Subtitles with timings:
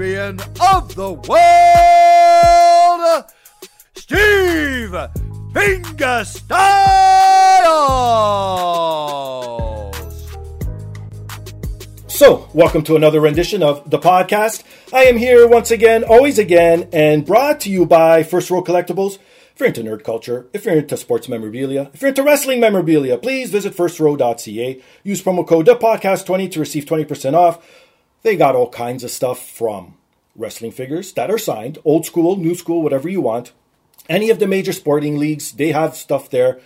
[0.00, 1.60] of the world,
[3.94, 4.96] Steve
[5.52, 6.48] Fingastylz.
[12.08, 14.62] So, welcome to another rendition of the podcast.
[14.90, 19.18] I am here once again, always again, and brought to you by First Row Collectibles.
[19.60, 23.18] If you're into nerd culture, if you're into sports memorabilia, if you're into wrestling memorabilia,
[23.18, 24.82] please visit firstrow.ca.
[25.04, 27.62] Use promo code the podcast 20 to receive 20% off.
[28.22, 29.94] They got all kinds of stuff from
[30.36, 33.52] wrestling figures that are signed, old school, new school, whatever you want.
[34.08, 36.60] Any of the major sporting leagues, they have stuff there.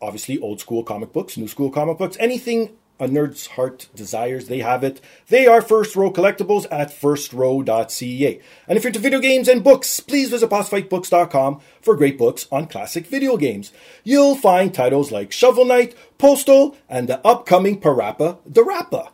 [0.00, 4.60] Obviously, old school comic books, new school comic books, anything a nerd's heart desires, they
[4.60, 5.00] have it.
[5.28, 8.40] They are First Row Collectibles at firstrow.ca.
[8.68, 12.68] And if you're into video games and books, please visit bossfightbooks.com for great books on
[12.68, 13.72] classic video games.
[14.04, 19.08] You'll find titles like Shovel Knight, Postal, and the upcoming Parappa the Rapper.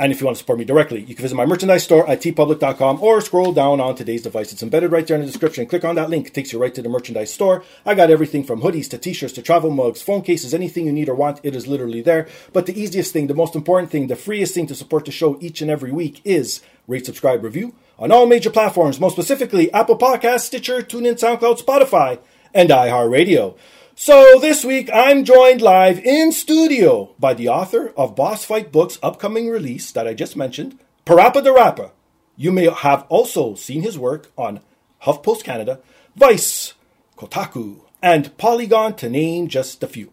[0.00, 2.22] And if you want to support me directly, you can visit my merchandise store at
[2.22, 4.50] teepublic.com or scroll down on today's device.
[4.50, 5.66] It's embedded right there in the description.
[5.66, 7.62] Click on that link, it takes you right to the merchandise store.
[7.84, 10.92] I got everything from hoodies to t shirts to travel mugs, phone cases, anything you
[10.92, 12.26] need or want, it is literally there.
[12.54, 15.36] But the easiest thing, the most important thing, the freest thing to support the show
[15.38, 19.98] each and every week is rate, subscribe, review on all major platforms, most specifically Apple
[19.98, 22.18] Podcasts, Stitcher, TuneIn, SoundCloud, Spotify,
[22.54, 23.54] and iHeartRadio.
[24.02, 28.98] So this week I'm joined live in studio by the author of Boss Fight Books'
[29.02, 31.90] upcoming release that I just mentioned, Parappa the Rapper.
[32.34, 34.60] You may have also seen his work on
[35.02, 35.80] HuffPost Canada,
[36.16, 36.72] Vice,
[37.18, 40.10] Kotaku, and Polygon to name just a few.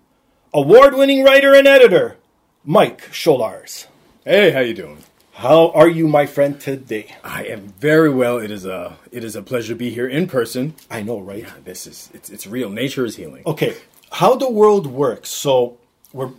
[0.53, 2.17] Award-winning writer and editor,
[2.65, 3.87] Mike Sholars.
[4.25, 5.01] Hey, how you doing?
[5.37, 7.15] How are you, my friend, today?
[7.23, 8.39] I am very well.
[8.39, 10.73] It is a it is a pleasure to be here in person.
[10.89, 11.43] I know, right?
[11.43, 12.71] Yeah, this is it's it's real.
[12.71, 13.43] Nature is healing.
[13.45, 13.75] Okay,
[14.13, 15.29] how the world works.
[15.29, 15.77] So
[16.11, 16.31] we're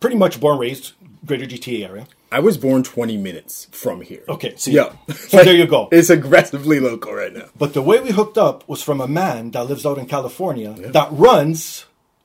[0.00, 0.94] pretty much born raised
[1.26, 2.06] greater GTA area.
[2.32, 4.22] I was born 20 minutes from here.
[4.26, 4.94] Okay, so yeah.
[5.14, 5.90] so there you go.
[5.92, 7.48] It's aggressively local right now.
[7.58, 10.72] But the way we hooked up was from a man that lives out in California
[10.92, 11.84] that runs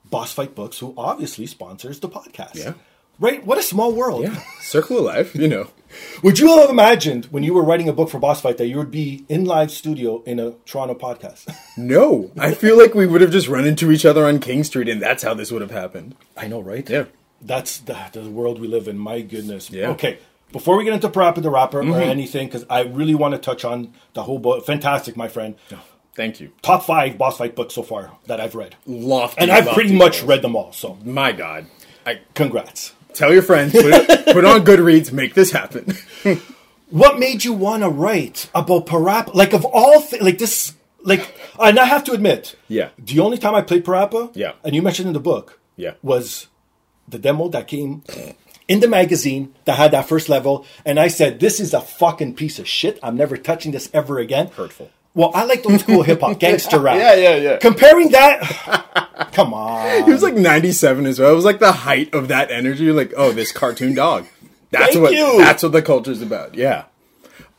[0.09, 2.55] Boss Fight Books, who obviously sponsors the podcast.
[2.55, 2.75] Yeah.
[3.19, 3.45] Right?
[3.45, 4.23] What a small world.
[4.23, 5.35] Yeah, circle of life.
[5.35, 5.69] You know,
[6.23, 8.77] Would you have imagined when you were writing a book for Boss Fight that you
[8.77, 11.53] would be in live studio in a Toronto podcast?
[11.77, 12.31] no.
[12.37, 15.01] I feel like we would have just run into each other on King Street, and
[15.01, 16.15] that's how this would have happened.
[16.37, 16.87] I know, right?
[16.89, 17.05] Yeah.
[17.41, 18.97] That's the, the world we live in.
[18.97, 19.69] My goodness.
[19.69, 19.83] Yeah.
[19.83, 19.91] Mm-hmm.
[19.93, 20.19] Okay.
[20.51, 23.63] Before we get into Parappa the Rapper or anything, because I really want to touch
[23.63, 24.65] on the whole book.
[24.65, 25.55] Fantastic, my friend.
[26.15, 26.51] Thank you.
[26.63, 28.75] Top five boss fight books so far that I've read.
[28.87, 30.27] Lofty, And I've lofty pretty much goals.
[30.27, 30.71] read them all.
[30.73, 31.67] So My God.
[32.05, 32.93] I congrats.
[33.13, 35.95] Tell your friends, put, put on Goodreads, make this happen.
[36.91, 39.35] What made you want to write about Parappa?
[39.35, 42.89] Like, of all things, like this, like, and I have to admit, Yeah.
[42.97, 44.53] the only time I played Parappa, Yeah.
[44.63, 45.93] and you mentioned in the book, Yeah.
[46.01, 46.47] was
[47.07, 48.01] the demo that came
[48.67, 52.33] in the magazine that had that first level, and I said, "This is a fucking
[52.33, 52.97] piece of shit.
[53.03, 54.89] I'm never touching this ever again." Hurtful.
[55.15, 56.97] Well, I like old school hip hop, gangster rap.
[56.97, 57.57] Yeah, yeah, yeah.
[57.57, 60.03] Comparing that, come on.
[60.05, 61.31] He was like 97 as well.
[61.31, 62.83] It was like the height of that energy.
[62.85, 64.27] You're like, oh, this cartoon dog.
[64.71, 65.39] That's Thank what you.
[65.39, 66.53] that's what the culture's about.
[66.55, 66.85] Yeah.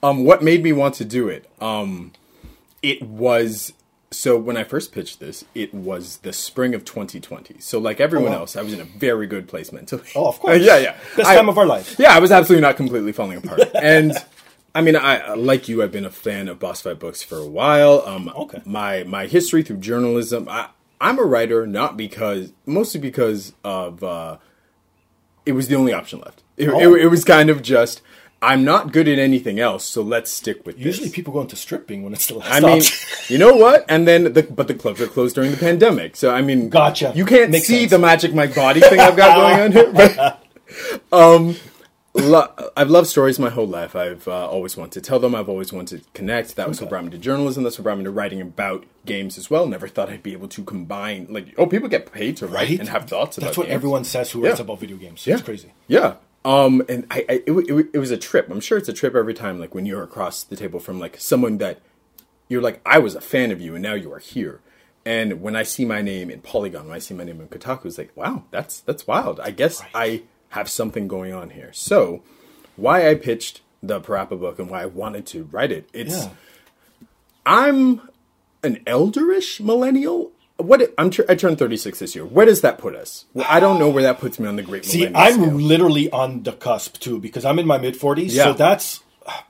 [0.03, 1.51] Um, what made me want to do it?
[1.61, 2.13] Um,
[2.83, 3.73] it was
[4.13, 7.57] so when I first pitched this, it was the spring of 2020.
[7.61, 8.41] So like everyone Oh, wow.
[8.41, 10.05] else, I was in a very good place mentally.
[10.17, 10.63] Oh, of course.
[10.63, 10.97] yeah, yeah.
[11.17, 11.97] Best I- time of our life.
[11.99, 13.61] Yeah, I was absolutely not completely falling apart.
[13.83, 14.13] and
[14.75, 15.83] I mean, I like you.
[15.83, 18.03] I've been a fan of boss fight books for a while.
[18.07, 18.63] Um, Okay.
[18.65, 20.49] My my history through journalism.
[20.49, 20.69] I
[21.01, 24.37] I'm a writer not because mostly because of uh,
[25.47, 26.43] it was the only option left.
[26.57, 26.95] It, Oh.
[26.95, 28.03] it, it was kind of just
[28.43, 30.85] I'm not good at anything else, so let's stick with this.
[30.87, 31.15] Usually this.
[31.17, 32.83] people go into stripping when it's the last I mean,
[33.29, 33.85] you know what?
[33.87, 36.17] And then, the, but the clubs are closed during the pandemic.
[36.17, 37.13] So I mean, Gotcha.
[37.15, 37.91] You can't Makes see sense.
[37.91, 39.93] the Magic Mike Body thing I've got going on here.
[39.93, 40.43] But,
[41.13, 41.57] um,
[42.15, 43.95] lo- I've loved stories my whole life.
[43.95, 45.35] I've uh, always wanted to tell them.
[45.35, 46.57] I've always wanted to connect.
[46.57, 47.63] That was what brought me to journalism.
[47.65, 49.67] That's what brought me to writing about games as well.
[49.67, 51.27] Never thought I'd be able to combine.
[51.31, 52.81] Like, oh, people get paid to write Right?
[52.81, 53.47] and have thoughts about.
[53.49, 53.75] That's what games.
[53.75, 54.65] everyone says who writes Yeah.
[54.65, 55.27] about video games.
[55.27, 55.35] Yeah.
[55.35, 55.73] It's crazy.
[55.87, 56.15] Yeah.
[56.45, 58.51] Um, and I, I it, it, it was a trip.
[58.51, 59.59] I'm sure it's a trip every time.
[59.61, 61.81] Like when you're across the table from like someone that
[62.49, 64.61] you're like, I was a fan of you, and now you are here.
[65.05, 67.87] And when I see my name in Polygon, when I see my name in Kotaku,
[67.87, 69.39] it's like, wow, that's that's wild.
[69.41, 71.73] I guess I have something going on here.
[71.73, 72.23] So,
[72.77, 76.31] why I pitched the Parappa book and why I wanted to write it, it's Yeah.
[77.47, 78.03] I'm
[78.63, 80.33] an elderish millennial.
[80.57, 82.25] What I'm I turned 36 this year.
[82.25, 83.25] Where does that put us?
[83.33, 85.47] Well, I don't know where that puts me on the great See, I'm scale.
[85.55, 88.33] literally on the cusp too because I'm in my mid 40s.
[88.33, 88.45] Yeah.
[88.45, 89.01] So that's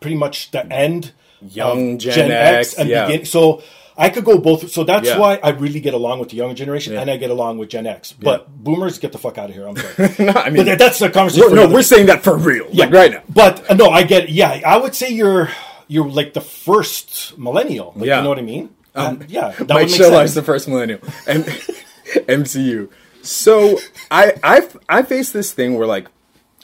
[0.01, 1.13] pretty much the end
[1.43, 3.07] Young of Gen X, and yeah.
[3.07, 3.25] begin.
[3.27, 3.63] So
[4.01, 4.71] I could go both.
[4.71, 5.19] So that's Yeah.
[5.19, 7.87] why I really get along with the younger generation and I get along with Gen
[7.87, 8.13] X.
[8.13, 9.67] But boomers, get the fuck out of here.
[9.69, 10.15] I'm sorry.
[10.19, 11.51] No, I mean, but that's the conversation.
[11.51, 13.23] we're, no, we're saying that for real, like right now.
[13.29, 14.29] But uh, no, I get.
[14.31, 15.51] Yeah, I would say you're
[15.87, 17.93] you're like the first millennial.
[17.95, 18.17] Like, Yeah.
[18.19, 18.71] you know what I mean?
[18.95, 20.35] Um, yeah, that Mike would make Sherlock's sense.
[20.35, 21.45] the first millennial, and
[22.27, 22.89] MCU.
[23.23, 23.79] So
[24.11, 26.09] I I I face this thing where like,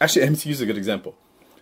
[0.00, 1.14] actually MCU is a good example.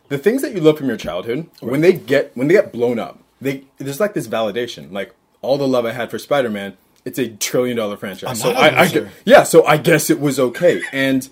[0.08, 2.98] The things that you love from your childhood, when they get when they get blown
[2.98, 4.92] up, they there's like this validation.
[4.92, 8.40] Like all the love I had for Spider Man, it's a trillion dollar franchise.
[8.40, 9.10] So not a I, I loser.
[9.24, 10.82] yeah, so I guess it was okay.
[10.92, 11.28] And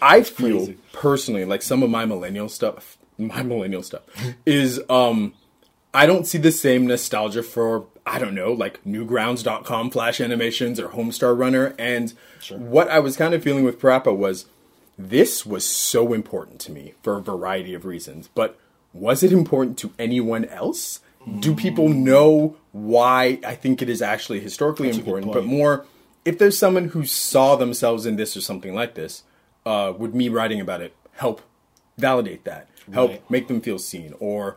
[0.00, 0.78] I feel Crazy.
[0.92, 4.02] personally like some of my millennial stuff, my millennial stuff
[4.46, 5.34] is um
[5.94, 10.88] I don't see the same nostalgia for I don't know, like newgrounds.com flash animations or
[10.88, 12.12] Homestar Runner and
[12.50, 14.46] what I was kind of feeling with Parappa was
[14.98, 18.58] this was so important to me for a variety of reasons, but
[18.92, 21.00] was it important to anyone else?
[21.40, 25.84] Do people know why I think it is actually historically good important, but more
[26.24, 29.22] if there's someone who saw themselves in this or something like this,
[29.64, 31.40] uh, would me writing about it help
[31.96, 33.30] validate that, help Right.
[33.30, 34.14] make them feel seen?
[34.20, 34.56] Or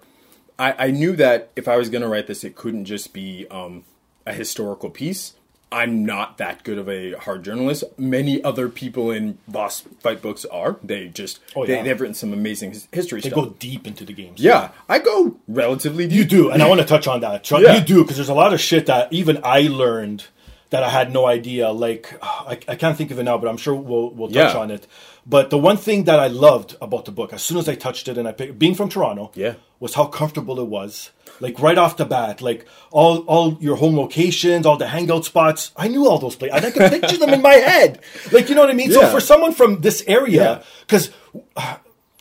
[0.60, 3.48] I, I knew that if I was going to write this, it couldn't just be
[3.50, 3.84] um,
[4.26, 5.34] a historical piece.
[5.74, 7.86] I'm not that good of a hard journalist.
[7.98, 10.78] Many other people in boss fight books are.
[10.84, 11.84] They just Oh, they, yeah.
[11.84, 13.46] they've written some amazing his- history They stuff.
[13.46, 14.42] go deep into the games.
[14.42, 16.08] yeah, I go relatively.
[16.08, 16.18] Deep.
[16.18, 17.50] You do, and I want to touch on that.
[17.50, 17.76] Yeah.
[17.76, 20.26] You do because there's a lot of shit that even I learned
[20.72, 21.70] that I had no idea.
[21.72, 24.60] Like I, I can't think of it now, but I'm sure we'll we'll touch Yeah.
[24.60, 24.88] on it.
[25.26, 28.08] But the one thing that I loved about the book, as soon as I touched
[28.08, 29.54] it and I picked, being from Toronto, Yeah.
[29.80, 31.12] was how comfortable it was.
[31.42, 35.72] Like right off the bat, like all all your home locations, all the hangout spots.
[35.76, 36.64] I knew all those places.
[36.64, 38.00] I could picture them in my head.
[38.32, 38.92] Like you know what I mean.
[38.92, 40.64] So for someone from this area, Yeah.
[40.82, 41.10] because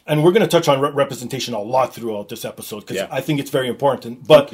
[0.06, 3.08] and we're going to touch on re- representation a lot throughout this episode because Yeah.
[3.11, 4.26] I think it's very important.
[4.26, 4.52] But.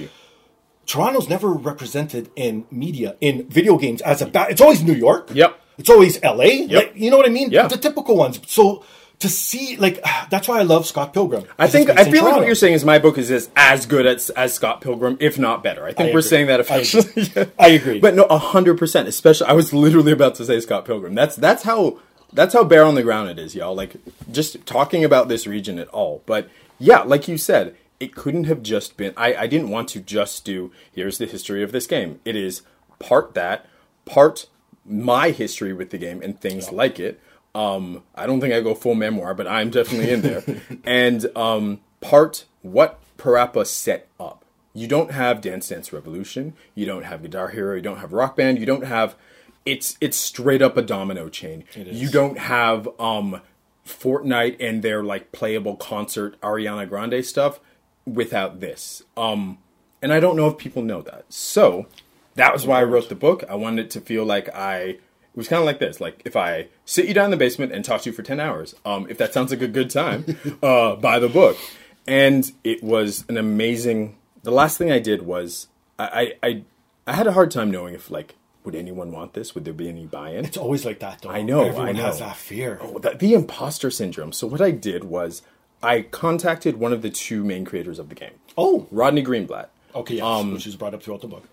[0.87, 5.31] Toronto's never represented in media in video games as a ba- it's always New York.
[5.35, 5.59] Yep.
[5.79, 6.65] It's always LA.
[6.71, 7.51] Like, you know what I mean?
[7.51, 7.67] Yeah.
[7.67, 8.39] The typical ones.
[8.47, 8.85] So
[9.21, 11.45] to see like that's why I love Scott Pilgrim.
[11.59, 14.07] I think I feel like what you're saying is my book is as, as good
[14.07, 15.85] as as Scott Pilgrim, if not better.
[15.85, 16.23] I think I we're agree.
[16.23, 17.01] saying that I agree.
[17.01, 17.51] officially.
[17.59, 18.01] I agree.
[18.01, 19.09] But no, hundred percent.
[19.09, 21.15] Especially, I was literally about to say Scott Pilgrim.
[21.15, 22.01] That's that's how
[22.33, 23.75] that's how bare on the ground it is, y'all.
[23.75, 23.97] Like
[24.31, 26.23] just talking about this region at all.
[26.27, 29.15] But yeah, like you said, it couldn't have just been.
[29.17, 30.73] I I didn't want to just do.
[30.93, 32.21] Here's the history of this game.
[32.25, 32.63] It is
[32.99, 33.67] part that,
[34.05, 34.47] part
[34.85, 37.21] my history with the game and things like it.
[37.57, 40.45] Um, I don't think I go full memoir, but I'm definitely in there.
[40.85, 44.45] and um, part what Parappa set up.
[44.75, 46.53] You don't have Dance Dance Revolution.
[46.75, 47.75] You don't have Guitar Hero.
[47.75, 48.59] You don't have Rock Band.
[48.59, 49.17] You don't have.
[49.65, 51.65] It's it's straight up a domino chain.
[51.75, 53.41] You don't have um,
[53.87, 57.59] Fortnite and their like playable concert Ariana Grande stuff
[58.05, 59.03] without this.
[59.17, 59.57] Um,
[60.03, 61.25] and I don't know if people know that.
[61.31, 61.87] So
[62.35, 63.45] that was why I wrote the book.
[63.49, 64.99] I wanted it to feel like I.
[65.37, 67.71] It was kind of like this: like if I sit you down in the basement
[67.73, 70.25] and talk to you for ten hours, um, if that sounds like a good time,
[70.63, 71.59] uh, buy the book.
[72.07, 74.17] And it was an amazing.
[74.45, 76.63] The last thing I did was I, I I
[77.09, 79.55] I had a hard time knowing if like would anyone want this?
[79.55, 80.45] Would there be any buy-in?
[80.45, 81.29] It's always like that though.
[81.31, 82.03] I know, Everyone I know.
[82.03, 82.79] has that fear.
[82.83, 84.33] Oh, the, the imposter syndrome.
[84.33, 85.43] So what I did was
[85.83, 88.89] I contacted one of the two main creators of the game, Oh.
[88.91, 91.45] Rodney Greenblatt, Okay, yes, Um, which is brought up throughout the book.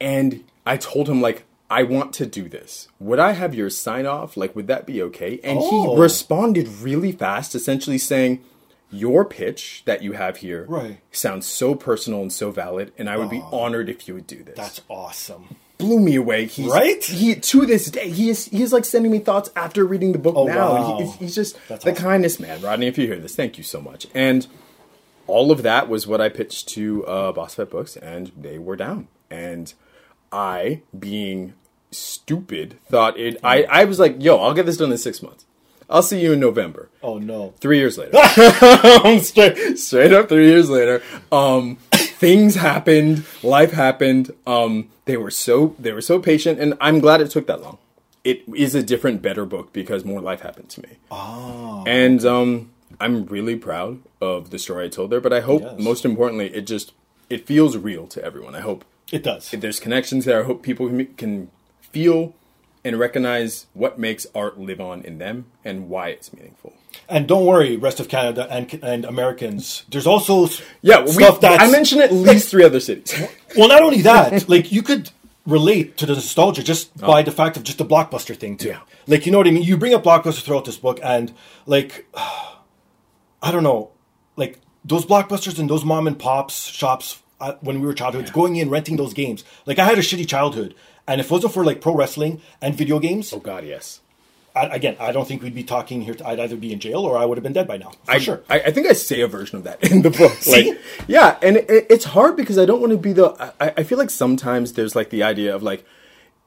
[0.00, 2.88] and I told him like I want to do this.
[2.98, 4.36] Would I have your sign off?
[4.36, 5.38] Like, would that be okay?
[5.44, 5.94] And Oh.
[5.96, 8.40] he responded really fast, essentially saying,
[8.90, 10.98] "Your pitch that you have here Right.
[11.12, 14.42] sounds so personal and so valid, and I would be honored if you would do
[14.42, 15.56] this." That's awesome.
[15.76, 16.44] blew me away.
[16.46, 17.04] He's, Right?
[17.04, 20.34] He to this day he is he's like sending me thoughts after reading the book.
[20.36, 20.98] Oh, now wow.
[20.98, 22.02] He- he's, just That's the awesome.
[22.04, 22.88] kindest man, Rodney.
[22.88, 24.08] If you hear this, thank you so much.
[24.12, 24.48] And
[25.28, 28.74] all of that was what I pitched to uh, Boss Fight Books, and they were
[28.74, 29.06] down.
[29.30, 29.72] And
[30.32, 31.54] I, being
[31.90, 33.36] stupid, thought it.
[33.42, 35.44] I I was like, "Yo, I'll get this done in six months.
[35.90, 37.54] I'll see you in November." Oh no.
[37.60, 38.18] Three years later,
[39.22, 44.30] straight, straight up, three years later, um, things happened, life happened.
[44.46, 47.78] Um, they were so they were so patient, and I'm glad it took that long.
[48.24, 50.98] It is a different, better book because more life happened to me.
[51.10, 51.84] Oh.
[51.86, 52.70] And um,
[53.00, 55.20] I'm really proud of the story I told there.
[55.20, 55.78] But I hope, Yes.
[55.80, 56.92] most importantly, it just
[57.30, 58.54] it feels real to everyone.
[58.54, 59.52] I hope It does.
[59.54, 60.40] if there's connections there.
[60.40, 61.50] I hope people can-
[61.80, 62.34] feel
[62.84, 66.74] and recognize what makes art live on in them and why it's meaningful.
[67.08, 69.84] And don't worry, rest of Canada and and Americans.
[69.90, 70.48] There's also
[70.82, 73.14] Yeah, well, we, stuff that I mentioned at least three other cities.
[73.56, 75.10] Well, not only that, like you could
[75.46, 77.06] relate to the nostalgia just oh.
[77.06, 78.68] by the fact of just the blockbuster thing too.
[78.68, 78.72] Oh.
[78.72, 78.80] Yeah.
[79.06, 79.62] Like you know what I mean?
[79.62, 81.32] You bring up blockbuster throughout this book, and
[81.66, 83.90] like I don't know,
[84.36, 88.56] like those blockbusters and those mom and pops shops uh, when we were childhoods, going
[88.56, 89.44] in renting those games.
[89.66, 90.74] Like I had a shitty childhood,
[91.06, 94.00] and if it wasn't for like pro wrestling and video games, oh God, yes.
[94.56, 96.16] I, again, I don't think we'd be talking here.
[96.24, 97.90] I'd either be in jail or I would have been dead by now.
[97.90, 98.42] For I, sure.
[98.48, 100.32] I, I think I say a version of that in the book.
[100.32, 100.70] See?
[100.70, 103.52] Like, yeah, and it, it's hard because I don't want to be the.
[103.60, 105.86] I, I feel like sometimes there's like the idea of like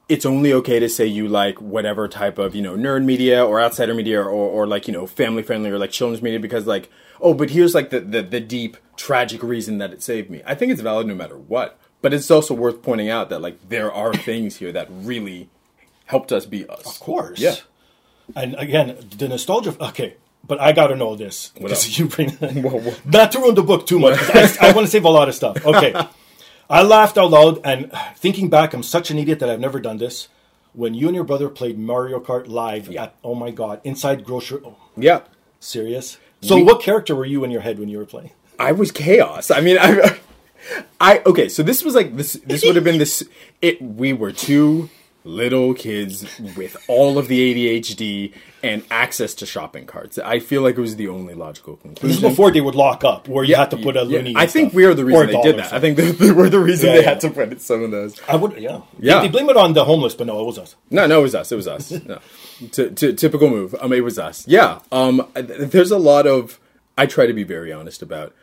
[0.08, 3.60] it's only okay to say you like whatever type of you know nerd media or
[3.60, 6.90] outsider media or, or like you know family friendly or like children's media because like
[7.20, 10.42] oh but here's like the, the the deep tragic reason that it saved me.
[10.46, 13.68] I think it's valid no matter what, but it's also worth pointing out that like
[13.68, 15.50] there are things here that really
[16.06, 16.86] helped us be us.
[16.86, 17.38] Of course.
[17.38, 17.56] Yeah.
[18.36, 19.76] And again, the nostalgia.
[19.88, 20.14] Okay,
[20.46, 22.94] but I got to know this because you bring Whoa, whoa.
[23.04, 24.18] not to ruin the book too much.
[24.20, 25.64] I, I want to save a lot of stuff.
[25.64, 25.92] Okay,
[26.72, 29.98] I laughed out loud and thinking back, I'm such an idiot that I've never done
[29.98, 30.28] this.
[30.72, 34.60] When you and your brother played Mario Kart live at oh my god inside grocery.
[34.64, 35.20] Oh, Yeah.
[35.60, 36.16] serious.
[36.40, 38.30] So We- what character were you in your head when you were playing?
[38.58, 39.50] I was chaos.
[39.50, 40.18] I mean, I,
[40.98, 41.50] I okay.
[41.50, 42.34] So this was like this.
[42.46, 43.22] This would have been this.
[43.60, 43.82] It.
[43.82, 44.88] We were two
[45.24, 46.26] little kids
[46.56, 50.18] with all of the ADHD and access to shopping carts.
[50.18, 52.08] I feel like it was the only logical conclusion.
[52.08, 54.34] This is before they would lock up, where you had to put a Yeah, loony.
[54.36, 54.76] I think stuff.
[54.76, 55.72] we are the reason they did that.
[55.72, 57.08] I think they, they were the reason Yeah, they yeah.
[57.10, 58.20] had to put some of those.
[58.28, 58.52] I would.
[58.58, 58.80] Yeah.
[58.98, 59.20] Yeah.
[59.20, 60.76] They, they blame it on the homeless, but no, it was us.
[60.90, 61.50] No, no, it was us.
[61.52, 61.90] It was us.
[61.90, 62.18] No.
[62.70, 63.74] T- t- typical move.
[63.80, 64.46] Um, it was us.
[64.46, 64.80] Yeah.
[64.92, 66.58] Um, there's a lot of.
[66.98, 68.34] I try to be very honest about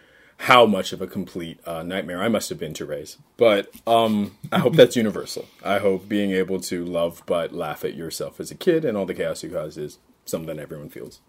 [0.43, 4.37] how much of a complete uh, nightmare I must have been to raise, but um,
[4.51, 5.45] I hope that's universal.
[5.63, 9.05] I hope being able to love but laugh at yourself as a kid and all
[9.05, 11.19] the chaos you cause is something that everyone feels.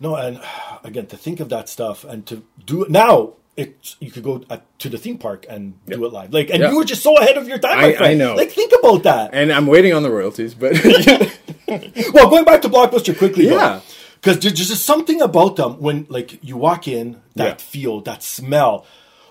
[0.00, 0.40] No, and
[0.84, 4.44] again, to think of that stuff and to do it now, it you could go
[4.50, 6.32] uh, to the theme park and do it live.
[6.32, 6.70] Like, and Yeah.
[6.70, 7.78] you were just so ahead of your time.
[7.78, 8.34] I- I know.
[8.36, 9.30] Like, think about that.
[9.32, 10.74] And I'm waiting on the royalties, but
[12.12, 13.80] well, going back to Blockbuster quickly, Yeah.
[14.20, 17.54] Because there's just something about them when, like, you walk in, that Yeah.
[17.56, 18.84] feel, that smell,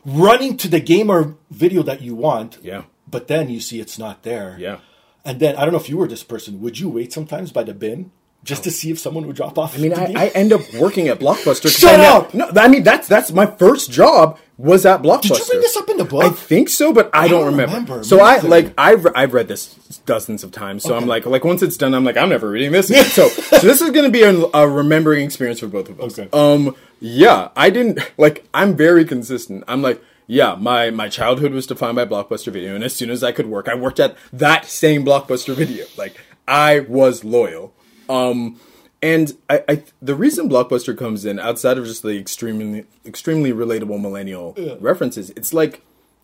[0.05, 2.57] running to the game or video that you want.
[2.63, 2.83] Yeah.
[3.09, 4.55] But then you see it's not there.
[4.59, 4.77] Yeah.
[5.25, 6.61] And then I don't know if you were this person.
[6.61, 8.11] Would you wait sometimes by the bin
[8.43, 9.75] just to see if someone would drop off?
[9.75, 11.69] I mean, I, I end up working at Blockbuster.
[11.79, 12.33] Shut I up!
[12.33, 15.21] No, I mean that's that's my first job was at Blockbuster.
[15.21, 16.23] Did you bring this up in the book?
[16.23, 17.75] I think so, but I, don't don't remember.
[17.75, 18.03] remember.
[18.03, 20.83] So I like I've I've read this dozens of times.
[20.83, 22.87] So I'm like like once it's done, I'm like I'm never reading this.
[23.13, 26.17] So so this is going to be a, a remembering experience for both of us.
[26.17, 26.29] Okay.
[26.33, 26.75] Um.
[26.99, 28.45] Yeah, I didn't like.
[28.53, 29.63] I'm very consistent.
[29.67, 30.01] I'm like.
[30.29, 33.45] Yeah, my, my childhood was defined by Blockbuster Video, and as soon as I could
[33.45, 35.85] work, I worked at that same Blockbuster Video.
[35.97, 37.73] Like, I was loyal.
[38.09, 38.59] Um,
[39.01, 44.01] and I, I, the reason Blockbuster comes in outside of just the extremely, extremely relatable
[44.01, 45.81] millennial references, it's like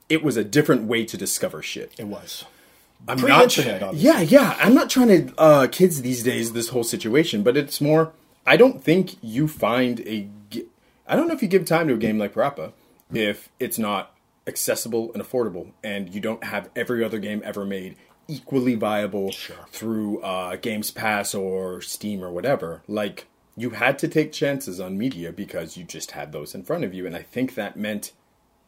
[0.10, 1.94] it was a different way to discover shit.
[1.98, 2.46] It was.
[3.08, 4.10] I'm Pre-internet, not, obviously.
[4.10, 4.58] yeah, yeah.
[4.60, 8.13] I'm not trying to uh, kids these days this whole situation, but it's more.
[8.46, 10.27] I don't think you find a.
[11.06, 12.72] I don't know if you give time to a game like Parappa
[13.13, 14.15] if it's not
[14.48, 19.32] accessible and affordable, and you don't have every other game ever made equally viable
[19.72, 22.82] through uh, Games Pass or Steam or whatever.
[22.88, 26.84] Like you had to take chances on media because you just had those in front
[26.84, 28.12] of you, and I think that meant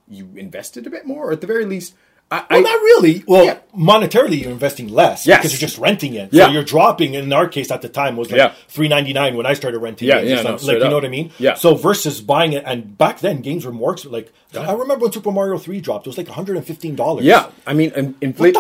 [0.08, 1.96] you invested a bit more, or at the very least.
[2.32, 3.24] I, Well, I, not really.
[3.28, 3.58] Well, Yeah.
[3.78, 5.38] monetarily, you're investing less Yes.
[5.40, 6.30] because you're just renting it.
[6.34, 6.46] Yeah.
[6.48, 7.14] So you're dropping.
[7.14, 8.54] In our case, at the time, was like Yeah.
[8.68, 10.08] three ninety nine when I started renting.
[10.08, 10.30] Yeah, games.
[10.30, 11.32] yeah, no, like, you know what I mean.
[11.38, 11.54] Yeah.
[11.54, 15.32] So versus buying it, and back then games were more like I remember when Super
[15.32, 17.26] Mario three dropped, it was like one hundred and fifteen dollars.
[17.26, 18.56] Yeah, I mean, in- inflate.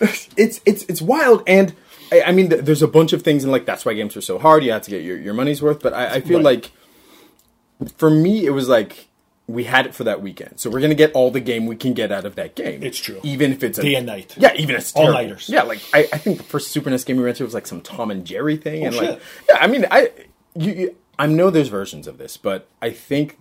[0.36, 1.74] It's it's it's wild, and
[2.12, 4.20] I, I mean, th- there's a bunch of things, and like that's why games are
[4.20, 4.62] so hard.
[4.64, 5.80] You have to get your, your money's worth.
[5.82, 6.70] But I, I feel Right.
[7.80, 9.08] like, for me, it was like
[9.46, 10.60] we had it for that weekend.
[10.60, 12.82] So we're gonna get all the game we can get out of that game.
[12.82, 13.18] It's true.
[13.22, 14.34] Even if it's a, Day and night.
[14.38, 14.92] Yeah, even if it's.
[14.94, 15.48] All-nighters.
[15.48, 17.80] Yeah, like I, I think the first Super NES game we rented was like some
[17.80, 20.10] Tom and Jerry thing, oh, and like Oh, yeah, I mean I
[20.54, 23.38] you, you I know there's versions of this, but I think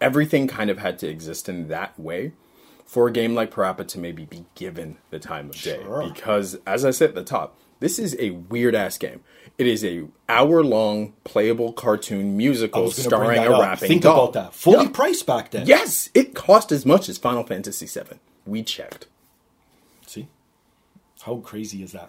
[0.00, 2.32] everything kind of had to exist in that way
[2.86, 5.80] for a game like Parappa to maybe be given the time of day.
[5.82, 6.08] Sure.
[6.14, 9.20] Because as I said at the top, this is a weird ass game.
[9.58, 13.62] It is a hour long playable cartoon musical was going to bring starring a up.
[13.62, 14.24] rapping Think doll.
[14.28, 14.54] about that.
[14.54, 14.90] Fully Yeah.
[14.92, 15.66] priced back then.
[15.66, 18.16] Yes, it cost as much as Final Fantasy VII.
[18.46, 19.06] We checked.
[20.06, 20.28] See,
[21.22, 22.08] how crazy is that?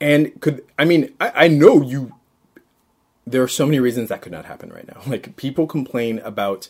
[0.00, 2.14] And could I mean I, I know you
[3.26, 5.00] there are so many reasons that could not happen right now.
[5.06, 6.68] Like people complain about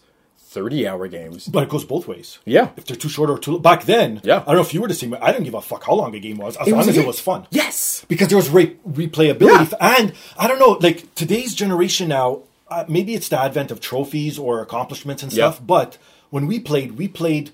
[0.51, 1.47] 30 hour games.
[1.47, 2.39] But it goes both ways.
[2.45, 2.71] Yeah.
[2.77, 4.21] If they're too short or too back then.
[4.25, 4.39] Yeah.
[4.43, 5.15] I don't know if you were the same.
[5.21, 6.97] I didn't give a fuck how long a game was, as It long was as
[6.99, 7.47] it was fun.
[7.51, 8.05] Yes.
[8.09, 9.97] because there was re- replayability, Yeah.
[9.99, 12.41] and I don't know, like today's generation now.
[12.69, 15.51] Uh, maybe it's the advent of trophies or accomplishments and Yeah.
[15.51, 15.67] stuff.
[15.67, 15.99] But
[16.31, 17.51] when we played, we played.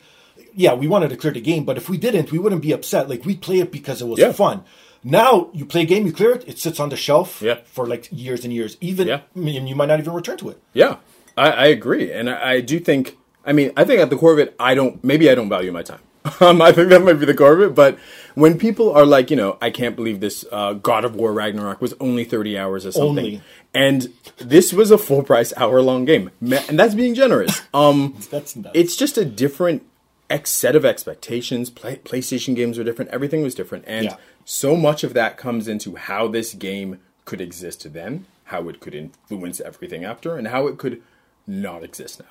[0.55, 3.11] Yeah, we wanted to clear the game, but if we didn't, we wouldn't be upset.
[3.11, 4.33] Like we play it because it was Yeah.
[4.33, 4.63] fun.
[5.05, 7.59] Now you play a game, you clear it, it sits on the shelf Yeah.
[7.65, 8.77] for like years and years.
[8.81, 9.21] Even Yeah.
[9.35, 10.59] and you might not even return to it.
[10.73, 10.97] Yeah,
[11.37, 13.17] I, I agree, and I, I do think.
[13.45, 15.03] I mean, I think at the core of it, I don't.
[15.05, 16.01] Maybe I don't value my time.
[16.41, 17.75] Um, I think that might be the core of it.
[17.77, 17.99] But
[18.35, 21.81] when people are like, you know, I can't believe this uh, God of War Ragnarok
[21.81, 23.43] was only thirty hours or something, Only.
[23.73, 27.63] and this was a full price hour long game, and that's being generous.
[27.75, 28.73] Um, That's nuts.
[28.75, 29.87] it's just a different
[30.29, 31.71] ex- set of expectations.
[31.71, 33.13] Play- PlayStation games were different.
[33.13, 34.17] Everything was different, and Yeah.
[34.45, 38.97] so much of that comes into how this game could exist then, how it could
[38.97, 41.03] influence everything after, and how it could
[41.47, 42.27] not exist now.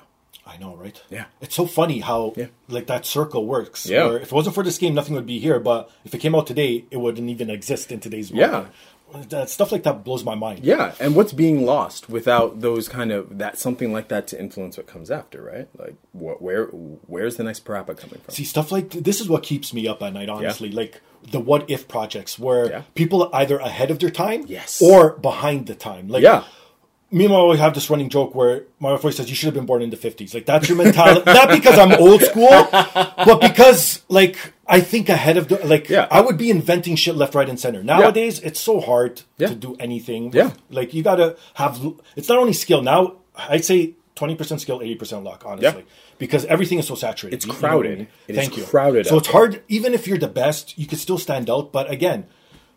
[0.46, 1.00] I know, right?
[1.10, 1.24] Yeah.
[1.40, 2.46] It's so funny how Yeah.
[2.68, 3.86] like that circle works.
[3.86, 4.14] Yeah.
[4.14, 5.58] If it wasn't for this game, nothing would be here.
[5.58, 8.50] But if it came out today, it wouldn't even exist in today's world.
[8.52, 8.64] Yeah.
[9.28, 10.64] That stuff like that blows my mind.
[10.64, 14.76] Yeah, and what's being lost without those kind of that something like that to influence
[14.76, 15.68] what comes after, right?
[15.78, 18.34] Like, what, where where's the next parappa coming from?
[18.34, 20.28] See stuff like this is what keeps me up at night.
[20.28, 22.82] Honestly, like the what if projects where Yeah.
[22.96, 24.82] people are either ahead of their time, Yes.
[24.82, 26.08] or behind the time.
[26.08, 26.42] Like yeah,
[27.10, 29.46] me and my wife have this running joke where my wife always says, "You should
[29.46, 31.22] have been born in the '50s." Like that's your mentality.
[31.26, 35.88] Not because I'm old school, but because like I think ahead of the like.
[35.88, 36.08] Yeah.
[36.10, 37.82] I would be inventing shit left, right, and center.
[37.82, 39.48] Nowadays, it's so hard Yeah.
[39.48, 40.32] to do anything.
[40.32, 40.52] Yeah.
[40.70, 41.80] like you gotta have.
[42.16, 42.82] It's not only skill.
[42.82, 45.44] Now I'd say twenty percent skill, eighty percent luck.
[45.46, 45.82] Honestly.
[45.82, 45.86] Yeah.
[46.18, 47.36] Because everything is so saturated.
[47.36, 47.92] It's You- you know crowded.
[47.92, 48.08] I mean?
[48.26, 48.64] It is Thank you.
[48.64, 49.62] crowded So it's hard.
[49.68, 51.72] Even if you're the best, you could still stand out.
[51.72, 52.24] But again,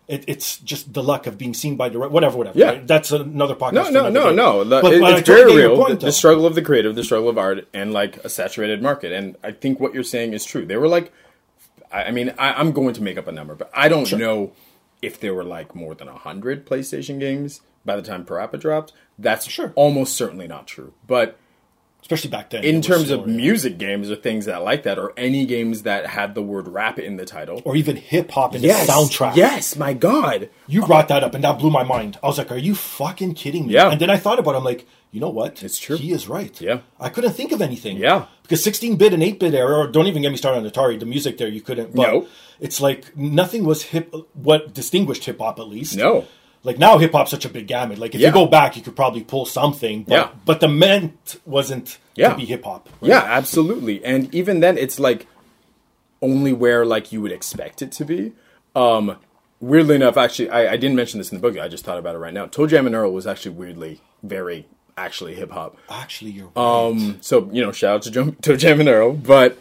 [0.09, 2.57] it, it's just the luck of being seen by the right- whatever, whatever.
[2.59, 2.65] Yeah.
[2.71, 2.87] right?
[2.87, 3.73] That's another podcast.
[3.73, 4.35] no, no, no, day.
[4.35, 4.63] no.
[4.65, 5.77] The- But- it- but it's very real.
[5.77, 8.81] point, the, the struggle of the creative, the struggle of art, and like a saturated
[8.81, 9.11] market.
[9.13, 10.65] And I think what you're saying is true.
[10.65, 11.13] They were like,
[11.91, 14.51] I, I mean, I, I'm going to make up a number, but I don't know
[15.01, 18.91] if there were like more than hundred PlayStation games by the time Parappa dropped.
[19.17, 19.71] That's Sure.
[19.75, 20.93] almost certainly not true.
[21.07, 21.37] But
[22.01, 22.63] especially back then.
[22.63, 23.27] in terms of slower.
[23.27, 26.97] music games or things that like that, or any games that had the word rap
[26.99, 29.35] in the title, or even hip hop in the soundtrack.
[29.35, 30.49] Yes, my God.
[30.67, 32.17] you brought that up, and that blew my mind.
[32.23, 33.89] I was like, "Are you fucking kidding me?" Yeah.
[33.91, 35.63] And then I thought about, it, I'm like, you know what?
[35.63, 35.97] It's true.
[35.97, 36.59] He is right.
[36.61, 36.79] Yeah.
[36.99, 37.97] I couldn't think of anything.
[37.97, 38.25] Yeah.
[38.43, 40.99] because 16 bit and 8 bit era, or don't even get me started on Atari.
[40.99, 41.95] The music there, you couldn't.
[41.95, 42.27] But No.
[42.59, 44.13] it's like nothing was hip.
[44.33, 45.95] What distinguished hip hop at least?
[45.97, 46.25] No.
[46.63, 47.97] Like now, hip hop's such a big gamut.
[47.99, 48.27] Like if Yeah.
[48.29, 50.03] you go back, you could probably pull something.
[50.03, 50.27] But, Yeah.
[50.45, 52.29] But the ment wasn't Yeah.
[52.31, 52.89] to be hip hop.
[53.01, 54.03] Yeah, absolutely.
[54.03, 55.25] And even then, it's like
[56.21, 58.33] only where like you would expect it to be.
[58.75, 59.15] Um,
[59.61, 61.57] weirdly enough, actually, I, I didn't mention this in the book.
[61.57, 62.45] I just thought about it right now.
[62.45, 64.65] ToeJam and Earl was actually weirdly very
[64.97, 65.77] actually hip hop.
[65.89, 66.87] Actually, you're right.
[66.87, 69.57] Um, so you know, shout out to Jam, to Jam and Earl, but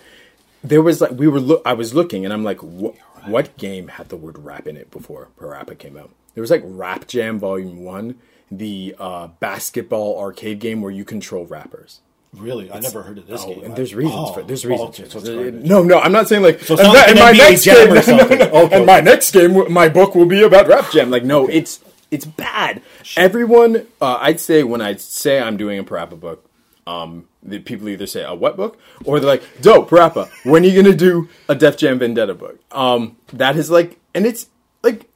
[0.64, 1.62] there was like we were look.
[1.64, 4.90] I was looking, and I'm like, what, what game had the word rap in it
[4.90, 6.10] before Parappa came out?
[6.34, 8.16] There was like Rap Jam Volume One,
[8.50, 12.00] the uh, basketball arcade game where you control rappers.
[12.36, 13.64] really, I never heard of this Oh, game.
[13.64, 14.32] and there's reasons Oh.
[14.34, 15.00] for there's Oh, reasons.
[15.16, 15.54] okay, for it.
[15.54, 16.60] no, no, I'm not saying like.
[16.60, 18.42] So it and that- and an my next game, or something.
[18.42, 18.76] Okay.
[18.76, 21.10] and my next game, my book will be about Rap Jam.
[21.10, 22.82] Like, no, it's it's bad.
[23.16, 26.47] Everyone, uh, I'd say when I say I'm doing a Parappa book,
[26.88, 30.28] um, the people either say a what book or they're like, "Dope, Parappa.
[30.44, 34.26] When are you gonna do a Def Jam Vendetta book?" Um, that is like, and
[34.26, 34.48] it's
[34.82, 35.08] like,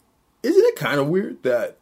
[0.43, 1.79] isn't it kind of weird that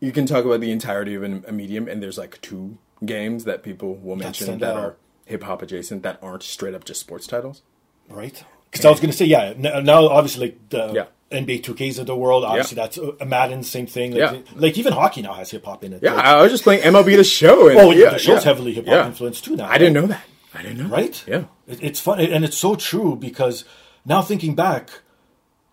[0.00, 3.44] you can talk about the entirety of an, a medium and there's like two games
[3.44, 7.26] that people will mention that are hip hop adjacent that aren't straight up just sports
[7.26, 7.62] titles.
[8.08, 8.44] right?
[8.70, 9.52] Because I was going to say, yeah.
[9.56, 11.06] Now, obviously, like the Yeah.
[11.32, 14.12] NBA 2Ks of the world, obviously that's uh, Madden, same thing.
[14.12, 14.38] Like, Yeah.
[14.54, 16.02] like even hockey now has hip hop in it.
[16.02, 17.68] Yeah, Like, I was just playing MLB the Show.
[17.68, 18.50] And, oh, yeah, yeah, the show's yeah.
[18.50, 19.06] heavily hip hop Yeah.
[19.06, 19.68] influenced too now.
[19.68, 20.24] I didn't know that.
[20.54, 20.88] I didn't know.
[20.88, 20.92] that.
[20.96, 21.24] right?
[21.26, 21.44] Yeah.
[21.66, 23.64] It, it's fun, and it's so true because
[24.04, 24.90] now thinking back,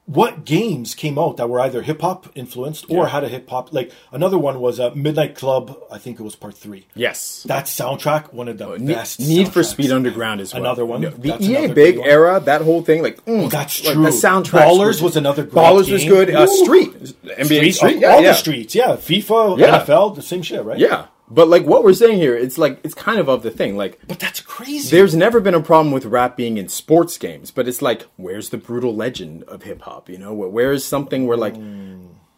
[0.10, 3.10] what games came out that were either hip hop influenced or Yeah.
[3.10, 3.72] had a hip hop?
[3.72, 5.78] Like another one was uh, Midnight Club.
[5.91, 6.88] I think it was part three.
[6.95, 7.43] Yes.
[7.48, 9.19] That soundtrack, one of the Need, best.
[9.19, 9.62] Need for.
[9.63, 10.63] Speed Underground as well.
[10.63, 11.02] Another one.
[11.02, 12.08] No, the EA Big one.
[12.08, 14.04] era, that whole thing, like mm, That's like true.
[14.04, 14.65] The soundtrack.
[14.65, 16.34] Ballers was another great Ballers was good.
[16.34, 18.32] Uh, Street, NBA Street, Street, all, yeah, all yeah.
[18.32, 18.95] the streets, yeah.
[18.95, 19.60] FIFA.
[19.60, 20.80] NFL, the same shit, right?
[20.80, 23.78] Yeah, but like what we're saying here, it's like it's kind of of the thing.
[23.78, 24.96] Like But that's crazy.
[24.96, 28.50] there's never been a problem with rap being in sports games, but it's like where's
[28.50, 30.10] the Brütal Legend of hip hop?
[30.10, 31.56] You know, Where- is something where like.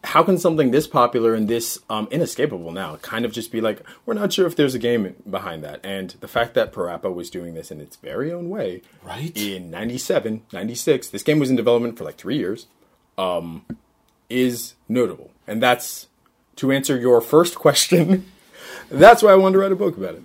[0.04, 3.82] How can something this popular and this um, inescapable now kind of just be like,
[4.04, 5.78] we're not sure if there's a game behind that?
[5.84, 9.30] And the fact that Parappa was doing this in its very own way, Right.
[9.36, 12.66] In 97, 96, this game was in development for like three years,
[13.16, 13.64] um,
[14.28, 15.30] is notable.
[15.46, 16.08] And that's,
[16.56, 18.26] to answer your first question,
[18.92, 20.22] that's why I wanted to write a book about it.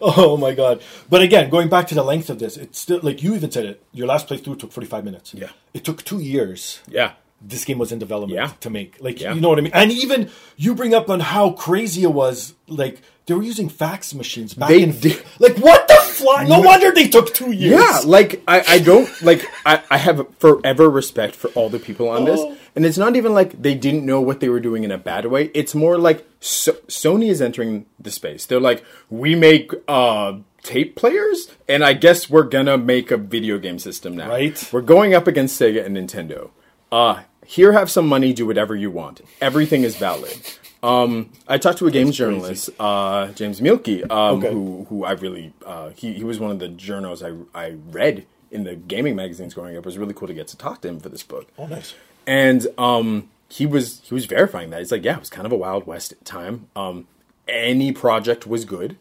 [0.00, 0.82] Oh my god!
[1.10, 3.66] But again, going back to the length of this, it's still like you even said
[3.66, 3.82] it.
[3.92, 5.34] Your last playthrough took forty five minutes.
[5.34, 5.50] Yeah.
[5.74, 6.80] it took two years.
[6.88, 7.12] Yeah.
[7.40, 8.52] This game was in development Yeah.
[8.60, 8.96] to make.
[9.00, 9.32] Like Yeah.
[9.34, 9.72] you know what I mean.
[9.74, 12.54] And even you bring up on how crazy it was.
[12.66, 14.98] Like they were using fax machines back They in.
[14.98, 17.80] did- Like what the No wonder they took two years.
[17.80, 22.08] Yeah, like I, I don't like I, I have forever respect for all the people
[22.08, 22.56] on this, Oh.
[22.76, 25.26] and it's not even like they didn't know what they were doing in a bad
[25.26, 25.50] way.
[25.54, 28.46] It's more like so, Sony is entering the space.
[28.46, 33.58] They're like, we make uh tape players, and I guess we're gonna make a video
[33.58, 34.28] game system now.
[34.28, 34.68] Right.
[34.72, 36.50] We're going up against Sega and Nintendo.
[36.92, 39.22] Uh here, have some money, do whatever you want.
[39.40, 40.36] Everything is valid.
[40.82, 44.52] Um, I talked to a games journalist, uh, James Mielke, um, Okay.
[44.52, 48.26] who who I really uh, he he was one of the journals I I read
[48.50, 49.80] in the gaming magazines growing up.
[49.84, 51.48] It was really cool to get to talk to him for this book.
[51.58, 51.94] Oh, nice.
[52.26, 54.78] And um, he was he was verifying that.
[54.78, 56.68] He's like, yeah, it was kind of a wild west time.
[56.76, 57.06] Um,
[57.48, 58.96] any project was good,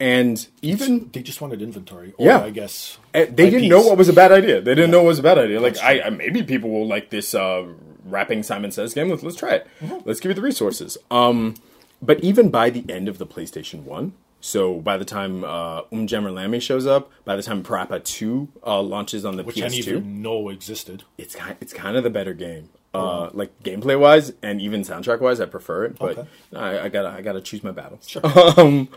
[0.00, 2.14] and even They just wanted inventory.
[2.18, 2.42] Or Yeah.
[2.42, 4.60] I guess uh, they didn't know what was a bad idea.
[4.60, 5.60] They didn't know what was a bad idea.
[5.60, 7.64] Like I, I maybe people will like this uh,
[8.04, 9.08] rapping Simon Says game.
[9.10, 9.66] Let's let's try it.
[10.04, 10.98] Let's give you the resources.
[11.10, 11.54] Um,
[12.00, 16.32] but even by the end of the PlayStation One, so by the time uh, UmJammer
[16.32, 19.84] Lammy shows up, by the time Parappa Two uh, launches on the which I didn't
[19.84, 21.04] PS2, even know existed.
[21.18, 22.68] it's kind it's kind of the better game.
[22.94, 25.98] Uh, like gameplay wise and even soundtrack wise, I prefer it.
[25.98, 26.28] But Okay.
[26.54, 28.14] I, I gotta I gotta choose my battles.
[28.58, 28.88] um,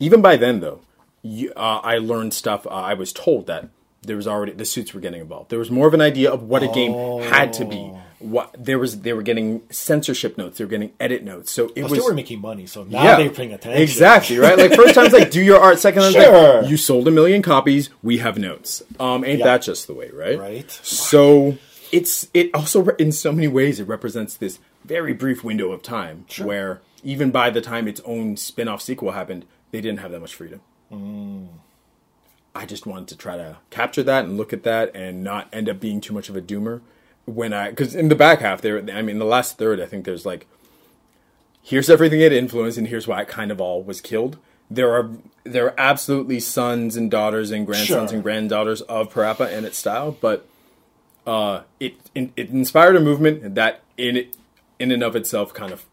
[0.00, 0.80] even by then, though,
[1.20, 2.66] you, uh, I learned stuff.
[2.66, 3.68] Uh, I was told that
[4.00, 5.50] there was already the suits were getting involved.
[5.50, 7.92] There was more of an idea of what a game had to be.
[8.22, 10.58] What there was, they were getting censorship notes.
[10.58, 11.50] They were getting edit notes.
[11.50, 13.82] So it But was they were making money, so now they're paying attention.
[13.82, 14.56] Exactly, right?
[14.56, 16.62] Like first time's like do your art, second time's Sure.
[16.62, 18.82] like you sold a million copies, we have notes.
[19.00, 19.44] Um ain't Yeah.
[19.46, 20.38] that just the way, right?
[20.38, 20.70] Right.
[20.70, 21.58] So
[21.90, 26.24] it's it also in so many ways it represents this very brief window of time
[26.42, 30.34] where even by the time its own spin-off sequel happened, they didn't have that much
[30.34, 30.60] freedom.
[32.54, 35.68] I just wanted to try to capture that and look at that and not end
[35.68, 36.80] up being too much of a doomer
[37.24, 40.04] when I because in the back half there I mean the last third I think
[40.04, 40.46] there's like
[41.62, 44.38] here's everything it influenced and here's why it kind of all was killed.
[44.70, 45.10] There are
[45.44, 48.14] there are absolutely sons and daughters and grandsons Sure.
[48.16, 50.46] and granddaughters of Parappa and its style, but
[51.26, 54.36] uh, it it inspired a movement that in it
[54.80, 55.84] in and of itself kind of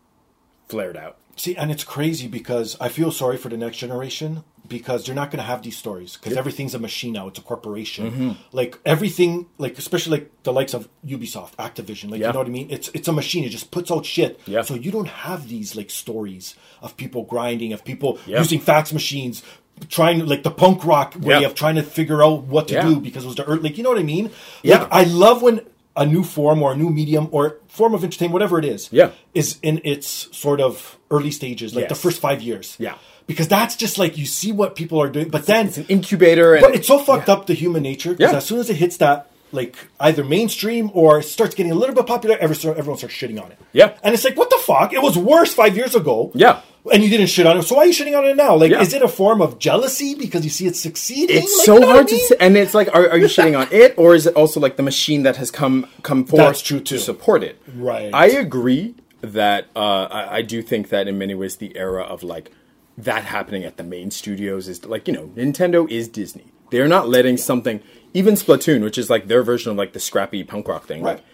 [0.68, 1.18] flared out.
[1.40, 5.32] See, and it's crazy because I feel sorry for the next generation because they're not
[5.32, 7.30] going to have these stories because everything's a machine now.
[7.30, 8.12] It's a corporation.
[8.12, 8.32] Mm-hmm.
[8.52, 12.12] Like everything, like especially like the likes of Ubisoft, Activision.
[12.12, 12.28] Like Yeah.
[12.28, 12.68] you know what I mean?
[12.70, 13.46] It's it's a machine.
[13.46, 14.38] It just puts out shit.
[14.48, 14.64] Yeah.
[14.64, 18.40] So you don't have these like stories of people grinding, of people Yeah.
[18.40, 19.42] using fax machines.
[19.88, 21.48] Trying like the punk rock way Yeah.
[21.48, 22.82] of trying to figure out what to Yeah.
[22.84, 23.64] do because it was the earth.
[23.64, 24.30] Like you know what I mean?
[24.62, 24.80] Yeah.
[24.80, 25.62] Like I love when
[25.96, 29.10] a new form or a new medium or form of entertainment, whatever it is, Yeah.
[29.34, 32.76] is in its sort of early stages, like the first five years.
[32.80, 32.96] Yeah.
[33.28, 36.54] Because that's just like you see what people are doing, but then It's an incubator,
[36.56, 38.38] and but it's so fucked up the human nature because Yeah.
[38.38, 42.06] as soon as it hits that like either mainstream or starts getting a little bit
[42.06, 43.58] popular, everyone starts shitting on it.
[43.74, 43.92] Yeah.
[44.04, 44.94] and it's like what the fuck?
[44.94, 46.32] It was worse five years ago.
[46.34, 46.62] Yeah.
[46.92, 47.64] And you didn't shit on it.
[47.64, 48.56] So why are you shitting on it now?
[48.56, 48.82] Like, Yeah.
[48.82, 51.38] is it a form of jealousy because you see it succeeding?
[51.38, 52.28] it's Like, so you know hard I mean?
[52.28, 54.76] to and it's like, are, are you shitting on it, or is it also like
[54.78, 56.96] the machine that has come come forth That's true, too.
[56.98, 57.62] to support it?
[57.76, 58.10] Right.
[58.14, 62.24] I agree that uh, I, I do think that in many ways the era of
[62.24, 62.52] like
[62.98, 66.52] that happening at the main studios is like you know Nintendo is Disney.
[66.72, 67.82] They're not letting something
[68.14, 71.04] even Splatoon, which is like their version of like the scrappy punk rock thing.
[71.04, 71.16] Right.
[71.18, 71.26] Like,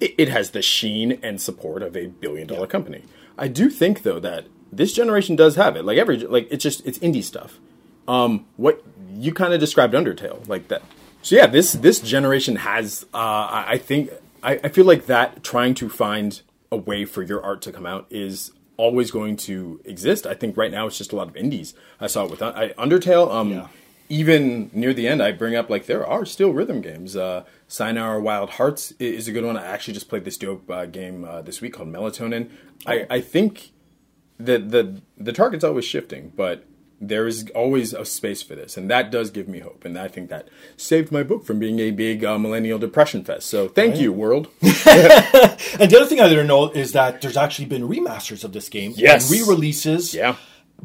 [0.00, 3.02] it, it has the sheen and support of a billion dollar company.
[3.38, 5.84] I do think though that this generation does have it.
[5.84, 7.58] Like every like it's just it's indie stuff.
[8.06, 8.82] Um, what
[9.14, 10.82] you kind of described Undertale like that.
[11.22, 13.04] So yeah, this this generation has.
[13.14, 14.10] Uh, I, think
[14.42, 17.86] I, I feel like that trying to find a way for your art to come
[17.86, 20.26] out is always going to exist.
[20.26, 21.72] I think right now it's just a lot of indies.
[22.00, 23.32] I saw it with uh, I, Undertale.
[23.32, 23.68] Um, Yeah.
[24.10, 27.16] even near the end, I bring up like there are still rhythm games.
[27.16, 29.56] Uh, Sayonara Wild Hearts is a good one.
[29.56, 32.50] I actually just played this dope uh, game uh, this week called Melatonin.
[32.86, 33.70] I, I think
[34.38, 36.64] that the the target's always shifting, but
[37.00, 39.84] there is always a space for this, and that does give me hope.
[39.84, 43.46] And I think that saved my book from being a big uh, millennial depression fest.
[43.46, 44.48] So thank you, world.
[45.76, 48.68] And the other thing I didn't know is that there's actually been remasters of this
[48.68, 48.94] game.
[48.96, 49.30] Yes.
[49.30, 50.14] And re-releases.
[50.14, 50.36] yeah.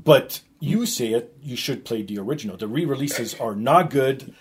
[0.03, 2.57] But you say it, you should play the original.
[2.57, 4.33] The re-releases are not good.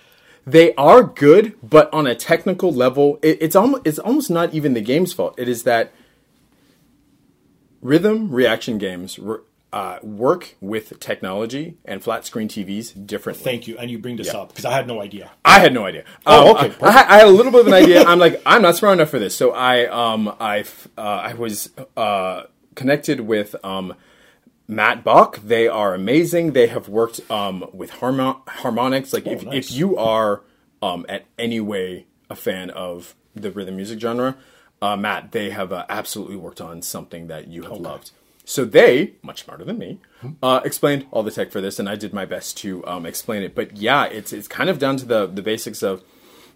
[0.47, 4.73] They are good, but on a technical level, it, it's almost it's almost not even
[4.73, 5.35] the game's fault.
[5.39, 5.93] It is that
[7.81, 9.19] rhythm reaction games
[9.73, 13.45] uh, work with technology and flat screen TVs differently.
[13.45, 13.77] Thank you.
[13.79, 15.31] And you bring this up because I had no idea.
[15.45, 16.05] I had no idea.
[16.27, 18.03] Oh, Um, okay, I, I, had- a little bit of an idea.
[18.07, 19.35] I'm like, I'm not smart enough for this.
[19.37, 20.65] So I, um, I,
[20.97, 23.95] uh, I was uh, connected with um,
[24.67, 25.37] Matt Boch.
[25.47, 26.53] They are amazing.
[26.53, 29.13] They have worked um, with harmo- Harmonix.
[29.13, 29.71] Like, if, Oh, nice.
[29.71, 30.43] if you are
[30.81, 34.37] um, at any way a fan of the rhythm music genre,
[34.81, 38.11] uh, Matt, they have uh, absolutely worked on something that you have loved.
[38.45, 40.01] So they, much smarter than me,
[40.43, 43.43] uh, explained all the tech for this, and I did my best to um, explain
[43.43, 43.55] it.
[43.55, 46.03] But yeah, it's it's kind of down to the the basics of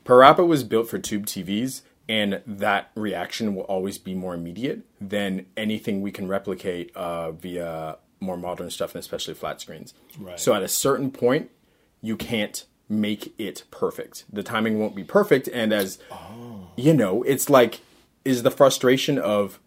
[0.06, 5.44] Parappa was built for tube TVs, and that reaction will always be more immediate than
[5.54, 9.92] anything we can replicate uh, via more modern stuff, and especially flat screens.
[10.18, 10.40] Right.
[10.40, 11.50] So at a certain point,
[12.00, 14.24] you can't make it perfect.
[14.32, 15.98] The timing won't be perfect, and as
[16.76, 17.80] you know, it's like
[18.24, 19.58] is the frustration of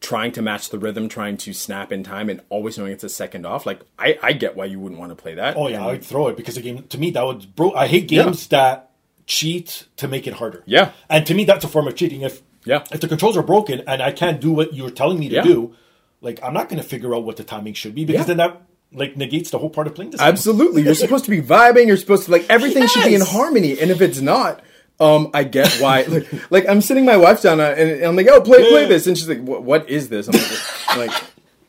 [0.00, 3.08] trying to match the rhythm, trying to snap in time, and always knowing it's a
[3.08, 3.66] second off.
[3.66, 5.56] Like I, I get why you wouldn't want to play that.
[5.56, 7.72] Oh yeah, I'd throw it because the game to me that would bro.
[7.72, 8.90] I hate games that
[9.26, 10.62] cheat to make it harder.
[10.66, 10.90] Yeah.
[11.08, 12.22] and to me that's a form of cheating.
[12.22, 12.84] If Yeah.
[12.90, 15.42] if the controls are broken and I can't do what you're telling me to Yeah.
[15.42, 15.74] do,
[16.20, 18.34] like I'm not going to figure out what the timing should be because Yeah.
[18.34, 20.20] then that like negates the whole part of playing this.
[20.20, 20.82] Absolutely.
[20.82, 21.86] You're supposed to be vibing.
[21.86, 23.78] You're supposed to like everything should be in harmony.
[23.80, 24.62] And if it's not,
[25.02, 26.02] um, I get why.
[26.12, 29.06] Like, like I'm sitting my wife down and, and I'm like, "Oh, play, play this,"
[29.06, 29.88] and she's like, "What?
[29.88, 30.50] Is this?" I'm like,
[30.88, 31.12] I'm like,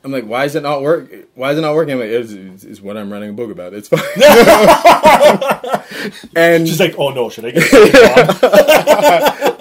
[0.03, 1.11] I'm like, "Why is it not work?
[1.35, 3.51] Why is it not working?" I'm like, "It's, it's, it's what I'm running a book
[3.51, 3.73] about.
[3.73, 4.01] It's fine."
[6.35, 7.63] and She's like, oh no, should I get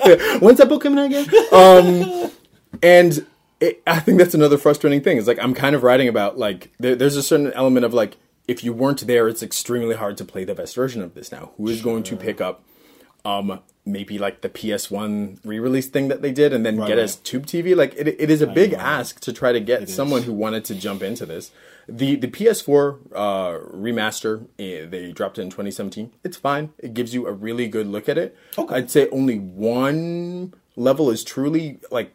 [0.05, 0.43] it?
[0.43, 1.27] When's that book coming out again?
[1.53, 2.31] Um,
[2.83, 3.25] and
[3.61, 5.17] it, I think that's another frustrating thing.
[5.17, 8.17] Is like I'm kind of writing about like there, there's a certain element of like
[8.49, 11.53] if you weren't there, it's extremely hard to play the best version of this now.
[11.57, 12.65] Who is going to pick up
[13.25, 17.05] um maybe like the PS1 re-release thing that they did and then Right, get right.
[17.05, 17.75] us tube TV?
[17.75, 19.95] Like it, it is a big ask to try to get is.
[19.95, 21.51] someone who wanted to jump into this.
[21.89, 26.13] The the PS4 uh, remaster eh, they dropped it in 2017.
[26.23, 26.71] It's fine.
[26.79, 28.37] It gives you a really good look at it.
[28.57, 28.75] Okay.
[28.75, 32.15] I'd say only one level is truly like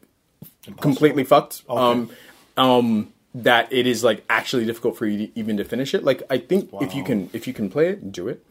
[0.80, 1.63] completely fucked.
[1.70, 2.10] Um,
[2.56, 6.04] um, that it is like actually difficult for you to, even to finish it.
[6.04, 8.43] Like I think if you can if you can play it, do it.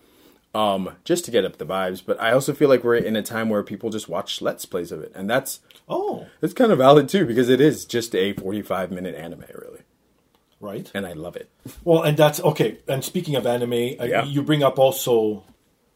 [0.57, 2.03] Um, just to get up the vibes.
[2.05, 4.91] But I also feel like we're in a time where people just watch let's plays
[4.91, 8.33] of it, and that's oh, it's kind of valid too because it is just a
[8.33, 9.81] forty five minute anime, really,
[10.61, 10.91] right.
[10.95, 11.51] and I love it.
[11.85, 12.79] Well, and that's okay.
[12.89, 14.25] And speaking of anime, uh, Yeah.
[14.25, 15.45] you bring up also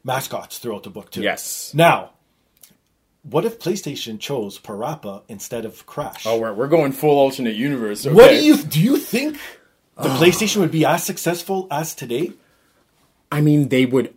[0.04, 1.22] mascots throughout the book too.
[1.22, 1.72] Yes.
[1.74, 2.10] Now,
[3.22, 6.26] what if PlayStation chose Parappa instead of Crash?
[6.26, 8.04] Oh, we're, we're going full alternate universe.
[8.06, 8.80] what do you do?
[8.80, 9.38] You think
[9.96, 12.32] the PlayStation would be as successful as today?
[13.32, 14.14] I mean, they would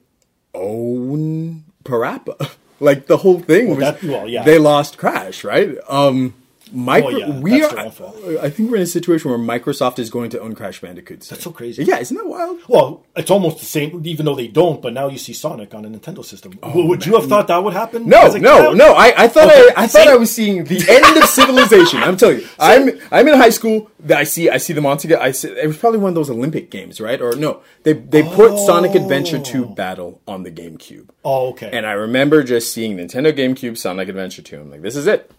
[0.54, 2.52] own Parappa.
[2.80, 4.44] Like the whole thing was, that- well, yeah.
[4.44, 5.78] they lost Crash, right?
[5.88, 6.34] Um,
[6.74, 7.78] micro, Oh, yeah, we are.
[7.78, 11.22] I think we're in a situation where Microsoft is going to own Crash Bandicoot.
[11.22, 11.84] That's so crazy.
[11.84, 12.60] Yeah, isn't that wild?
[12.68, 14.82] Well, it's almost the same, even though they don't.
[14.82, 16.58] But now you see Sonic on a Nintendo system.
[16.64, 18.08] Oh, would you have thought that would happen?
[18.10, 18.78] No, no, kid?
[18.78, 18.94] no.
[18.94, 20.08] I, I thought Okay, I, I thought?
[20.08, 22.02] I was seeing the end of civilization.
[22.02, 23.90] I'm telling you, I'm I'm in high school.
[24.10, 25.22] I see I see the on together.
[25.22, 27.22] I see, it was probably one of those Olympic games, right?
[27.22, 31.10] Or no, they they put Sonic Adventure 2 Battle on the GameCube.
[31.24, 31.70] Oh, okay.
[31.72, 34.60] And I remember just seeing Nintendo GameCube Sonic Adventure 2.
[34.60, 35.32] I'm like, this is it.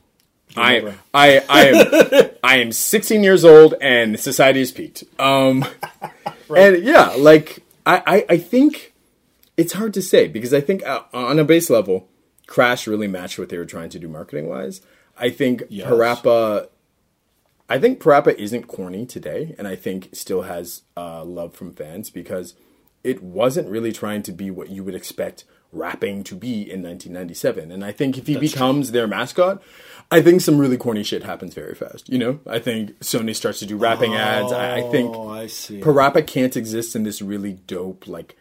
[0.57, 0.95] I.
[1.12, 5.05] I I am I am 16 years old and society has peaked.
[5.19, 5.64] Um,
[6.57, 8.93] and yeah, like I, I I think
[9.57, 12.09] it's hard to say because I think uh, on a base level,
[12.47, 14.81] Crash really matched what they were trying to do marketing wise.
[15.17, 15.88] I think Yes.
[15.88, 16.69] Parappa.
[17.69, 22.11] I think Parappa isn't corny today, and I think still has uh, love from fans
[22.11, 22.55] because
[23.03, 27.70] it wasn't really trying to be what you would expect rapping to be in 1997.
[27.72, 29.62] And I think if he becomes their mascot,
[30.10, 32.08] I think some really corny shit happens very fast.
[32.08, 34.52] You know, I think Sony starts to do rapping ads.
[34.52, 35.44] I, I think Oh, I.
[35.46, 38.37] Parappa can't exist in this really dope, like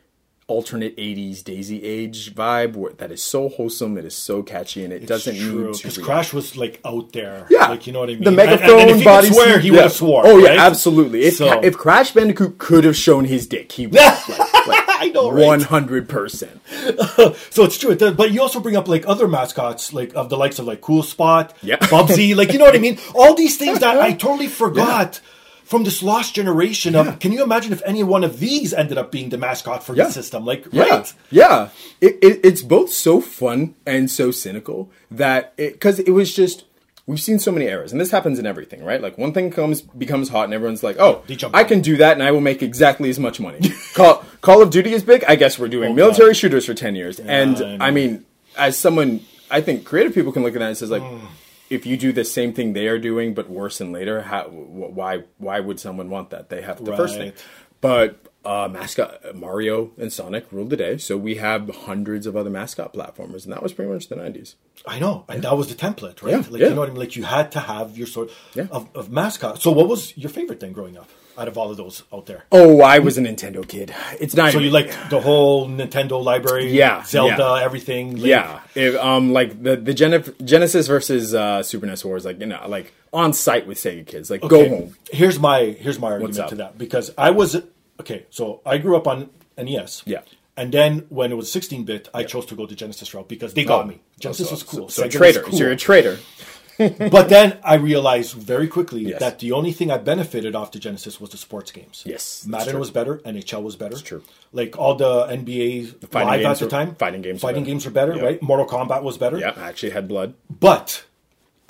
[0.47, 4.91] alternate 80s Daisy Age vibe where, that is so wholesome, it is so catchy, and
[4.91, 5.83] it doesn't True, need to.
[5.87, 5.97] because.
[6.03, 7.47] Crash was like out there.
[7.49, 8.25] Yeah, like you know what I mean.
[8.25, 9.83] The megaphone and, he body swear, he suit, would yeah.
[9.83, 10.23] have swore.
[10.25, 10.59] Oh yeah, right?
[10.59, 11.23] absolutely.
[11.23, 13.95] If So- if Crash Bandicoot could have shown his dick, he would.
[13.95, 14.52] like,
[15.03, 15.27] I know?
[15.29, 16.59] One hundred percent.
[17.49, 17.95] So it's true.
[17.95, 21.03] But you also bring up like other mascots, like of the likes of like Cool
[21.03, 21.77] Spot, Yeah.
[21.93, 22.97] Bubsy, like you know what I mean.
[23.15, 25.21] All these things that I totally forgot
[25.63, 27.05] from this lost generation of.
[27.05, 27.15] Yeah.
[27.15, 30.05] Can you imagine if any one of these ended up being the mascot for Yeah.
[30.05, 30.45] the system?
[30.45, 31.13] Like, Yeah, right?
[31.31, 31.69] yeah.
[32.01, 36.65] It, it, it's both so fun and so cynical that because it, was just
[37.05, 39.01] we've seen so many errors, and this happens in everything, right?
[39.01, 42.23] Like one thing comes becomes hot, and everyone's like, "Oh, I can do that, and
[42.23, 43.59] I will make exactly as much money."
[43.93, 45.23] Call Call of Duty is big.
[45.25, 46.37] I guess we're doing Oh, military God.
[46.37, 47.87] shooters for ten years, and I.
[47.87, 48.25] I mean,
[48.57, 51.03] as someone, I think creative people can look at that and says like.
[51.03, 51.21] Mm.
[51.69, 54.95] If you do the same thing they are doing, but worse and later, how, wh-
[54.95, 56.49] why why would someone want that?
[56.49, 57.33] They have the first thing.
[57.81, 62.49] But uh, mascot Mario and Sonic ruled the day, so we have hundreds of other
[62.49, 64.55] mascot platformers, and that was pretty much the '90s.
[64.85, 66.31] I know, and that was the template, right?
[66.31, 66.67] Yeah, like yeah.
[66.69, 66.99] you know what I mean.
[66.99, 68.67] Like you had to have your sort Yeah.
[68.71, 69.61] of, of mascot.
[69.61, 72.43] So, what was your favorite thing growing up out of all of those out there?
[72.51, 73.93] Oh, I was a Nintendo kid.
[74.19, 74.51] It's not.
[74.51, 77.63] So you liked the whole Nintendo library, Yeah, Zelda, yeah.
[77.63, 78.11] everything.
[78.15, 78.25] Link.
[78.25, 82.45] Yeah, If, um, like the the Gen- Genesis versus uh, Super NES Wars, like you
[82.47, 84.95] know, like on site with Sega kids, like Okay, go home.
[85.11, 87.61] Here's my here's my argument to that because I was
[88.03, 88.25] okay.
[88.29, 90.03] So I grew up on NES.
[90.05, 90.21] Yeah.
[90.55, 93.53] And then when it was 16 bit, I chose to go the Genesis route because
[93.55, 93.87] they got Oh.
[93.87, 94.01] me.
[94.19, 94.87] Genesis was cool.
[94.89, 95.41] So, was traitor.
[95.41, 95.53] cool.
[95.57, 96.19] So you're a traitor.
[96.77, 99.19] but then I realized very quickly Yes.
[99.19, 102.01] that the only thing I benefited off the Genesis was the sports games.
[102.05, 103.97] Yes, Madden was better, NHL was better.
[103.97, 104.23] true.
[104.51, 107.71] Like all the NBA fighting live at games the time, fighting games fighting better.
[107.71, 108.23] games were better, Yep.
[108.23, 108.41] right?
[108.41, 109.37] Mortal Kombat was better.
[109.37, 110.33] Yeah, I actually had blood.
[110.49, 111.03] But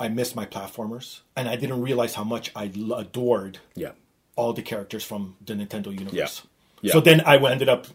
[0.00, 2.64] I missed my platformers, and I didn't realize how much I
[2.96, 3.92] adored Yeah,
[4.36, 6.12] all the characters from the Nintendo universe.
[6.14, 6.88] Yeah.
[6.88, 6.92] yeah.
[6.92, 7.86] So then I ended up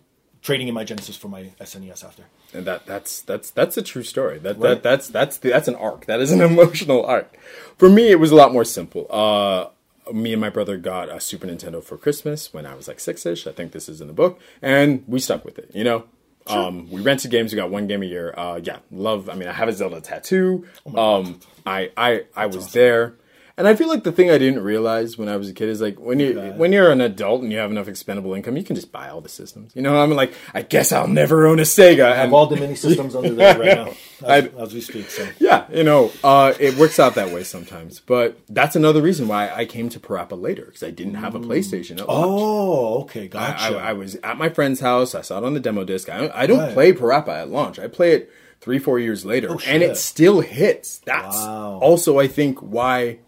[0.41, 2.23] trading in my Genesis for my SNES after.
[2.53, 4.39] and that that's that's that's a true story.
[4.39, 4.69] That, Right.
[4.69, 6.05] that that's that's that's an arc.
[6.05, 7.35] That is an emotional arc.
[7.77, 9.05] For me, it was a lot more simple.
[9.09, 9.67] Uh,
[10.13, 13.25] me and my brother got a Super Nintendo for Christmas when I was like six
[13.25, 13.45] ish.
[13.47, 15.69] I think this is in the book, and we stuck with it.
[15.73, 16.05] You know,
[16.47, 17.51] um, we rented games.
[17.53, 18.33] We got one game a year.
[18.35, 19.29] Uh, yeah, love.
[19.29, 20.65] I mean, I have a Zelda tattoo.
[20.95, 23.13] um, I I I was there.
[23.59, 25.81] And I feel like the thing I didn't realize when I was a kid is
[25.81, 28.75] like when you when you're an adult and you have enough expendable income, you can
[28.75, 29.75] just buy all the systems.
[29.75, 32.05] You know, I'm like, I guess I'll never own a Sega.
[32.11, 33.93] I have all the mini systems under there right now
[34.25, 35.09] as, as we speak.
[35.09, 37.99] So yeah, you know, uh, it works out that way sometimes.
[37.99, 41.39] But that's another reason why I came to Parappa later because I didn't have a
[41.39, 42.29] PlayStation at launch.
[42.31, 43.75] oh, okay, I, gotcha.
[43.77, 45.13] I, I was at my friend's house.
[45.13, 46.07] I saw it on the demo disc.
[46.09, 46.73] I, I don't Right.
[46.73, 47.77] play Parappa at launch.
[47.77, 50.99] I play it three, four years later, and it still hits.
[50.99, 51.79] That's Wow.
[51.81, 53.19] also, I think, why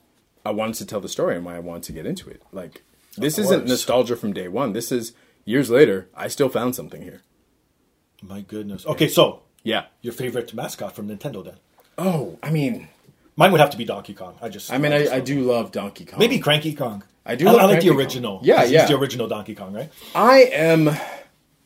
[0.45, 2.41] I wanted to tell the story and why I wanted to get into it.
[2.51, 2.83] Like,
[3.17, 4.73] this isn't nostalgia from day one.
[4.73, 5.13] This is
[5.45, 6.07] years later.
[6.15, 7.21] I still found something here.
[8.23, 8.85] my goodness.
[8.85, 9.85] Okay, so Yeah.
[10.01, 11.55] your favorite mascot from Nintendo then?
[11.97, 12.87] Oh, I mean,
[13.35, 14.35] Mine would have to be Donkey Kong.
[14.41, 16.19] I just I mean, I, I do love Donkey Kong.
[16.19, 17.03] maybe Cranky Kong.
[17.25, 17.97] I do I, I like the Cranky Kong.
[17.97, 18.39] original.
[18.43, 18.79] Yeah, 'cause yeah.
[18.81, 19.91] He's the original Donkey Kong, right?
[20.13, 20.89] I am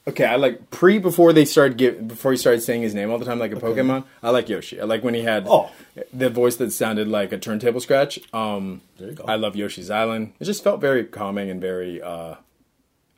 [0.08, 0.26] okay.
[0.26, 3.26] I like pre before they started give before he started saying his name all the
[3.26, 4.04] time like a Pokemon.
[4.24, 4.80] I like Yoshi.
[4.80, 5.72] I like when he had Oh.
[6.14, 8.20] the voice that sounded like a turntable scratch.
[8.34, 9.26] Um, There you go.
[9.28, 10.34] I love Yoshi's Island.
[10.40, 12.02] It just felt very calming and very.
[12.02, 12.36] Uh,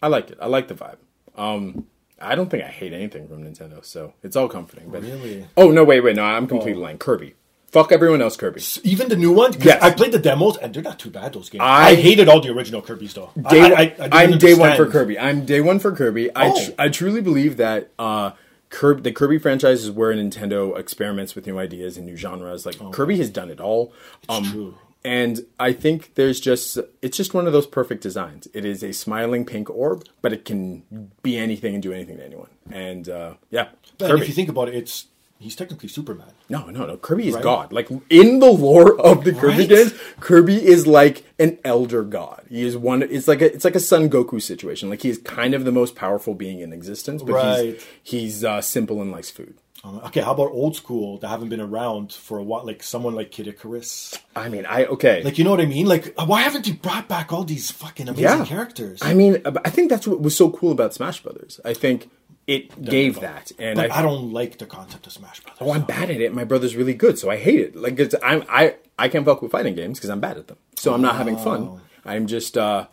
[0.01, 0.37] I liked it.
[0.41, 0.97] I like the vibe.
[1.35, 1.87] Um,
[2.19, 4.89] I don't think I hate anything from Nintendo, so it's all comforting.
[4.89, 5.45] But Really?
[5.55, 6.97] oh no, wait, wait, no, I'm completely lying.
[6.97, 7.35] Kirby.
[7.71, 8.61] Fuck everyone else, Kirby.
[8.83, 9.51] Even the new one.
[9.53, 9.83] 'Cause Yes.
[9.83, 11.33] I played the demos, and they're not too bad.
[11.33, 11.61] Those games.
[11.63, 13.29] I- I, hated all the original Kirby's though.
[13.49, 14.87] Day, I, I, I I'm day one for.
[14.87, 15.19] Kirby.
[15.19, 16.33] I'm day one for Kirby.
[16.35, 16.65] I Oh.
[16.65, 18.31] tr- I truly believe that uh,
[18.69, 22.65] Kirby, the Kirby franchise is where Nintendo experiments with new ideas and new genres.
[22.65, 23.93] Like Kirby has done it all.
[24.29, 24.75] Um, true.
[25.05, 28.47] And I think there's just it's just one of those perfect designs.
[28.53, 30.83] It is a smiling pink orb, but it can
[31.21, 32.49] be anything and do anything to anyone.
[32.71, 33.67] And uh, yeah,
[33.99, 34.21] Kirby.
[34.23, 35.05] if you think about it, it's
[35.39, 36.27] he's technically Superman.
[36.49, 36.97] No, no, no.
[36.97, 37.43] Kirby is Right?
[37.43, 37.73] God.
[37.73, 39.69] Like in the lore of the Kirby Right?
[39.69, 42.43] games, Kirby is like an elder god.
[42.49, 43.03] He is one.
[43.03, 44.89] It's like a it's like a Son Goku situation.
[44.89, 47.75] Like he is kind of the most powerful being in existence, but Right.
[47.75, 49.55] he's he's uh, simple and likes food.
[49.83, 53.13] Um, okay, how about old school that haven't been around for a while, like someone
[53.13, 54.17] like Kid Icarus?
[54.35, 55.21] I mean, I okay.
[55.23, 55.85] Like you know what I mean?
[55.85, 58.99] Like why haven't you brought back all these fucking amazing characters?
[59.03, 61.59] I mean, I think that's what was so cool about Smash Brothers.
[61.63, 62.09] I think
[62.47, 65.57] it gave that, and I, I, don't like the concept of Smash Brothers.
[65.59, 66.33] Oh, I'm bad at it.
[66.33, 67.75] My brother's really good, so I hate it.
[67.75, 70.57] Like it's I'm I I can't fuck with fighting games because I'm bad at them.
[70.75, 71.81] So I'm not having fun.
[72.05, 72.87] I'm just uh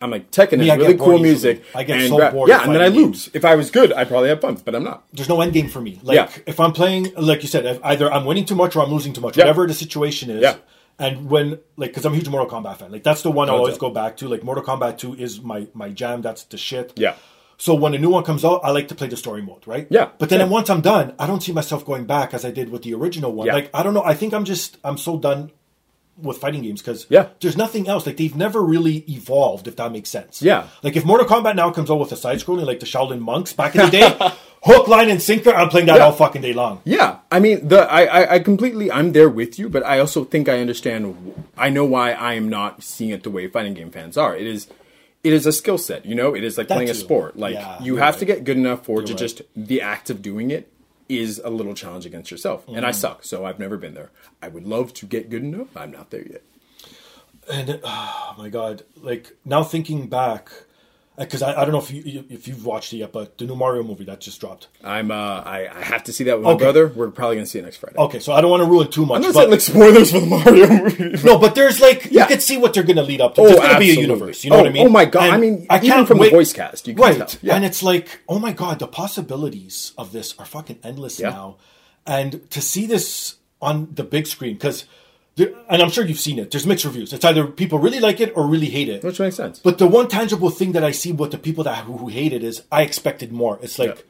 [0.00, 1.58] I'm like Tekken is really cool music.
[1.58, 1.74] easily.
[1.74, 3.30] I get and so rap- bored Yeah, and then I lose.
[3.32, 5.04] If I was good, I'd probably have fun, but I'm not.
[5.12, 6.00] There's no end game for me.
[6.02, 6.42] Like Yeah.
[6.46, 9.20] if I'm playing, like you said, either I'm winning too much or I'm losing too
[9.22, 9.44] much, Yeah.
[9.44, 10.42] whatever the situation is.
[10.42, 10.56] Yeah.
[10.98, 13.52] And when like, because I'm a huge Mortal Kombat fan, like that's the one I
[13.52, 14.28] always go back to.
[14.28, 16.22] Like Mortal Kombat Two is my my jam.
[16.22, 16.92] That's the shit.
[16.96, 17.16] Yeah.
[17.58, 19.86] So when a new one comes out, I like to play the story mode, right?
[19.90, 20.50] Yeah, But then same.
[20.50, 23.32] once I'm done, I don't see myself going back as I did with the original
[23.32, 23.46] one.
[23.46, 23.54] Yeah.
[23.54, 24.04] Like I don't know.
[24.04, 25.50] I think I'm just I'm so done
[26.18, 27.28] with fighting games because Yeah.
[27.40, 28.06] there's nothing else.
[28.06, 30.40] Like they've never really evolved, if that makes sense.
[30.42, 30.68] Yeah.
[30.82, 33.52] Like if Mortal Kombat now comes out with a side scrolling like the Shaolin monks
[33.52, 34.08] back in the day,
[34.62, 36.04] hook, line, and sinker, I'm playing that Yeah.
[36.06, 36.80] all fucking day long.
[36.84, 40.24] Yeah, I mean, the I, I, I completely I'm there with you, but I also
[40.24, 41.44] think I understand.
[41.56, 44.34] I know why I am not seeing it the way fighting game fans are.
[44.34, 44.68] It is,
[45.24, 46.06] it is a skill set.
[46.06, 47.36] You know, it is like playing a sport.
[47.36, 48.18] Like Yeah, you have right.
[48.20, 49.18] to get good enough for to right.
[49.18, 50.70] just the act of doing it
[51.08, 52.64] is a little challenge against yourself.
[52.68, 52.94] And I Mm.
[52.94, 54.10] suck, so I've never been there.
[54.42, 55.76] I would love to get good enough.
[55.76, 56.42] I'm not there yet.
[57.52, 60.50] And oh my god, like now thinking back,
[61.18, 63.56] because I, I don't know if you if you've watched it yet, but the new
[63.56, 64.68] Mario movie that just dropped.
[64.84, 66.88] I'm uh I, I have to see that with my brother.
[66.88, 67.96] We're probably gonna see it next Friday.
[67.98, 70.20] Okay, so I don't want to ruin too much, I'm not but like spoilers for
[70.20, 71.22] the Mario movie.
[71.24, 72.22] no, but there's like Yeah.
[72.22, 73.40] you can see what they're going to lead up to.
[73.40, 74.44] Oh, There's going to be a universe.
[74.44, 74.86] You know Oh, what I mean?
[74.86, 76.32] oh my God, And I mean, I even can't from the wait.
[76.32, 77.16] voice cast, you can right?
[77.28, 77.40] tell.
[77.42, 77.54] Yeah.
[77.56, 81.30] And it's like, oh my god, the possibilities of this are fucking endless Yeah.
[81.30, 81.56] now.
[82.06, 84.84] And to see this on the big screen, because,
[85.38, 86.50] and I'm sure you've seen it.
[86.50, 87.12] There's mixed reviews.
[87.12, 89.02] It's either people really like it or really hate it.
[89.04, 89.58] Which makes sense.
[89.58, 92.32] But the one tangible thing that I see with the people that who, who hate
[92.32, 93.58] it is I expected more.
[93.62, 93.96] It's like.
[93.96, 94.02] Yeah.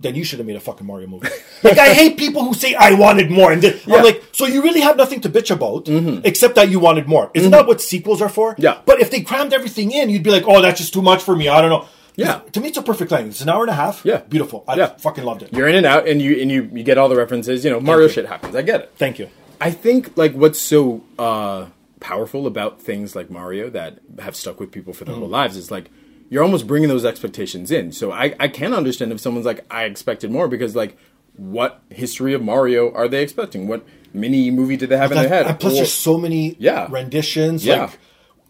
[0.00, 1.28] Then you should have made a fucking Mario movie.
[1.62, 3.78] like I hate people who say I wanted more, and then, Yeah.
[3.82, 3.92] Mm-hmm.
[3.92, 5.86] I'm like, so you really have nothing to bitch about
[6.26, 7.30] except that you wanted more.
[7.34, 8.56] Isn't that what sequels are for?
[8.58, 8.80] Yeah.
[8.84, 11.36] But if they crammed everything in, you'd be like, oh, that's just too much for
[11.36, 11.46] me.
[11.46, 11.86] I don't know.
[12.16, 12.40] Yeah.
[12.50, 13.28] To me, it's a perfect length.
[13.28, 14.04] It's an hour and a half.
[14.04, 14.22] Yeah.
[14.28, 14.64] Beautiful.
[14.66, 14.86] I Yeah.
[14.96, 15.52] fucking loved it.
[15.52, 17.64] You're in and out, and you and you you get all the references.
[17.64, 18.12] You know, Mario you.
[18.12, 18.56] shit happens.
[18.56, 18.92] I get it.
[18.96, 19.28] Thank you.
[19.66, 21.66] I think like what's so uh,
[22.00, 25.70] powerful about things like Mario that have stuck with people for their whole lives is
[25.70, 25.90] like
[26.30, 27.92] you're almost bringing those expectations in.
[27.92, 30.96] So I I can understand if someone's like I expected more because like
[31.36, 33.68] what history of Mario are they expecting?
[33.68, 35.58] What mini movie did they have in their head?
[35.60, 36.88] Plus, Or- there's so many Yeah.
[36.90, 37.64] renditions.
[37.64, 37.82] Yeah.
[37.82, 37.98] Like,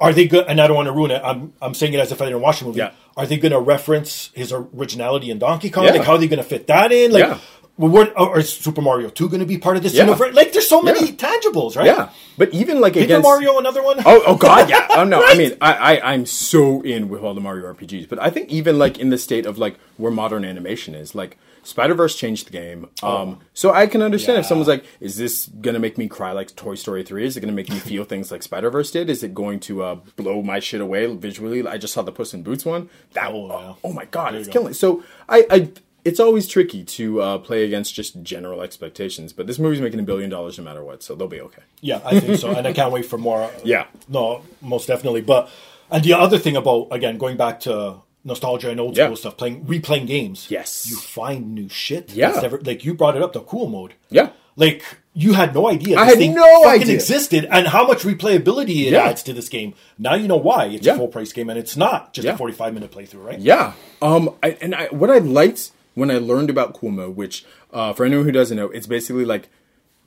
[0.00, 0.46] are they good?
[0.48, 1.20] And I don't want to ruin it.
[1.24, 2.78] I'm, I'm saying it as if I didn't watch the movie.
[2.78, 2.90] Yeah.
[3.16, 5.84] Are they going to reference his originality in Donkey Kong?
[5.84, 5.92] Yeah.
[5.92, 7.12] Like, how are they going to fit that in?
[7.12, 7.38] Like, Yeah.
[7.78, 10.04] Well, what, or is Super Mario 2 going to be part of this Yeah.
[10.04, 10.34] universe?
[10.34, 11.12] Like, there's so many Yeah.
[11.12, 11.86] tangibles, right?
[11.86, 13.98] yeah, but even like Paper against Mario, another one?
[14.04, 14.86] Oh, oh God, yeah.
[14.90, 15.38] Oh no, I Right?
[15.38, 18.78] mean, I, I, I'm so in with all the Mario RPGs, but I think even
[18.78, 22.50] like in the state of like where modern animation is, like Spider Verse changed the
[22.50, 22.88] game.
[23.04, 26.54] Um, so I can understand if someone's like, "Is this gonna make me cry like
[26.56, 27.24] Toy Story 3?
[27.24, 29.08] Is it gonna make me feel things like Spider Verse did?
[29.08, 31.64] Is it going to uh, blow my shit away visually?
[31.66, 32.90] I just saw the Puss in Boots one.
[33.12, 33.74] That Oh, oh, yeah.
[33.84, 34.58] oh my God, There it's you go.
[34.60, 34.74] killing.
[34.74, 35.68] So I, I,
[36.04, 40.02] it's always tricky to uh, play against just general expectations, but this movie's making a
[40.02, 41.62] billion dollars no matter what, so they'll be okay.
[41.80, 42.50] Yeah, I think so.
[42.50, 43.50] and I can't wait for more.
[43.64, 43.86] Yeah.
[44.08, 45.20] No, most definitely.
[45.22, 45.48] But,
[45.90, 49.06] and the other thing about, again, going back to nostalgia and old Yeah.
[49.06, 50.46] school stuff, playing, replaying games.
[50.50, 50.88] Yes.
[50.90, 52.12] You find new shit.
[52.12, 52.38] Yeah.
[52.40, 53.94] never, like, you brought it up, the cool mode.
[54.10, 54.30] Yeah.
[54.54, 54.84] Like
[55.14, 55.96] you had no idea.
[55.96, 56.94] I had thing no fucking idea.
[56.94, 59.04] existed, and how much replayability it Yeah.
[59.04, 59.72] adds to this game.
[59.98, 60.92] Now you know why it's Yeah.
[60.92, 63.38] a full price game, and it's not just a forty-five minute playthrough, right?
[63.38, 63.72] Yeah.
[64.02, 64.34] Um.
[64.42, 68.04] I, and I, what I liked when I learned about cool mode, which uh, for
[68.04, 69.48] anyone who doesn't know, it's basically like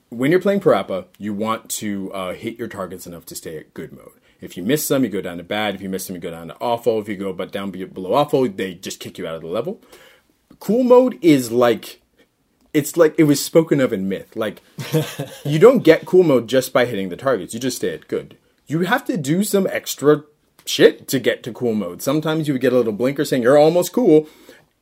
[0.10, 3.74] when you're playing Parappa, you want to uh, hit your targets enough to stay at
[3.74, 4.20] good mode.
[4.42, 5.76] If you miss some, you go down to bad.
[5.76, 7.00] If you miss them, you go down to awful.
[7.00, 9.48] If you go but down be- below awful, they just kick you out of the
[9.48, 9.82] level.
[10.60, 12.02] Cool mode is like
[12.74, 14.36] it's like it was spoken of in myth.
[14.36, 14.62] Like
[15.46, 17.54] you don't get cool mode just by hitting the targets.
[17.54, 18.38] You just stay at good.
[18.68, 20.24] You have to do some extra
[20.66, 22.02] shit to get to cool mode.
[22.02, 24.28] Sometimes you would get a little blinker saying you're almost cool.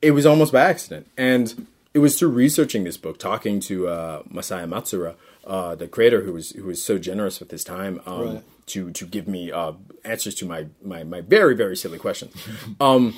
[0.03, 1.07] It was almost by accident.
[1.17, 6.21] And it was through researching this book, talking to uh, Masaya Matsuura, uh, the creator
[6.23, 8.43] who was who was so generous with his time um, Right.
[8.67, 9.73] to to give me uh,
[10.03, 12.35] answers to my, my my very very silly questions.
[12.81, 13.13] um,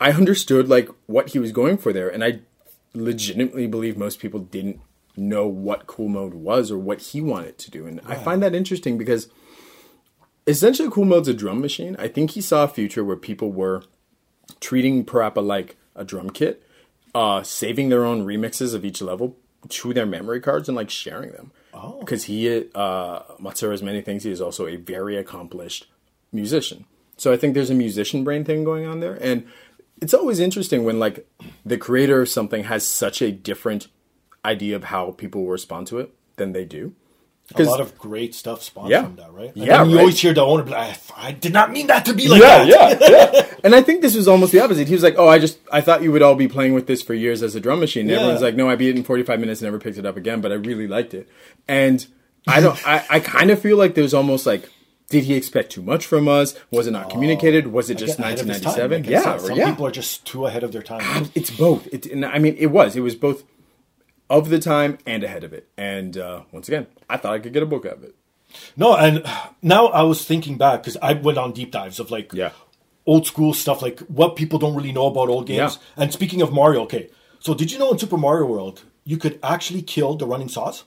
[0.00, 2.40] I understood like what he was going for there, and I
[2.94, 4.80] legitimately believe most people didn't
[5.16, 8.54] know what cool mode was or what he wanted to do, and I find that
[8.54, 9.28] interesting because
[10.46, 11.96] essentially cool mode's a drum machine.
[11.98, 13.82] I think he saw a future where people were
[14.60, 16.62] treating Parappa like a drum kit,
[17.14, 19.36] uh, saving their own remixes of each level
[19.68, 21.50] to their memory cards and like sharing them.
[21.74, 21.98] Oh.
[22.00, 24.24] Because he, uh, Matsuura is many things.
[24.24, 25.86] He is also a very accomplished
[26.32, 26.84] musician.
[27.16, 29.18] So I think there's a musician brain thing going on there.
[29.20, 29.46] And
[30.00, 31.28] it's always interesting when like
[31.66, 33.88] the creator of something has such a different
[34.44, 36.94] idea of how people will respond to it than they do.
[37.56, 39.04] A lot of great stuff spawned Yeah.
[39.04, 39.54] from that, right?
[39.54, 40.00] And Yeah, then you right.
[40.02, 42.64] always hear the owner be like, "I did not mean that to be like yeah,
[42.64, 43.46] that." yeah, yeah.
[43.64, 44.86] And I think this was almost the opposite.
[44.86, 47.00] He was like, "Oh, I just I thought you would all be playing with this
[47.00, 48.16] for years as a drum machine." And Yeah.
[48.18, 50.42] everyone's like, "No, I beat it in 45 minutes, and never picked it up again,
[50.42, 51.26] but I really liked it."
[51.66, 52.06] And
[52.46, 52.86] I don't.
[52.86, 54.68] I, I kind of feel like there's almost like,
[55.08, 56.54] did he expect too much from us?
[56.70, 57.68] Was it not oh, communicated?
[57.68, 59.04] Was it just Ahead of his time, 1997?
[59.04, 59.38] yeah.
[59.38, 59.70] Some yeah.
[59.70, 61.00] people are just too ahead of their time.
[61.16, 61.86] Um, it's both.
[61.94, 62.94] It, and I mean, it was.
[62.94, 63.42] It was both
[64.30, 65.68] of the time and ahead of it.
[65.76, 68.14] And uh, once again, I thought I could get a book out of it.
[68.76, 69.24] No, and
[69.62, 72.52] now I was thinking back because I went on deep dives of like Yeah.
[73.06, 75.78] old school stuff, like what people don't really know about old games.
[75.96, 76.02] Yeah.
[76.04, 77.10] And speaking of Mario, okay,
[77.40, 80.84] so did you know in Super Mario World you could actually kill the running saws?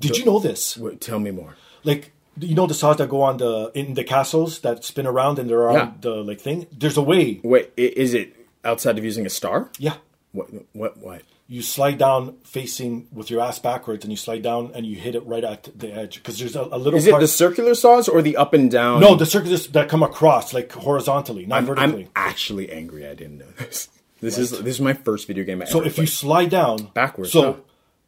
[0.00, 0.76] Did you know this?
[0.76, 1.54] Wait, tell me more.
[1.84, 5.38] Like you know the saws that go on the in the castles that spin around
[5.38, 5.92] and they're on Yeah.
[6.00, 6.66] the like thing.
[6.72, 7.40] There's a way.
[7.44, 9.70] Wait, is it outside of using a star?
[9.78, 9.94] Yeah,
[10.32, 10.48] What?
[10.72, 10.96] What?
[10.98, 11.22] What?
[11.54, 15.14] You slide down facing with your ass backwards, and you slide down and you hit
[15.14, 16.98] it right at the edge because there's a, a little.
[16.98, 19.00] Is it part- the circular saws or the up and down?
[19.00, 22.04] no the circuits that come across like horizontally, not I'm, vertically.
[22.04, 23.06] I'm actually angry.
[23.06, 23.88] I didn't know this.
[24.20, 25.60] This is this is my first video game.
[25.62, 27.58] I So if you slide down Backwards, so huh?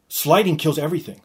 [0.09, 1.21] sliding kills everything.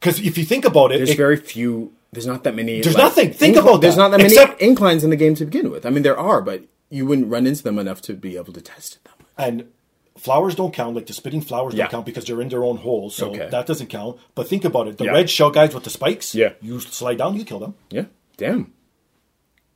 [0.00, 1.92] Because if you think about it, there's it- very few.
[2.12, 2.80] There's not that many.
[2.82, 3.32] There's nothing.
[3.32, 4.02] Think about There's that.
[4.02, 5.86] not that many Except- inclines in the game to begin with.
[5.86, 8.60] I mean, there are, but you wouldn't run into them enough to be able to
[8.60, 9.14] test them.
[9.38, 9.68] and
[10.16, 10.94] flowers don't count.
[10.94, 11.84] Like the spitting flowers Yeah.
[11.84, 13.48] don't count because they're in their own hole, so Okay.
[13.50, 14.18] that doesn't count.
[14.34, 15.12] But think about it: the Yeah.
[15.12, 16.34] red shell guys with the spikes.
[16.34, 16.52] Yeah.
[16.60, 17.74] you slide down, you kill them.
[17.90, 18.04] Yeah.
[18.36, 18.72] Damn.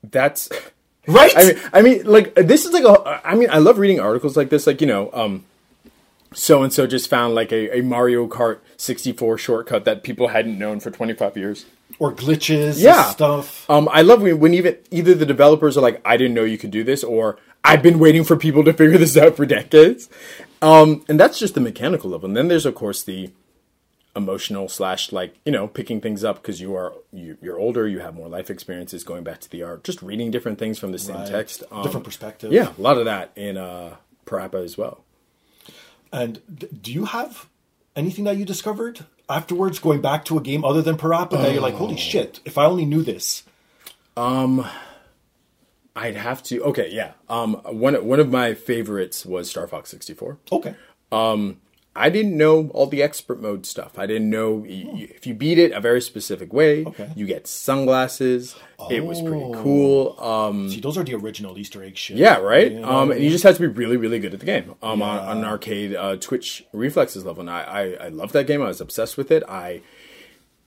[0.02, 0.48] That's.
[1.08, 1.30] Right?
[1.36, 3.20] I mean, I mean, like this is like a.
[3.24, 4.66] I mean, I love reading articles like this.
[4.66, 5.44] Like you know, um,
[6.34, 10.58] so and so just found like a, a Mario Kart 64 shortcut that people hadn't
[10.58, 11.64] known for 25 years.
[12.00, 13.04] or glitches, Yeah.
[13.04, 13.70] and stuff.
[13.70, 16.58] Um, I love when, when even either the developers are like, "I didn't know you
[16.58, 20.08] could do this," or "I've been waiting for people to figure this out for decades."
[20.62, 22.26] Um, and that's just the mechanical level.
[22.28, 23.30] And then there's of course the
[24.14, 27.98] emotional slash like you know picking things up because you are you, you're older, you
[27.98, 30.98] have more life experiences, going back to the art, just reading different things from the
[30.98, 31.26] same Right.
[31.28, 32.50] text, um, Different perspective.
[32.52, 35.04] Yeah, a lot of that in uh, Parappa as well.
[36.12, 36.40] And
[36.82, 37.46] do you have
[37.94, 41.60] anything that you discovered afterwards, going back to a game other than Parappa that you're
[41.60, 41.78] like, Oh.
[41.78, 42.40] holy shit!
[42.46, 43.42] If I only knew this.
[45.96, 46.62] I'd have to.
[46.64, 47.12] Okay, yeah.
[47.28, 50.38] Um, one one of my favorites was Star Fox 64.
[50.52, 50.74] Okay.
[51.10, 51.56] Um,
[51.98, 53.98] I didn't know all the expert mode stuff.
[53.98, 57.08] I didn't know y- y- if you beat it a very specific way, Okay.
[57.16, 58.54] you get sunglasses.
[58.90, 60.14] It was pretty cool.
[60.20, 62.18] Um, See, those are the original Easter egg shit.
[62.18, 62.70] yeah, right.
[62.72, 64.74] You Um, and you just have to be really, really good at the game.
[64.82, 68.46] Um, on, on an arcade uh, Twitch reflexes level, and I, I, I loved that
[68.46, 68.60] game.
[68.60, 69.42] I was obsessed with it.
[69.48, 69.80] I,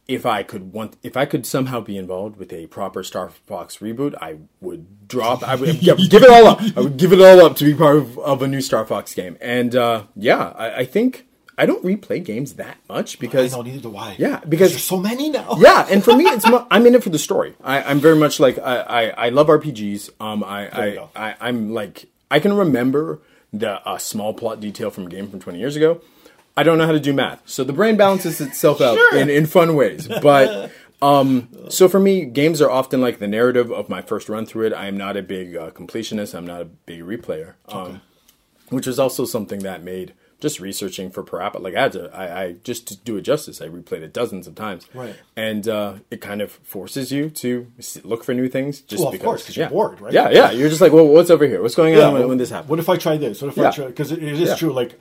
[0.10, 3.78] if I could want, if I could somehow be involved with a proper Star Fox
[3.78, 5.47] reboot, I would drop.
[5.47, 6.60] I would yeah, give it all up.
[6.76, 9.14] I would give it all up to be part of, of a new Star Fox
[9.14, 9.38] game.
[9.39, 13.62] And uh, yeah, I, I think I don't replay games that much I because know
[13.62, 14.16] neither do I.
[14.18, 15.55] Yeah, because- there's so many now.
[15.60, 17.55] yeah, and for me, it's mo- I'm in it for the story.
[17.64, 20.10] I, I'm very much like I, I, I love RPGs.
[20.20, 21.07] Um, I, I.
[21.16, 23.20] I I'm like I can remember
[23.53, 26.01] the uh, small plot detail from a game from 20 years ago.
[26.60, 29.18] I don't know how to do math, so the brain balances itself out Sure.
[29.18, 30.07] in, in fun ways.
[30.07, 34.45] But um, so for me, games are often like the narrative of my first run
[34.45, 34.74] through it.
[34.74, 36.36] I am not a big uh, completionist.
[36.36, 37.53] I'm not a big replayer.
[37.70, 38.01] Um,
[38.70, 42.43] which was also something that made just researching for Parappa like I had to I,
[42.43, 45.14] I just to do it justice I replayed it dozens of times Right.
[45.36, 47.68] and uh, it kind of forces you to
[48.05, 50.14] look for new things just Well, of because course, 'cause you're bored, right?
[50.14, 52.51] yeah yeah you're just like well what's over here what's going on when, when this
[52.51, 53.41] happens What if I try this?
[53.41, 53.72] What if I Yeah.
[53.72, 53.88] try?
[53.88, 54.55] Because it, it is Yeah.
[54.55, 54.72] true.
[54.72, 54.97] Like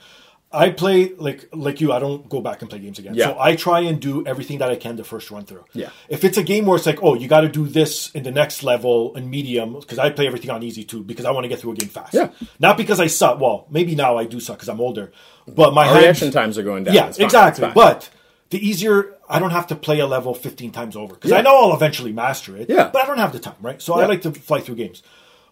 [0.51, 1.93] I play like like you.
[1.93, 3.15] I don't go back and play games again.
[3.15, 3.27] Yeah.
[3.27, 5.65] So I try and do everything that I can the first run through.
[5.75, 5.91] Yeah.
[6.09, 8.31] If it's a game where it's like, oh, you got to do this in the
[8.31, 11.49] next level and medium, because I play everything on easy too, because I want to
[11.49, 12.15] get through a game fast.
[12.15, 12.31] Yeah.
[12.59, 13.39] Not because I suck.
[13.39, 15.13] Well, maybe now I do suck because I'm older.
[15.47, 17.71] But my hand- reaction times are going down yeah, fine, exactly.
[17.75, 18.09] But
[18.49, 21.39] the easier, I don't have to play a level 15 times over because Yeah.
[21.39, 22.71] I know I'll eventually master it.
[22.71, 22.89] Yeah.
[22.91, 23.83] But I don't have the time, right?
[23.83, 25.03] So I like to fly through games.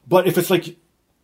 [0.08, 0.76] But if it's like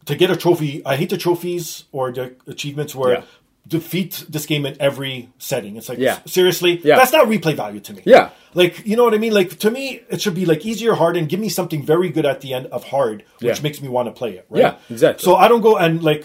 [0.04, 3.22] to get a trophy, I hate the trophies or the achievements where Yeah.
[3.66, 5.76] Defeat this game in every setting.
[5.76, 6.18] It's like Yeah.
[6.26, 6.96] seriously, Yeah.
[6.96, 8.02] that's not replay value to me.
[8.04, 8.30] Yeah.
[8.54, 9.32] Like you know what I mean?
[9.32, 12.26] Like to me, it should be like easier, hard, and give me something very good
[12.26, 13.62] at the end of hard, which Yeah.
[13.62, 14.46] makes me want to play it.
[14.50, 14.60] Right?
[14.60, 15.22] Yeah, exactly.
[15.24, 16.24] So I don't go and like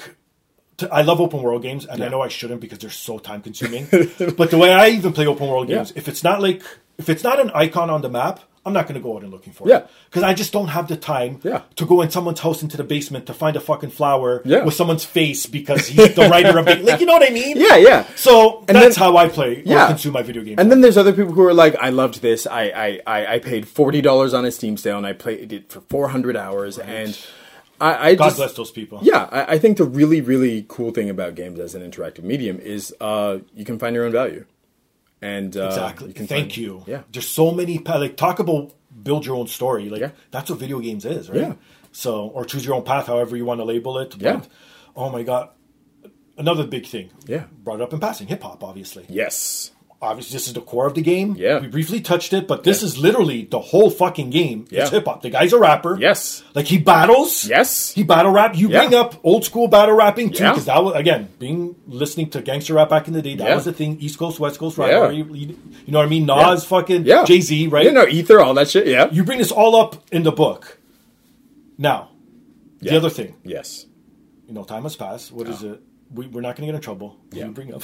[0.78, 3.42] to, I love open world games, and I know I shouldn't because they're so time
[3.42, 3.88] consuming.
[4.38, 6.62] but the way I even play open world games, if it's not like
[6.98, 9.32] if it's not an icon on the map, I'm not going to go out and
[9.32, 9.78] looking for Yeah.
[9.78, 11.62] it because I just don't have the time Yeah.
[11.78, 14.64] to go in someone's house into the basement to find a fucking flower Yeah.
[14.64, 16.84] with someone's face because he's the writer of it.
[16.88, 17.58] Like you know what I mean?
[17.58, 19.88] yeah yeah So And that's then- how I play Yeah.
[19.88, 20.60] consume my video games.
[20.60, 22.46] And then there's other people who are like, I loved this.
[22.46, 25.72] I I, I, I paid forty dollars on a Steam sale and I played it
[25.72, 26.78] for four hundred hours.
[26.78, 27.18] And
[27.80, 29.00] I, I God just bless those people.
[29.04, 32.60] yeah, I, I think the really really cool thing about games as an interactive medium
[32.60, 34.46] is uh, you can find your own value.
[35.22, 36.08] And uh, Exactly.
[36.10, 36.84] you Thank find- you.
[36.86, 37.02] Yeah.
[37.12, 39.90] There's so many like talk about build your own story.
[39.90, 40.12] Like Yeah.
[40.32, 41.40] that's what video games is, right?
[41.42, 41.54] Yeah.
[41.92, 44.12] So or choose your own path, however you want to label it.
[44.12, 44.42] But, Yeah.
[44.96, 45.50] Oh my god.
[46.38, 47.10] Another big thing.
[47.26, 47.46] Yeah.
[47.64, 48.28] Brought up in passing.
[48.28, 49.06] Hip hop, obviously.
[49.10, 49.72] Yes.
[50.00, 51.36] Obviously, this is the core of the game.
[51.40, 51.58] Yeah.
[51.60, 54.68] We briefly touched it, but this is literally the whole fucking game.
[54.70, 54.82] Yeah.
[54.84, 55.24] It's hip hop.
[55.24, 55.98] The guy's a rapper.
[56.00, 56.44] Yes.
[56.54, 57.46] Like he battles.
[57.48, 57.94] Yes.
[57.94, 58.56] He battle rap.
[58.56, 58.82] You Yeah.
[58.82, 60.52] bring up old school battle rapping too, Yeah.
[60.52, 63.34] because that was again being listening to gangster rap back in the day.
[63.38, 63.56] That Yeah.
[63.56, 63.98] was the thing.
[64.00, 64.86] East Coast, West Coast Yeah.
[64.86, 65.16] rivalry.
[65.34, 65.56] You,
[65.88, 66.28] know what I mean?
[66.28, 67.24] Nas, fucking Yeah.
[67.26, 67.86] Jay Z, right?
[67.86, 68.86] You know, ether, all that shit.
[68.86, 69.10] Yeah.
[69.12, 70.78] You bring this all up in the book.
[71.80, 72.10] Now,
[72.82, 73.88] the other thing, yes.
[74.48, 75.32] you know, time has passed.
[75.32, 75.82] What is it?
[76.14, 77.18] We, we're not going to get in trouble.
[77.32, 77.46] Yeah.
[77.46, 77.82] You bring up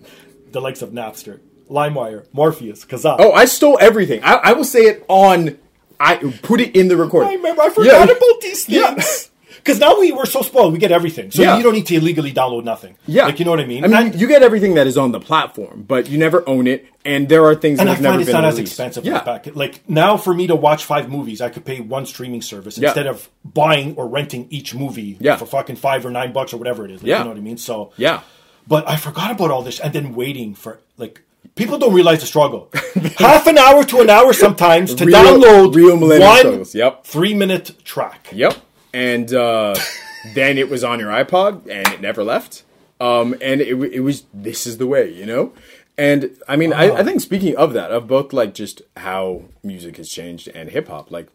[0.52, 1.40] the likes of Napster.
[1.70, 3.16] LimeWire, Morpheus, Kazaa.
[3.18, 4.22] Oh, I stole everything.
[4.22, 5.58] I, I will say it on.
[6.00, 7.30] I put it in the recording.
[7.30, 7.62] I remember.
[7.62, 8.14] I forgot Yeah.
[8.16, 8.94] about these Yeah.
[8.94, 9.30] things.
[9.64, 11.30] Because now we we're so spoiled, we get everything.
[11.30, 11.56] So Yeah.
[11.56, 12.96] you don't need to illegally download nothing.
[13.06, 13.82] Yeah, like you know what I mean.
[13.82, 16.66] I mean, and, you get everything that is on the platform, but you never own
[16.66, 19.06] it, and there are things and that I have never find it's not as expensive.
[19.06, 19.46] Yeah, back.
[19.56, 22.88] Like now, for me to watch five movies, I could pay one streaming service Yeah.
[22.88, 25.36] instead of buying or renting each movie Yeah.
[25.36, 27.00] for fucking five or nine bucks or whatever it is.
[27.02, 27.18] Like, Yeah.
[27.20, 27.56] you know what I mean.
[27.56, 28.20] So yeah.
[28.68, 31.22] But I forgot about all this, and then waiting for like
[31.54, 32.70] people don't realize the struggle.
[33.18, 37.04] Half an hour to an hour sometimes to Real- download real one struggles, yep.
[37.04, 38.28] three minute track.
[38.32, 38.56] Yep.
[38.92, 39.76] And uh,
[40.34, 42.62] then it was on your iPod, and it never left.
[43.00, 45.52] Um, and it, it was this is the way, you know.
[45.96, 49.96] And I mean, I, I think speaking of that, of both like just how music
[49.96, 51.28] has changed and hip hop, like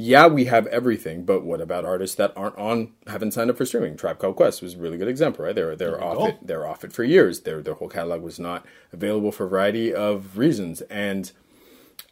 [0.00, 3.66] yeah, we have everything, but what about artists that aren't on, haven't signed up for
[3.66, 3.96] streaming?
[3.96, 5.56] Tribe Called Quest was a really good example, right?
[5.56, 6.26] They're they were off go.
[6.28, 6.46] it.
[6.46, 7.40] They were off it for years.
[7.40, 11.32] Their their whole catalog was not available for a variety of reasons, and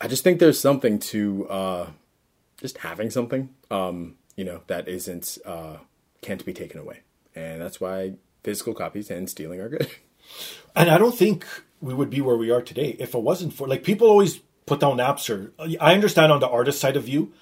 [0.00, 1.90] I just think there's something to uh,
[2.60, 5.76] just having something, um, you know, that isn't uh,
[6.22, 7.02] can't be taken away,
[7.36, 9.88] and that's why physical copies and stealing are good.
[10.74, 11.46] And I don't think
[11.80, 14.80] we would be where we are today if it wasn't for like people always put
[14.80, 15.52] down Napster.
[15.80, 17.32] I understand on the artist side of view,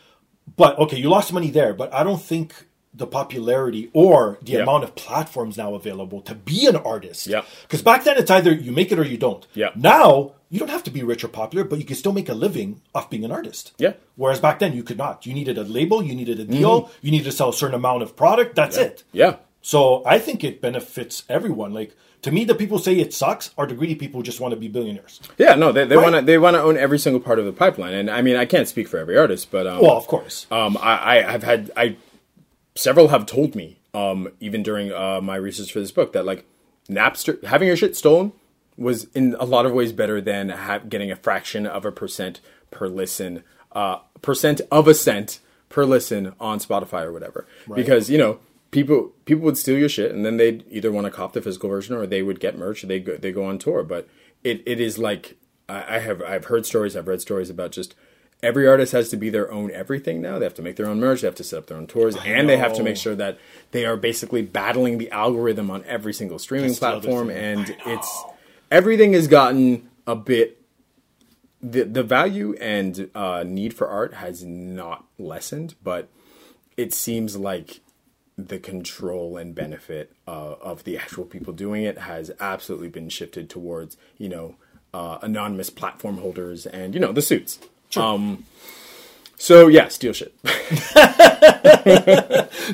[0.57, 2.67] but okay, you lost money there, but I don't think
[2.97, 4.59] the popularity or the Yeah.
[4.61, 7.27] amount of platforms now available to be an artist.
[7.27, 7.43] Yeah.
[7.63, 9.45] Because back then it's either you make it or you don't.
[9.53, 9.71] Yeah.
[9.75, 12.35] Now you don't have to be rich or popular, but you can still make a
[12.35, 13.73] living off being an artist.
[13.79, 13.95] Yeah.
[14.15, 15.27] Whereas back then you could not.
[15.27, 16.93] You needed a label, you needed a deal, mm-hmm.
[17.07, 18.55] you needed to sell a certain amount of product.
[18.55, 19.03] That's it.
[19.11, 21.73] yeah, So I think it benefits everyone.
[21.75, 24.53] Like to me, the people say it sucks are the greedy people who just want
[24.53, 25.21] to be billionaires.
[25.39, 25.55] yeah.
[25.55, 26.03] No, they, they Right.
[26.03, 28.37] want to they want to own every single part of the pipeline, and I mean,
[28.37, 30.47] I can't speak for every artist, but um, Well, of course.
[30.51, 31.97] Um, I, I have had I
[32.75, 36.45] several have told me, um, even during uh, my research for this book, that like
[36.89, 38.33] Napster having your shit stolen
[38.77, 42.41] was in a lot of ways better than ha- getting a fraction of a percent
[42.71, 47.47] per listen, uh, percent of a cent per listen on Spotify or whatever.
[47.73, 48.39] Because you know
[48.75, 51.71] people people would steal your shit and then they'd either want to cop the physical
[51.71, 53.85] version or they would get merch they go, they go on tour.
[53.85, 54.09] But
[54.43, 55.37] it, it is like
[55.69, 57.95] I, I have I've heard stories, I've read stories about just
[58.43, 60.41] every artist has to be their own everything now.
[60.41, 62.17] They have to make their own merch, they have to set up their own tours,
[62.17, 63.39] and they have to make sure that
[63.71, 67.31] they are basically battling the algorithm on every single streaming That's platform.
[67.31, 68.25] And it's
[68.73, 70.61] everything has gotten a bit.
[71.63, 76.11] The, the value and uh, need for art has not lessened, but
[76.77, 77.81] it seems like
[78.37, 83.49] the control and benefit uh, of the actual people doing it has absolutely been shifted
[83.49, 84.57] towards you know
[84.93, 87.59] uh, anonymous platform holders and you know the suits.
[87.97, 88.45] Um,
[89.37, 90.35] so yeah, steal shit.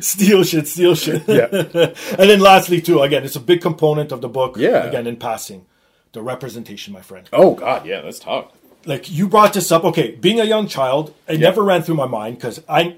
[0.01, 1.23] steal shit, steal shit.
[1.29, 4.57] yeah, and then lastly, too, again, it's a big component of the book.
[4.57, 4.85] Yeah.
[4.85, 5.67] Again, in passing,
[6.13, 7.29] the representation, my friend.
[7.33, 8.01] Oh God, yeah.
[8.01, 8.55] Let's talk.
[8.87, 9.85] Like you brought this up.
[9.85, 11.41] Okay, being a young child, it Yeah.
[11.49, 12.97] never ran through my mind because I.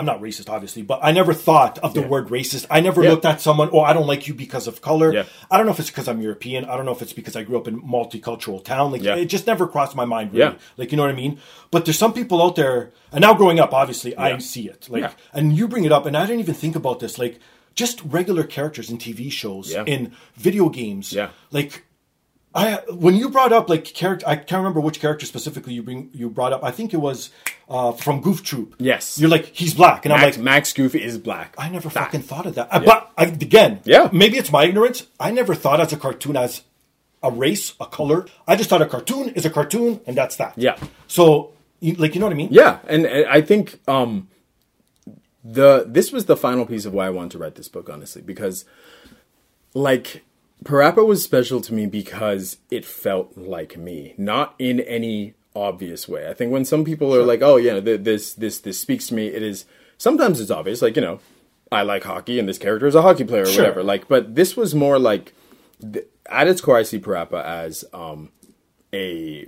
[0.00, 2.06] I'm not racist, obviously, but I never thought of the Yeah.
[2.08, 2.64] word racist.
[2.70, 3.10] I never Yeah.
[3.10, 5.12] looked at someone, oh, I don't like you because of color.
[5.12, 5.24] Yeah.
[5.50, 6.64] I don't know if it's because I'm European.
[6.64, 8.92] I don't know if it's because I grew up in multicultural town.
[8.92, 10.32] Like it just never crossed my mind.
[10.32, 10.52] Really.
[10.52, 10.58] Yeah.
[10.78, 11.38] Like you know what I mean?
[11.70, 14.88] But there's some people out there, and now growing up, obviously, I see it.
[14.88, 15.10] Like, Yeah.
[15.34, 17.18] and you bring it up, and I didn't even think about this.
[17.18, 17.38] Like,
[17.74, 19.84] just regular characters in TV shows, Yeah.
[19.86, 21.12] in video games.
[21.12, 21.28] Yeah.
[21.50, 21.84] Like,
[22.54, 26.10] I when you brought up like character, I can't remember which character specifically you bring
[26.12, 26.64] you brought up.
[26.64, 27.30] I think it was
[27.68, 28.74] uh, from Goof Troop.
[28.78, 29.18] Yes.
[29.20, 30.38] you're like he's black, and I'm like.
[30.38, 31.54] Max Goof is black.
[31.56, 32.68] I never fucking thought of that.
[32.72, 34.08] Uh, But I, again, Yeah.
[34.12, 35.06] maybe it's my ignorance.
[35.20, 36.62] I never thought as a cartoon as
[37.22, 38.26] a race, a color.
[38.48, 40.54] I just thought a cartoon is a cartoon, and that's that.
[40.56, 40.76] Yeah.
[41.06, 42.48] So, you, like, you know what I mean?
[42.50, 44.28] Yeah, and, and I think um,
[45.44, 48.22] the this was the final piece of why I wanted to write this book, honestly,
[48.22, 48.64] because
[49.74, 50.24] like
[50.64, 56.28] Parappa was special to me because it felt like me, not in any obvious way.
[56.28, 59.14] I think when some people are like, "Oh, yeah, th- this this this speaks to
[59.14, 59.64] me," it is
[59.96, 61.20] sometimes it's obvious, like you know,
[61.72, 63.62] I like hockey and this character is a hockey player or Sure.
[63.62, 63.82] whatever.
[63.82, 65.32] Like, but this was more like
[65.80, 68.30] th- at its core, I see Parappa as um,
[68.92, 69.46] a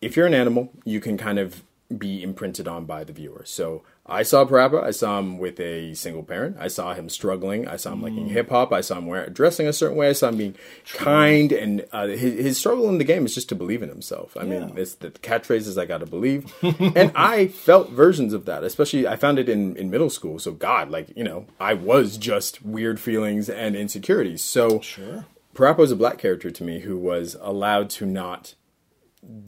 [0.00, 1.62] if you're an animal, you can kind of
[1.96, 3.42] be imprinted on by the viewer.
[3.44, 4.82] So I saw Parappa.
[4.82, 6.56] I saw him with a single parent.
[6.58, 7.68] I saw him struggling.
[7.68, 8.72] I saw him liking hip hop.
[8.72, 10.08] I saw him wearing, dressing a certain way.
[10.08, 10.54] I saw him being
[10.94, 11.52] kind.
[11.52, 14.36] And uh, his, his struggle in the game is just to believe in himself.
[14.36, 18.46] I mean, it's the catchphrase is "I got to believe," and I felt versions of
[18.46, 18.64] that.
[18.64, 20.38] Especially, I found it in in middle school.
[20.38, 24.42] So God, like you know, I was just weird feelings and insecurities.
[24.42, 25.26] So Sure.
[25.54, 28.54] Parappa was a black character to me who was allowed to not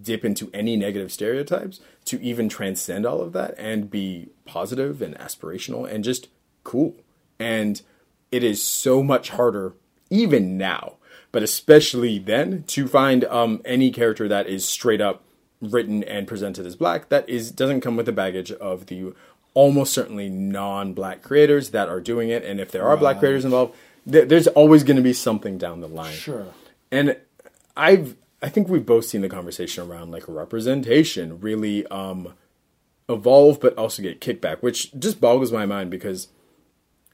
[0.02, 5.16] dip into any negative stereotypes to even transcend all of that and be positive and
[5.18, 6.28] aspirational and just
[6.64, 6.94] cool.
[7.38, 7.80] And
[8.30, 9.72] it is so much harder,
[10.10, 10.94] even now,
[11.32, 15.22] but especially then to find um, any character that is straight up
[15.60, 19.12] written and presented as black that is doesn't come with the baggage of the
[19.52, 23.74] almost certainly non-black creators that are doing it, and if there are black creators involved,
[24.10, 26.14] th- there's always going to be something down the line.
[26.14, 26.46] Sure.
[26.90, 27.16] And
[27.76, 32.34] I've I think we've both seen the conversation around like representation really um
[33.08, 36.28] evolve but also get kickback, which just boggles my mind because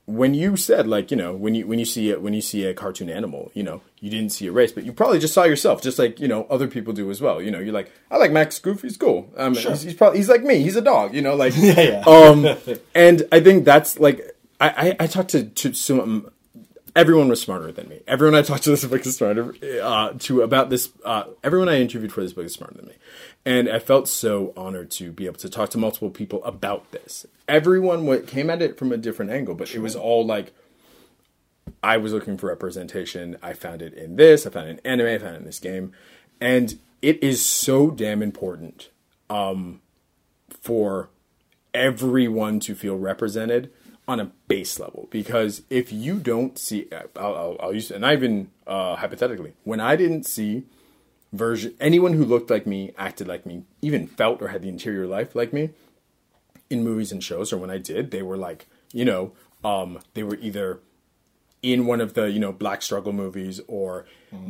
[0.05, 2.65] when you said like, you know, when you when you see it when you see
[2.65, 5.43] a cartoon animal, you know, you didn't see a race, but you probably just saw
[5.45, 7.43] yourself, just like, you know, other people do as well.
[7.43, 9.33] You know, you're like, I like Max Goof, he's cool.
[9.37, 12.05] Um he's, he's probably he's like me, he's a dog, you know, like Yeah, yeah.
[12.07, 12.47] um
[12.95, 16.31] and I think that's like I, I, I talked to, to some
[16.97, 18.01] everyone was smarter than me.
[18.09, 20.91] Everyone I talked to this book is smarter uh, to about this.
[21.05, 22.95] Uh, everyone I interviewed for this book is smarter than me,
[23.45, 27.27] and I felt so honored to be able to talk to multiple people about this.
[27.47, 30.55] Everyone came at it from a different angle, but it was all like
[31.83, 33.37] I was looking for representation.
[33.43, 34.47] I found it in this.
[34.47, 35.15] I found it in anime.
[35.15, 35.93] I found it in this game,
[36.41, 38.89] and it is so damn important
[39.29, 39.83] um,
[40.63, 41.11] for
[41.75, 43.71] everyone to feel represented
[44.09, 48.15] on a base level because if you don't see I'll, I'll, I'll use and I
[48.15, 50.65] even uh, hypothetically when I didn't see
[51.33, 55.07] version anyone who looked like me acted like me even felt or had the interior
[55.07, 55.71] life like me
[56.71, 59.33] in movies and shows or when I did they were like you know
[59.65, 60.81] um, they were either
[61.63, 64.07] in one of the you know black struggle movies or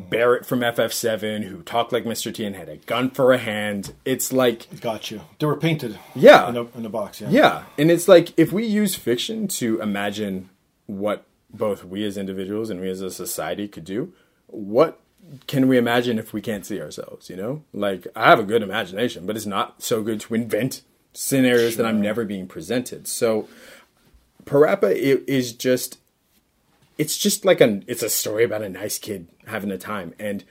[0.08, 2.32] Barret from FF7 who talked like Mr.
[2.32, 5.22] T and had a gun for a hand it's like Got you.
[5.38, 5.98] They were painted.
[6.14, 6.48] Yeah.
[6.48, 7.20] In the, in the box.
[7.20, 7.28] Yeah.
[7.30, 10.50] yeah, and it's like if we use fiction to imagine
[10.86, 14.12] what both we as individuals and we as a society could do,
[14.46, 15.00] what
[15.46, 17.28] can we imagine if we can't see ourselves?
[17.28, 20.82] You know, like I have a good imagination, but it's not so good to invent
[21.12, 23.08] scenarios that I'm never being presented.
[23.08, 23.48] So,
[24.44, 25.98] Parappa is just
[26.98, 30.44] it's just like a it's a story about a nice kid having a time and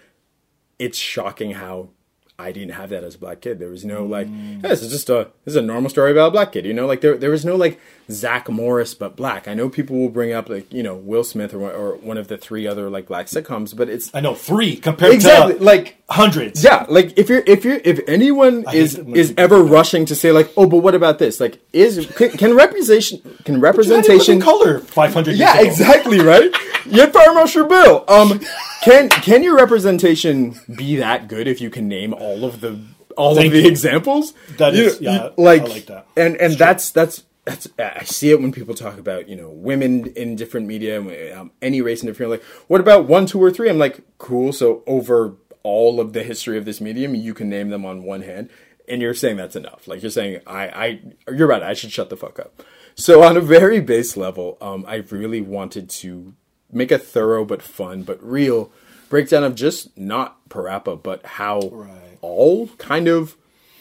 [0.77, 1.89] it's shocking how
[2.37, 3.59] I didn't have that as a black kid.
[3.59, 4.61] There was no like, Mm.
[4.61, 6.65] "Hey, this is just a this is a normal story about a black kid.
[6.65, 7.79] You know, like there there was no like
[8.11, 9.47] Zach Morris but black.
[9.47, 12.17] I know people will bring up like you know Will Smith or one- or one
[12.17, 15.63] of the three other like black sitcoms, but it's I know three compared exactly to
[15.63, 16.61] like hundreds.
[16.63, 20.33] yeah, like if you're if you're if anyone hate is is ever rushing to say
[20.33, 21.39] like, oh, but what about this?
[21.39, 25.69] Like, is can, can representation can representation color 500 yeah, ago.
[25.69, 26.53] exactly, right?
[26.85, 28.03] Yet Paramount Bill.
[28.07, 28.39] Um,
[28.83, 32.79] can can your representation be that good if you can name all of the
[33.17, 33.67] all Thank of the you.
[33.67, 34.33] examples?
[34.57, 36.07] That You is- know, yeah, like, I like that.
[36.17, 40.07] And and that's that's that's I see it when people talk about you know women
[40.15, 40.99] in different media,
[41.37, 42.31] um, any race in different.
[42.31, 43.69] Like, what about one, two, or three?
[43.69, 44.51] I'm like, cool.
[44.51, 48.21] So over all of the history of this medium, you can name them on one
[48.21, 48.49] hand,
[48.87, 49.87] and you're saying that's enough.
[49.87, 51.63] Like you're saying, I, I, you're right.
[51.63, 52.61] I should shut the fuck up.
[52.95, 56.33] So on a very base level, um, I really wanted to
[56.71, 58.71] make a thorough but fun but real
[59.09, 62.14] breakdown of just not Parappa, but how Right.
[62.25, 63.35] All kind of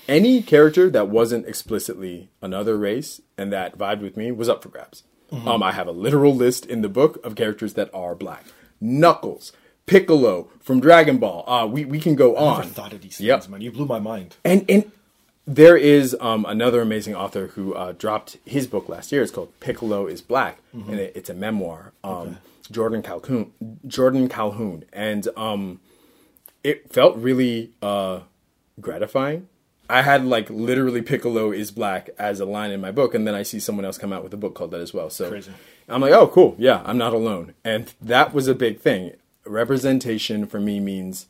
[0.09, 4.69] any character that wasn't explicitly another race and that vibed with me was up for
[4.69, 5.03] grabs.
[5.33, 8.45] Um, I have a literal list in the book of characters that are black.
[8.81, 9.53] Knuckles,
[9.87, 11.43] Piccolo from Dragon Ball.
[11.49, 12.59] Uh, we we can go I on.
[12.61, 13.49] never thought of these Yep.
[13.49, 13.61] man.
[13.61, 14.37] You blew my mind.
[14.45, 14.93] And and
[15.47, 19.23] there is um, another amazing author who uh, dropped his book last year.
[19.23, 21.93] It's called Piccolo is Black, and it, it's a memoir.
[22.05, 22.39] Um,
[22.71, 23.53] Jordan Calhoun.
[23.87, 25.81] Jordan Calhoun, and um,
[26.63, 28.21] it felt really uh,
[28.81, 29.49] gratifying.
[29.89, 33.35] I had like literally Piccolo is black as a line in my book, and then
[33.35, 35.11] I see someone else come out with a book called that as well.
[35.11, 35.53] So Crazy.
[35.89, 39.13] I'm like, oh, cool, yeah, I'm not alone, and that was a big thing.
[39.45, 41.27] Representation for me means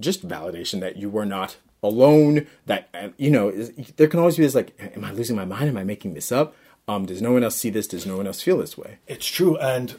[0.00, 2.46] just validation that you were not alone.
[2.64, 2.88] That
[3.18, 5.68] you know, there can always be this like, am I losing my mind?
[5.68, 6.54] Am I making this up?
[6.86, 7.86] Um, does no one else see this?
[7.86, 8.96] Does no one else feel this way?
[9.06, 9.58] It's true.
[9.58, 9.96] And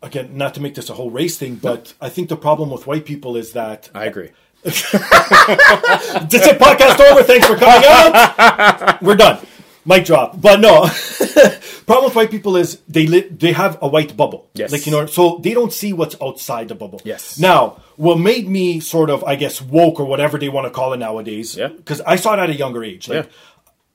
[0.00, 2.86] again, not to make this a whole race thing, but I think the problem with
[2.86, 4.30] white people is that I agree.
[4.64, 7.22] This is podcast over.
[7.22, 9.02] Thanks for coming out.
[9.02, 9.44] We're done.
[9.84, 10.40] Mic drop.
[10.40, 10.82] But no,
[11.86, 14.48] problem with white people is they li- they have a white bubble.
[14.54, 14.70] Yes.
[14.70, 17.00] Like you know, so they don't see what's outside the bubble.
[17.04, 17.38] Yes.
[17.40, 20.92] Now, what made me sort of, I guess, woke or whatever they want to call
[20.92, 21.56] it nowadays.
[21.56, 21.68] Yeah.
[21.68, 23.08] Because I saw it at a younger age.
[23.08, 23.30] Like, Yeah.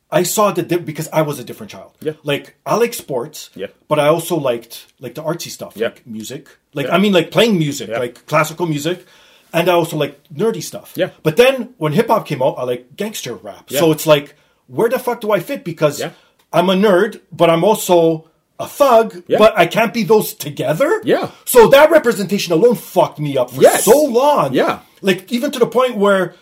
[0.09, 1.91] I saw the because I was a different child.
[2.01, 2.13] Yeah.
[2.23, 3.49] Like I like sports.
[3.55, 3.67] Yeah.
[3.87, 5.87] But I also liked like the artsy stuff, Yeah.
[5.87, 6.49] like music.
[6.73, 6.95] Like Yeah.
[6.95, 7.99] I mean, like playing music, Yeah.
[7.99, 9.05] like classical music.
[9.53, 10.93] And I also like nerdy stuff.
[10.95, 11.11] Yeah.
[11.23, 13.65] But then when hip hop came out, I like gangster rap.
[13.69, 13.79] Yeah.
[13.79, 14.35] So it's like,
[14.67, 15.63] where the fuck do I fit?
[15.63, 16.11] Because Yeah.
[16.53, 18.29] I'm a nerd, but I'm also
[18.59, 19.37] a thug, Yeah.
[19.37, 21.01] but I can't be those together.
[21.03, 21.31] Yeah.
[21.45, 23.85] So that representation alone fucked me up for Yes.
[23.85, 24.53] so long.
[24.53, 24.79] Yeah.
[25.01, 26.33] Like even to the point where,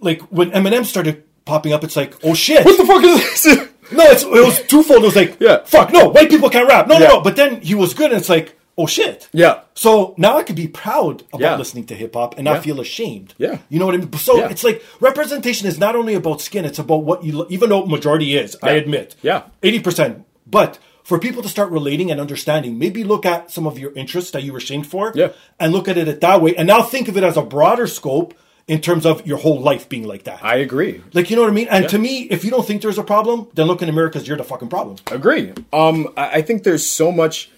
[0.00, 2.64] like when Eminem started popping up, it's like, oh shit.
[2.64, 3.68] What the fuck is this?
[3.92, 5.02] No, it's, it was twofold.
[5.02, 5.64] It was like, Yeah.
[5.64, 6.86] fuck, no, white people can't rap.
[6.86, 7.20] No, no, no.
[7.22, 9.28] But then he was good, and it's like, oh shit.
[9.32, 9.60] Yeah.
[9.74, 11.56] So now I could be proud about Yeah.
[11.56, 12.60] listening to hip hop and not Yeah.
[12.60, 13.34] feel ashamed.
[13.38, 13.58] Yeah.
[13.68, 14.12] You know what I mean?
[14.14, 14.48] So Yeah.
[14.50, 18.36] it's like representation is not only about skin, it's about what you, even though majority
[18.36, 19.16] is, I admit.
[19.22, 19.42] Yeah.
[19.62, 20.24] 80%.
[20.46, 24.30] But for people to start relating and understanding, maybe look at some of your interests
[24.32, 25.28] that you were ashamed for Yeah.
[25.58, 26.54] and look at it that way.
[26.56, 28.32] And now think of it as a broader scope
[28.68, 30.38] in terms of your whole life being like that.
[30.42, 31.00] I agree.
[31.12, 31.66] like, you know what I mean?
[31.70, 34.08] And to me, if you don't think there's a problem, then look in the mirror
[34.08, 34.96] because you're the fucking problem.
[35.10, 35.52] Agree.
[35.72, 37.50] Um, I think there's so much.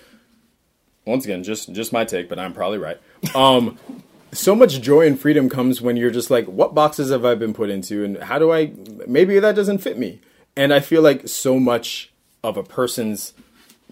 [1.04, 2.98] Once again, just just my take, but I'm probably right.
[3.34, 3.78] Um,
[4.32, 7.52] so much joy and freedom comes when you're just like, what boxes have I been
[7.52, 8.72] put into, and how do I?
[9.06, 10.20] Maybe that doesn't fit me.
[10.56, 12.12] And I feel like so much
[12.44, 13.34] of a person's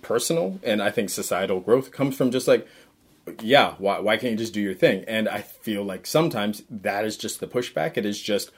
[0.02, 2.66] personal and I think societal growth comes from just like,
[3.42, 5.04] yeah, why why can't you just do your thing?
[5.06, 7.96] And I feel like sometimes that is just the pushback.
[7.96, 8.50] It is just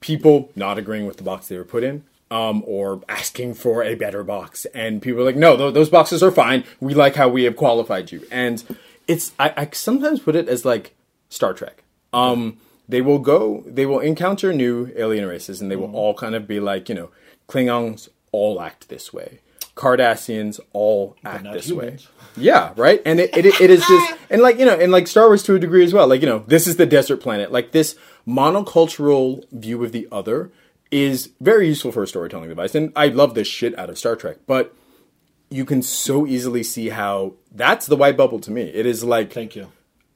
[0.00, 2.04] people not agreeing with the box they were put in.
[2.28, 6.24] Um, or asking for a better box, and people are like, "No, th- those boxes
[6.24, 6.64] are fine.
[6.80, 8.64] We like how we have qualified you." And
[9.06, 10.96] it's I, I sometimes put it as like
[11.28, 11.84] Star Trek.
[12.12, 12.58] Um,
[12.88, 16.48] they will go, they will encounter new alien races, and they will all kind of
[16.48, 17.10] be like, you know,
[17.48, 19.38] Klingons all act this way,
[19.76, 22.06] Cardassians all act this humans.
[22.06, 22.12] way.
[22.38, 23.00] Yeah, right.
[23.06, 25.54] And it, it it is just and like you know and like Star Wars to
[25.54, 26.06] a degree as well.
[26.06, 27.50] Like you know this is the desert planet.
[27.50, 27.96] Like this
[28.28, 30.50] monocultural view of the other
[30.90, 32.74] is very useful for a storytelling device.
[32.74, 34.74] And I love this shit out of Star Trek, but
[35.50, 38.62] you can so easily see how that's the white bubble to me.
[38.62, 39.72] It is like Thank you.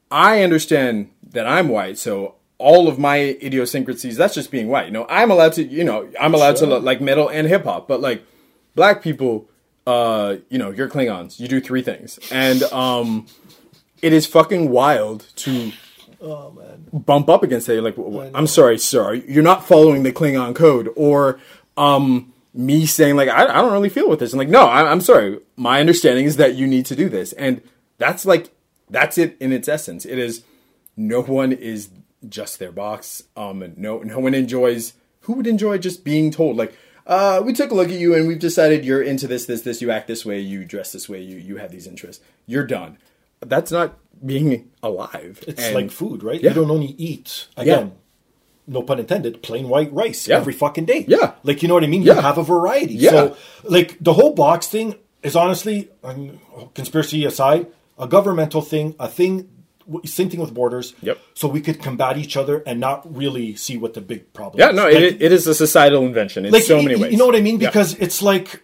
[0.09, 4.85] I understand that I'm white, so all of my idiosyncrasies, that's just being white.
[4.87, 6.67] You know, I'm allowed to, you know, I'm allowed Sure.
[6.67, 8.23] to like metal and hip hop, but like
[8.75, 9.49] black people,
[9.87, 11.39] uh, you know, you're Klingons.
[11.39, 12.19] You do three things.
[12.31, 13.25] And um
[14.01, 15.71] it is fucking wild to
[16.21, 16.85] Oh, man.
[16.93, 17.73] bump up against that.
[17.73, 21.39] You're like, "W- w- I'm sorry, sir, you're not following the Klingon code, or
[21.77, 24.31] um, me saying like, I, I don't really feel with this.
[24.31, 25.39] And like, no, I, I'm sorry.
[25.55, 27.61] My understanding is that you need to do this, and
[27.97, 28.51] that's like,
[28.89, 30.05] that's it in its essence.
[30.05, 30.43] It is
[30.95, 31.89] no one is
[32.29, 33.23] just their box.
[33.35, 34.93] Um, and no, no one enjoys.
[35.21, 36.77] Who would enjoy just being told like?
[37.07, 39.81] Uh, we took a look at you and we've decided you're into this, this, this.
[39.81, 40.39] You act this way.
[40.39, 41.19] You dress this way.
[41.21, 42.23] You you have these interests.
[42.45, 42.99] You're done.
[43.39, 45.43] That's not being alive.
[45.47, 46.41] It's And- like food, right?
[46.41, 46.49] Yeah.
[46.49, 47.93] You don't only eat, again,
[48.67, 50.37] no pun intended, plain white rice Yeah.
[50.37, 51.05] every fucking day.
[51.07, 51.33] Yeah.
[51.43, 52.03] Like, you know what I mean?
[52.03, 52.93] You have a variety.
[52.95, 53.09] Yeah.
[53.11, 56.39] So, like, the whole box thing is honestly, um,
[56.73, 57.67] conspiracy aside,
[57.97, 59.49] a governmental thing, a thing,
[60.05, 60.93] same thing with borders.
[61.01, 61.17] Yep.
[61.33, 64.69] So we could combat each other and not really see what the big problem Yeah,
[64.69, 64.75] is.
[64.75, 67.11] no, Like, it, it is a societal invention in like so many ways.
[67.11, 67.59] You know what I mean?
[67.59, 67.69] Yeah.
[67.69, 68.61] Because it's like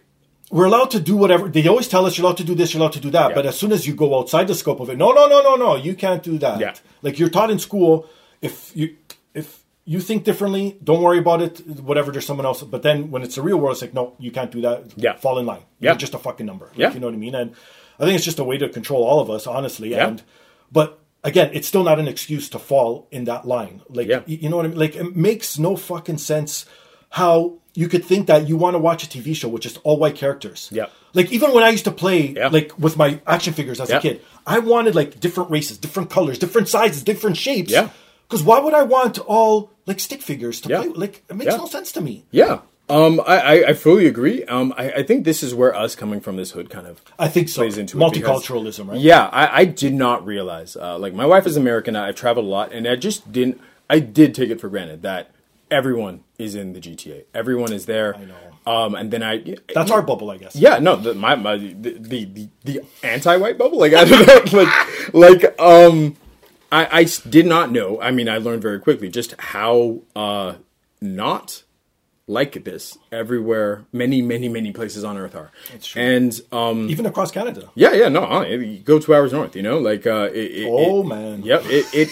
[0.50, 1.48] we're allowed to do whatever.
[1.48, 3.30] They always tell us you're allowed to do this, you're allowed to do that.
[3.30, 3.34] Yeah.
[3.34, 5.56] But as soon as you go outside the scope of it, no, no, no, no,
[5.56, 6.58] no, you can't do that.
[6.60, 6.74] Yeah.
[7.02, 8.08] Like you're taught in school,
[8.40, 8.96] if you
[9.34, 11.66] if you think differently, don't worry about it.
[11.80, 12.62] Whatever, there's someone else.
[12.62, 14.92] But then when it's the real world, it's like, no, you can't do that.
[14.96, 15.16] Yeah.
[15.16, 15.62] fall in line.
[15.80, 15.90] Yeah.
[15.92, 16.66] You're just a fucking number.
[16.66, 16.92] Like, Yeah.
[16.92, 17.34] you know what I mean?
[17.34, 17.52] And
[17.98, 19.90] I think it's just a way to control all of us, honestly.
[19.90, 20.08] Yeah.
[20.08, 20.22] And
[20.70, 23.82] but again, it's still not an excuse to fall in that line.
[23.88, 24.20] Like Yeah.
[24.26, 24.78] you know what I mean?
[24.78, 26.64] Like it makes no fucking sense
[27.10, 29.96] how you could think that you want to watch a TV show with just all
[30.02, 30.68] white characters.
[30.72, 30.86] Yeah.
[31.14, 32.48] Like even when I used to play Yeah.
[32.48, 33.98] like with my action figures as Yeah.
[33.98, 37.70] a kid, I wanted like different races, different colors, different sizes, different shapes.
[37.70, 37.90] Yeah.
[38.26, 40.80] Because why would I want all like stick figures to Yeah.
[40.82, 40.88] play?
[41.04, 42.24] Like it makes no sense to me.
[42.32, 42.58] yeah,
[42.90, 44.44] um, I, I, I fully agree.
[44.46, 47.28] Um, I, I think this is where us coming from this hood kind of I
[47.28, 47.60] think so.
[47.62, 48.98] plays into it because- Multiculturalism, right?
[49.00, 50.74] Yeah, I, I did not realize.
[50.76, 51.94] Uh, like my wife is American.
[51.96, 53.60] I've traveled a lot, and I just didn't.
[53.88, 55.30] I did take it for granted that
[55.70, 57.24] everyone is in the GTA.
[57.34, 58.14] Everyone is there.
[58.16, 58.34] I know.
[58.66, 59.56] Um, and then I.
[59.74, 60.54] That's our bubble, I guess.
[60.54, 64.58] Yeah, no, the, my, my the, the, the, the anti-white bubble, like I don't know,
[64.62, 66.16] like like um,
[66.70, 68.00] I, I did not know.
[68.00, 70.54] I mean, I learned very quickly just how uh
[71.00, 71.62] not
[72.26, 73.86] like this everywhere.
[73.90, 75.50] Many, many, many places on Earth are.
[75.74, 76.02] It's true.
[76.02, 77.70] And um, Even across Canada.
[77.74, 78.44] yeah, yeah, no,
[78.84, 79.56] go two hours north.
[79.56, 81.42] You know, like uh, it, it, Oh it- man.
[81.42, 82.08] Yep, it it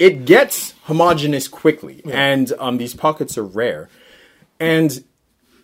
[0.00, 3.88] it gets homogenous quickly, and um, these pockets are rare,
[4.58, 5.04] and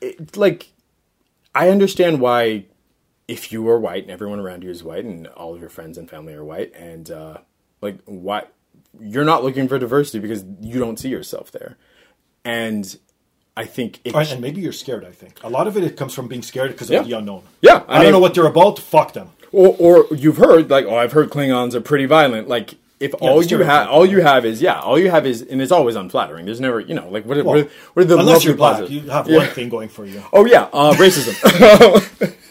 [0.00, 0.68] it, like
[1.54, 2.66] I understand why
[3.26, 5.98] if you are white and everyone around you is white and all of your friends
[5.98, 7.38] and family are white, and uh,
[7.80, 8.44] like why
[9.00, 11.76] you're not looking for diversity because you don't see yourself there,
[12.44, 12.98] and
[13.56, 14.14] I think it.
[14.14, 15.04] And maybe you're scared.
[15.04, 17.00] I think a lot of it, it comes from being scared because Yeah.
[17.00, 17.42] of the unknown.
[17.62, 18.78] Yeah, I, I don't know what they're about.
[18.78, 19.30] Fuck them.
[19.52, 23.42] or, or you've heard like oh I've heard Klingons are pretty violent like if all
[23.42, 26.46] you have all you have is yeah all you have is and it's always unflattering
[26.46, 29.04] there's never you know like what are, what what are the Unless you're black, positives?
[29.04, 29.38] you have Yeah.
[29.38, 30.22] one thing going for you.
[30.32, 31.34] oh yeah uh, racism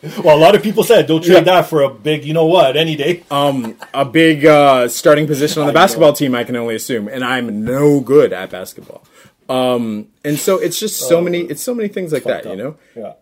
[0.22, 1.40] Well, a lot of people said don't trade Yeah.
[1.54, 3.24] that for a big, you know what, any day.
[3.32, 5.80] um a big uh, starting position on the I know.
[5.80, 9.02] basketball team I can only assume and I'm no good at basketball
[9.48, 12.76] um and so it's just so many it's so many things like that you know
[12.94, 13.14] Yeah.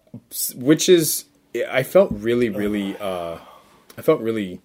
[0.57, 1.25] which is
[1.71, 3.39] I felt really really uh
[3.97, 4.61] I felt really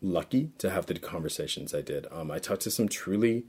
[0.00, 2.06] lucky to have the conversations I did.
[2.12, 3.44] Um, I talked to some truly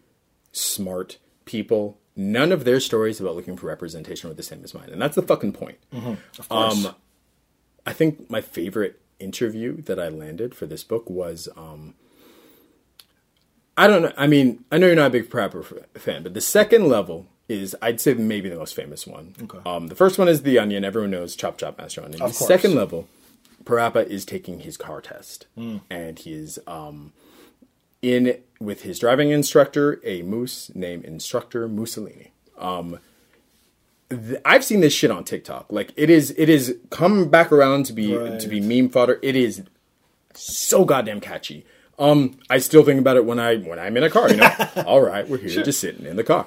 [0.52, 1.98] smart people.
[2.16, 5.16] None of their stories about looking for representation were the same as mine, and that's
[5.16, 5.78] the fucking point.
[5.94, 6.86] Of course.
[6.86, 6.96] Um,
[7.86, 11.94] I think my favorite interview that I landed for this book was um,
[13.78, 14.14] I don't know.
[14.18, 15.60] I mean, I know you're not a big Parappa
[15.96, 19.36] f- fan, but the second level is I'd say maybe the most famous one.
[19.44, 19.60] Okay.
[19.66, 20.84] Um, the first one is the Onion.
[20.84, 22.22] Everyone knows Chop Chop Master Onion.
[22.22, 22.48] Of the course.
[22.48, 23.08] second level,
[23.68, 25.78] Parappa is taking his car test, Hmm.
[25.90, 27.12] and he is um,
[28.02, 32.30] in with his driving instructor, a moose named Instructor Mooselini.
[32.58, 33.00] Um,
[34.10, 35.68] th- I've seen this shit on TikTok.
[35.70, 38.40] Like it is, it is come back around to be Right.
[38.40, 39.20] to be meme fodder.
[39.22, 39.62] It is
[40.34, 41.66] so goddamn catchy.
[42.00, 44.30] Um, I still think about it when I when I'm in a car.
[44.30, 44.52] You know,
[44.86, 46.46] all right, we're here just sitting in the car,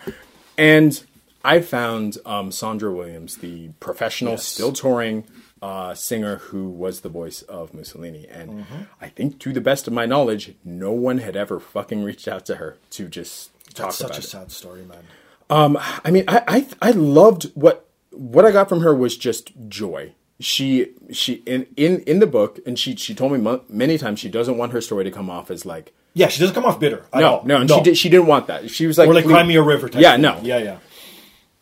[0.57, 1.03] and
[1.45, 4.45] I found um, Sandra Williams, the professional, Yes.
[4.45, 5.25] still touring
[5.63, 8.83] uh, singer who was the voice of Mooselini, and Mm-hmm.
[9.01, 12.47] I think, to the best of my knowledge, no one had ever fucking reached out
[12.47, 14.31] to her to just talk That's about such a it.
[14.31, 15.05] sad story, man.
[15.51, 16.43] I mean, I,
[16.81, 20.13] I I loved what what I got from her was just joy.
[20.39, 24.21] She she in in in the book, and she she told me mo- many times
[24.21, 26.81] she doesn't want her story to come off as like Yeah, she doesn't come off
[26.81, 27.05] bitter.
[27.15, 27.45] no all.
[27.45, 28.71] no, and she did, she didn't want that.
[28.71, 30.01] She was like or like please- a River type.
[30.01, 30.79] Yeah, no, Yeah, yeah.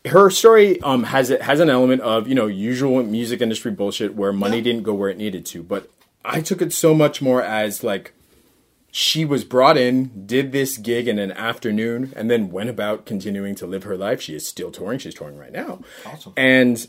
[0.07, 4.15] Her story um has it has an element of you know usual music industry bullshit
[4.15, 5.91] where money didn't go where it needed to, but
[6.25, 8.13] I took it so much more as like
[8.91, 13.55] she was brought in, did this gig in an afternoon, and then went about continuing
[13.57, 14.21] to live her life.
[14.21, 14.99] She is still touring.
[14.99, 15.81] She's touring right now.
[16.07, 16.33] Awesome.
[16.37, 16.87] And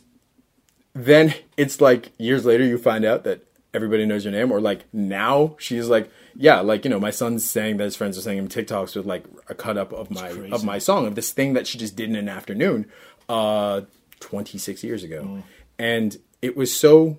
[0.94, 4.86] then it's like years later you find out that everybody knows your name, or like
[4.94, 8.38] now she's like, yeah, like you know, my son's saying that his friends are saying
[8.38, 11.54] him TikToks with like a cut up of my of my song of this thing
[11.54, 12.86] that she just did in an afternoon,
[13.28, 13.82] uh,
[14.20, 15.44] twenty six years ago, Mm.
[15.78, 17.18] and it was so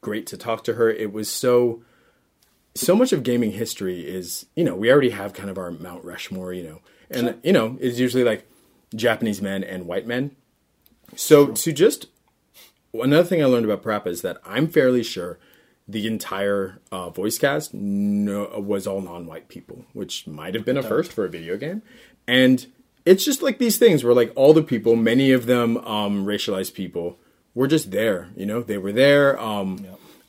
[0.00, 0.90] great to talk to her.
[0.90, 1.82] It was so
[2.74, 6.04] so much of gaming history is you know we already have kind of our Mount
[6.04, 6.80] Rushmore, you know,
[7.10, 8.48] and you know it's usually like
[8.94, 10.30] Japanese men and white men.
[11.16, 12.06] So to just
[12.94, 15.38] another thing I learned about Parappa is that I'm fairly sure
[15.90, 20.82] the entire uh, voice cast no, was all non-white people, which might have been a
[20.82, 21.82] first for a video game.
[22.26, 22.66] And
[23.04, 26.74] it's just like these things where like all the people, many of them um, racialized
[26.74, 27.18] people,
[27.54, 28.28] were just there.
[28.36, 29.38] You know, they were there.
[29.40, 29.84] Um,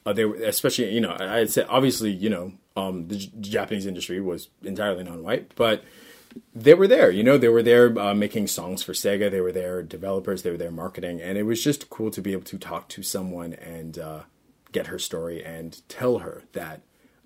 [0.06, 3.32] uh, they were especially you know I- I'd say obviously you know um, the J-
[3.42, 5.84] Japanese industry was entirely non-white, but
[6.56, 7.12] they were there.
[7.12, 9.30] You know, they were there uh, making songs for Sega.
[9.30, 10.42] They were there developers.
[10.42, 13.04] They were there marketing, and it was just cool to be able to talk to
[13.04, 14.22] someone and uh,
[14.72, 16.82] get her story and tell her that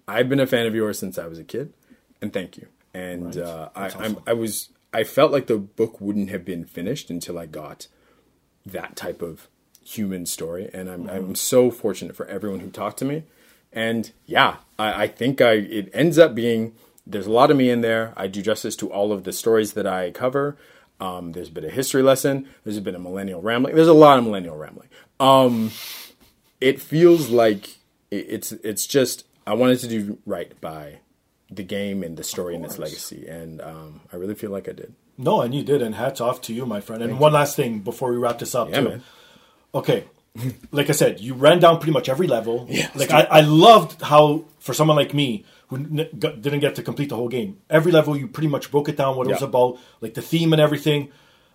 [0.08, 1.74] I've been a fan of yours since I was a kid,
[2.22, 2.68] and thank you.
[2.94, 7.10] And uh, I, I'm, I was I felt like the book wouldn't have been finished
[7.10, 7.88] until I got
[8.66, 9.48] that type of
[9.84, 13.24] human story, and I'm I'm so fortunate for everyone who talked to me.
[13.74, 16.74] And yeah, I, I think I it ends up being
[17.06, 18.14] there's a lot of me in there.
[18.18, 20.58] I do justice to all of the stories that I cover.
[21.00, 22.48] Um, there's a bit of history lesson.
[22.64, 23.76] There's a bit of millennial rambling.
[23.76, 24.88] There's a lot of millennial rambling.
[25.20, 25.72] Um,
[26.62, 27.78] it feels like
[28.12, 31.00] it's it's just I wanted to do right by
[31.52, 34.72] the game and the story and its legacy, and um, I really feel like I
[34.72, 34.94] did.
[35.18, 37.02] No, and you did, and hats off to you, my friend.
[37.02, 38.90] And one last thing before we wrap this up, Yeah, too.
[38.90, 39.04] man.
[39.74, 40.06] Okay,
[40.72, 42.66] like I said, you ran down pretty much every level.
[42.70, 46.84] Yeah, like I, I loved how for someone like me who n- didn't get to
[46.84, 49.42] complete the whole game, every level you pretty much broke it down what it was
[49.42, 51.12] about, like the theme and everything.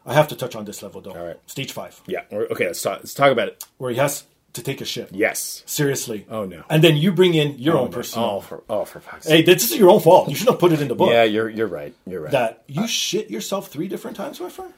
[0.07, 1.13] I have to touch on this level though.
[1.13, 1.37] All right.
[1.47, 2.23] Stage five, Yeah.
[2.33, 2.67] Okay.
[2.67, 3.01] Let's talk.
[3.01, 3.65] Let's talk about it.
[3.77, 5.13] where he has to take a shit.
[5.13, 5.63] Yes.
[5.67, 6.27] Seriously.
[6.29, 6.65] Oh, no.
[6.69, 7.97] And then you bring in your oh, own no.
[7.97, 8.29] personal.
[8.29, 9.47] Oh, for oh, for fuck's sake.
[9.47, 10.29] Hey, this is your own fault.
[10.29, 11.11] You shouldn't have put it in the book.
[11.11, 11.95] Yeah, you're you're right.
[12.07, 12.33] You're right.
[12.33, 14.73] That you uh, shit yourself three different times, my friend.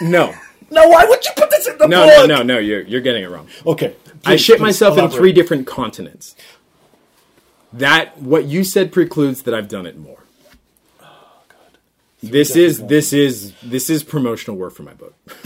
[0.00, 0.34] no.
[0.70, 2.28] No, why would you put this in the No, book?
[2.28, 2.58] no, no, no.
[2.58, 3.46] You're you're getting it wrong.
[3.66, 3.94] Okay.
[4.24, 6.34] I shit please myself in three different continents.
[7.74, 10.24] That what you said precludes that I've done it more.
[11.02, 11.78] Oh, God.
[12.22, 15.14] This is this is this is promotional work for my book.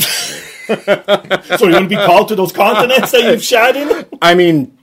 [1.59, 4.07] So you wouldn't be called to those continents that you've shat in?
[4.21, 4.77] I mean,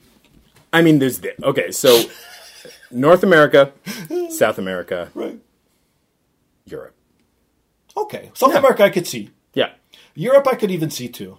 [0.72, 1.70] I mean, there's the, okay.
[1.70, 2.02] So
[2.90, 3.72] North America,
[4.30, 5.38] South America, Right.
[6.66, 6.94] Europe.
[7.96, 8.30] Okay.
[8.34, 9.30] South America I could see.
[9.52, 9.70] Yeah.
[10.14, 11.38] Europe I could even see too.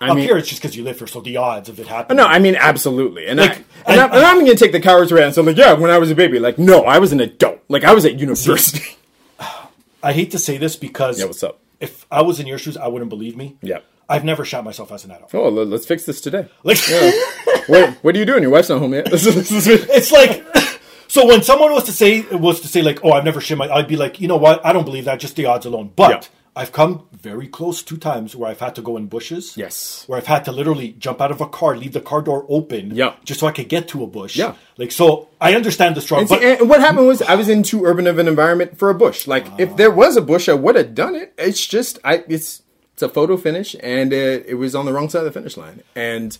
[0.00, 1.86] I Up mean, here it's just because you live here, so the odds of it
[1.86, 2.16] happening.
[2.18, 4.80] no, I mean absolutely, and Like, I, and, I, and I'm going to take the
[4.80, 5.32] cowards way around.
[5.32, 7.60] So like, yeah, when I was a baby, like, no, I was an adult.
[7.68, 8.96] Like, I was at university.
[10.02, 11.60] I hate to say this because yeah, what's up?
[11.80, 13.56] If I was in your shoes, I wouldn't believe me.
[13.62, 13.78] Yeah.
[14.08, 15.34] I've never shot myself as an adult.
[15.34, 16.48] Oh, let's fix this today.
[16.62, 16.78] Like
[17.68, 18.42] Wait, what are you doing?
[18.42, 19.10] Your wife's not home yet.
[19.10, 20.44] This is- this is- it's like
[21.08, 23.68] so when someone was to say was to say like, oh, I've never shit my
[23.68, 25.92] I'd be like, you know what, I don't believe that, just the odds alone.
[25.96, 26.20] But Yeah.
[26.56, 29.58] I've come very close two times where I've had to go in bushes.
[29.58, 30.04] Yes.
[30.06, 32.94] Where I've had to literally jump out of a car, leave the car door open.
[32.94, 33.14] Yeah.
[33.24, 34.36] Just so I could get to a bush.
[34.36, 34.54] Yeah.
[34.78, 36.26] Like so, I understand the struggle.
[36.26, 38.94] But and what happened was I was in too urban of an environment for a
[38.94, 39.26] bush.
[39.26, 41.34] Like if there was a bush, I would have done it.
[41.36, 42.62] It's just I it's
[42.94, 45.58] it's a photo finish, and it, it was on the wrong side of the finish
[45.58, 45.82] line.
[45.94, 46.38] And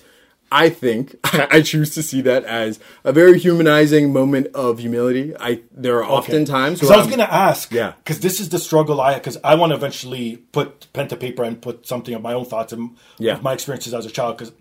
[0.53, 5.35] I think I choose to see that as a very humanizing moment of humility.
[5.39, 7.93] I there are often times Because I was going to ask, Yeah.
[8.05, 11.43] because this is the struggle I, because I want to eventually put pen to paper
[11.43, 13.39] and put something of my own thoughts and Yeah.
[13.43, 14.39] my experiences as a child.
[14.39, 14.53] Because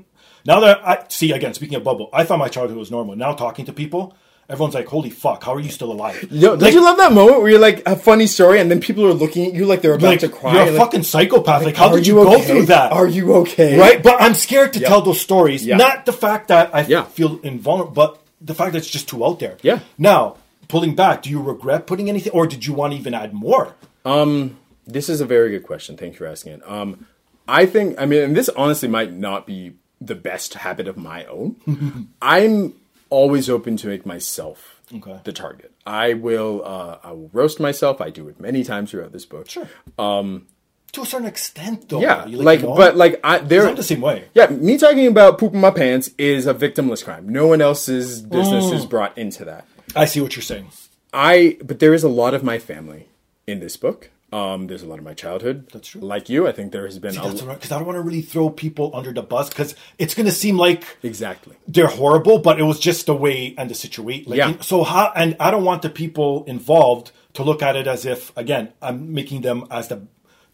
[0.45, 3.15] now that I see again, speaking of bubble, I thought my childhood was normal.
[3.15, 4.15] Now talking to people,
[4.49, 7.41] everyone's like, "Holy fuck, how are you still alive?" Yo, Like- you love that moment
[7.41, 9.93] where you're like a funny story, and then people are looking at you like they're
[9.93, 10.53] about Like, to cry?
[10.53, 11.63] you're a like, fucking psychopath.
[11.63, 12.43] Like, how did you, go okay?
[12.45, 12.91] through that?
[12.91, 13.77] Are you okay?
[13.77, 14.01] right?
[14.01, 15.65] But I'm scared to tell those stories.
[15.65, 15.77] Yeah.
[15.77, 17.03] Not the fact that I Yeah.
[17.03, 19.57] feel invulnerable, but the fact that it's just too out there.
[19.61, 19.79] Yeah.
[19.97, 20.37] Now,
[20.67, 23.75] pulling back, do you regret putting anything, or did you want to even add more?
[24.05, 25.97] Um, This is a very good question.
[25.97, 26.61] Thank you for asking it.
[26.69, 27.07] Um,
[27.47, 31.25] I think, I mean, and this honestly might not be the best habit of my
[31.25, 31.55] own.
[32.21, 32.73] I'm
[33.09, 35.19] always open to make myself Okay.
[35.23, 35.71] the target.
[35.85, 38.01] I will, uh, I will roast myself.
[38.01, 39.49] I do it many times throughout this book.
[39.49, 39.67] Sure.
[39.97, 41.99] to a certain extent, though.
[41.99, 42.73] Yeah, You like, know?
[42.75, 43.67] but like, I there.
[43.67, 44.25] I'm the same way.
[44.33, 47.27] Yeah, me talking about pooping my pants is a victimless crime.
[47.27, 48.73] No one else's business Mm.
[48.75, 49.65] is brought into that.
[49.95, 50.69] I see what you're saying.
[51.13, 53.07] I but there is a lot of my family
[53.45, 54.09] in this book.
[54.33, 55.69] Um, there's a lot of my childhood.
[55.71, 56.01] That's true.
[56.01, 58.01] Like you, I think there has been See, a that's because I don't want to
[58.01, 61.55] really throw people under the bus because it's going to seem like exactly.
[61.67, 64.31] they're horrible, but it was just the way and the situation.
[64.31, 64.59] Like, Yeah.
[64.61, 65.13] So how?
[65.15, 69.13] And I don't want the people involved to look at it as if, again, I'm
[69.13, 70.01] making them as the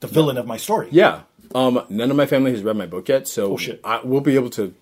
[0.02, 0.90] the villain of my story.
[0.92, 1.22] Yeah.
[1.56, 3.80] Um, none of my family has read my book yet, so Oh, shit.
[3.84, 4.74] I will be able to.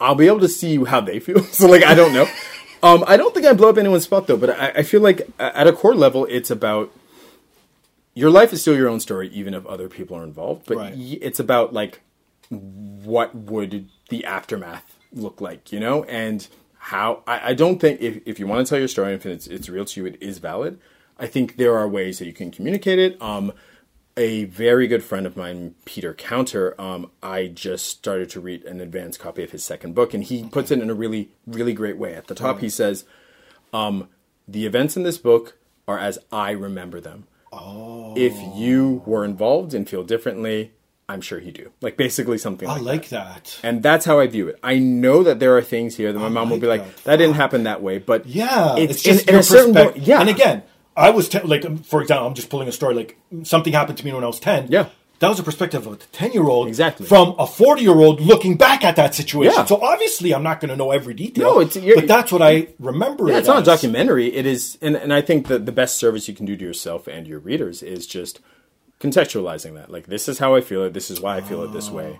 [0.00, 1.42] I'll be able to see how they feel.
[1.44, 2.26] so like, I don't know.
[2.82, 5.28] um, I don't think I blow up anyone's spot though, but I, I feel like
[5.38, 6.90] at a core level, it's about
[8.14, 10.66] your life is still your own story, even if other people are involved.
[10.66, 10.94] But Right.
[10.96, 12.00] y- it's about like
[12.50, 16.46] what would the aftermath look like, you know, and
[16.78, 17.22] how.
[17.26, 19.46] I, I don't think if if you want to tell your story, and if it's
[19.46, 20.78] it's real to you, it is valid.
[21.18, 23.20] I think there are ways that you can communicate it.
[23.22, 23.52] Um,
[24.16, 28.80] a very good friend of mine, Peter Counter, um, I just started to read an
[28.80, 31.96] advanced copy of his second book, and he puts it in a really, really great
[31.96, 32.14] way.
[32.14, 33.04] At the top, he says,
[33.72, 34.08] um,
[34.48, 35.56] "The events in this book
[35.86, 37.26] are as I remember them.
[37.52, 38.14] Oh.
[38.16, 40.72] If you were involved and feel differently,
[41.08, 41.72] I'm sure you do.
[41.80, 43.44] Like basically something I like, like that.
[43.44, 43.60] that.
[43.62, 44.58] And that's how I view it.
[44.62, 47.04] I know that there are things here that my mom will like be like, that.
[47.04, 49.96] "That didn't happen that way," but Yeah, it's, it's, just in, in a certain point.
[49.96, 50.62] Yeah, and again,
[50.96, 52.94] I was te- like, um, for example, I'm just pulling a story.
[52.94, 54.68] Like something happened to me when I was ten.
[54.70, 54.88] Yeah.
[55.20, 57.06] That was a perspective of a ten year old, Exactly.
[57.06, 59.54] from a forty year old looking back at that situation.
[59.56, 59.64] Yeah.
[59.66, 61.44] So obviously, I'm not going to know every detail.
[61.54, 63.28] No, it's- but that's what I remember.
[63.28, 64.34] Yeah, it it's not a documentary.
[64.34, 67.06] It is, and, and I think that the best service you can do to yourself
[67.06, 68.40] and your readers is just
[69.00, 69.90] contextualizing that.
[69.90, 70.92] Like, this is how I feel it.
[70.92, 72.18] This is why I feel it this way.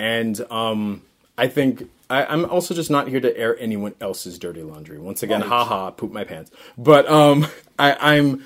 [0.00, 1.02] And um,
[1.38, 4.98] I think I, I'm also just not here to air anyone else's dirty laundry.
[4.98, 5.48] Once again, Right.
[5.48, 6.50] haha, poop my pants.
[6.76, 7.46] But um,
[7.78, 8.44] I, I'm,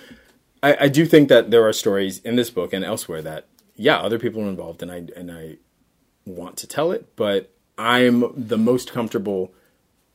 [0.63, 3.47] I, I do think that there are stories in this book and elsewhere that,
[3.81, 5.57] yeah, other people are involved, and I and I
[6.27, 9.55] want to tell it, but I'm the most comfortable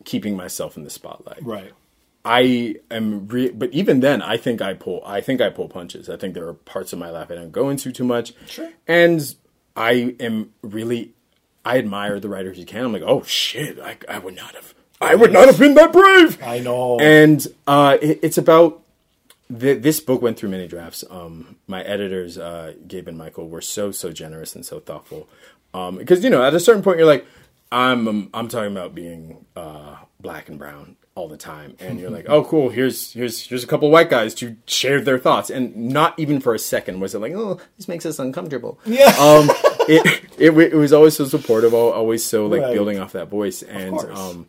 [0.04, 1.44] keeping myself in the spotlight.
[1.44, 1.72] Right.
[2.24, 5.02] I am, re- but even then, I think I pull.
[5.06, 6.10] I think I pull punches.
[6.10, 8.34] I think there are parts of my life I don't go into too much.
[8.48, 8.72] Sure.
[8.88, 9.36] And
[9.76, 11.14] I am really,
[11.64, 12.86] I admire the writers who can.
[12.86, 15.92] I'm like, oh shit, I, I would not have, I would not have been that
[15.92, 16.42] brave.
[16.42, 17.00] I know.
[17.00, 18.84] And uh, it, it's about
[19.50, 21.04] th- this book went through many drafts.
[21.10, 25.28] Um, my editors, uh, Gabe and Michael, were so so generous and so thoughtful.
[25.74, 27.26] Um, because you know, at a certain point, you're like,
[27.72, 32.10] I'm um, I'm talking about being uh, black and brown all the time, and you're
[32.10, 35.76] like, oh cool, here's here's here's a couple white guys to share their thoughts, and
[35.76, 38.80] not even for a second was it like, oh, this makes us uncomfortable.
[38.86, 39.14] Yeah.
[39.20, 39.50] Um,
[39.88, 42.74] it, it it was always so supportive, always so like Right.
[42.74, 44.48] building off that voice, and um,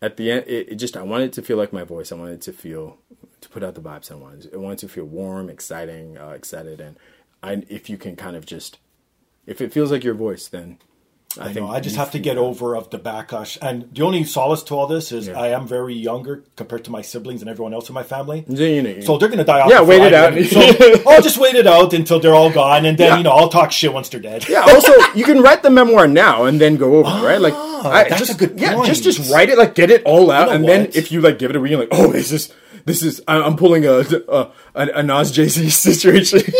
[0.00, 2.10] at the end, it, it just I wanted it to feel like my voice.
[2.10, 2.96] I wanted it to feel
[3.42, 4.52] to put out the vibes I wanted.
[4.54, 6.96] I wanted to feel warm, exciting, uh, excited, and
[7.42, 8.78] I, if you can kind of just
[9.46, 10.78] if it feels like your voice, then
[11.38, 11.72] I, I think know.
[11.72, 14.86] I just have to get over of the backlash, and the only solace to all
[14.86, 15.40] this is Yeah.
[15.40, 18.44] I am very younger compared to my siblings and everyone else in my family.
[18.46, 19.70] Yeah, you know, So they're going to die off.
[19.70, 20.34] Yeah, wait it out.
[20.44, 20.60] So
[21.10, 23.16] I'll just wait it out until they're all gone, and then Yeah.
[23.16, 24.48] you know I'll talk shit once they're dead.
[24.48, 24.60] Yeah.
[24.68, 27.40] Also, you can write the memoir now and then go over, right?
[27.40, 28.60] Like, I, that's just, a good point.
[28.60, 31.20] Yeah, just just write it, like get it all out, know and then if you
[31.20, 32.52] like give it a read, you're like, oh, this is
[32.84, 36.40] this is I- I'm pulling a a, a, Nas Jay Z situation.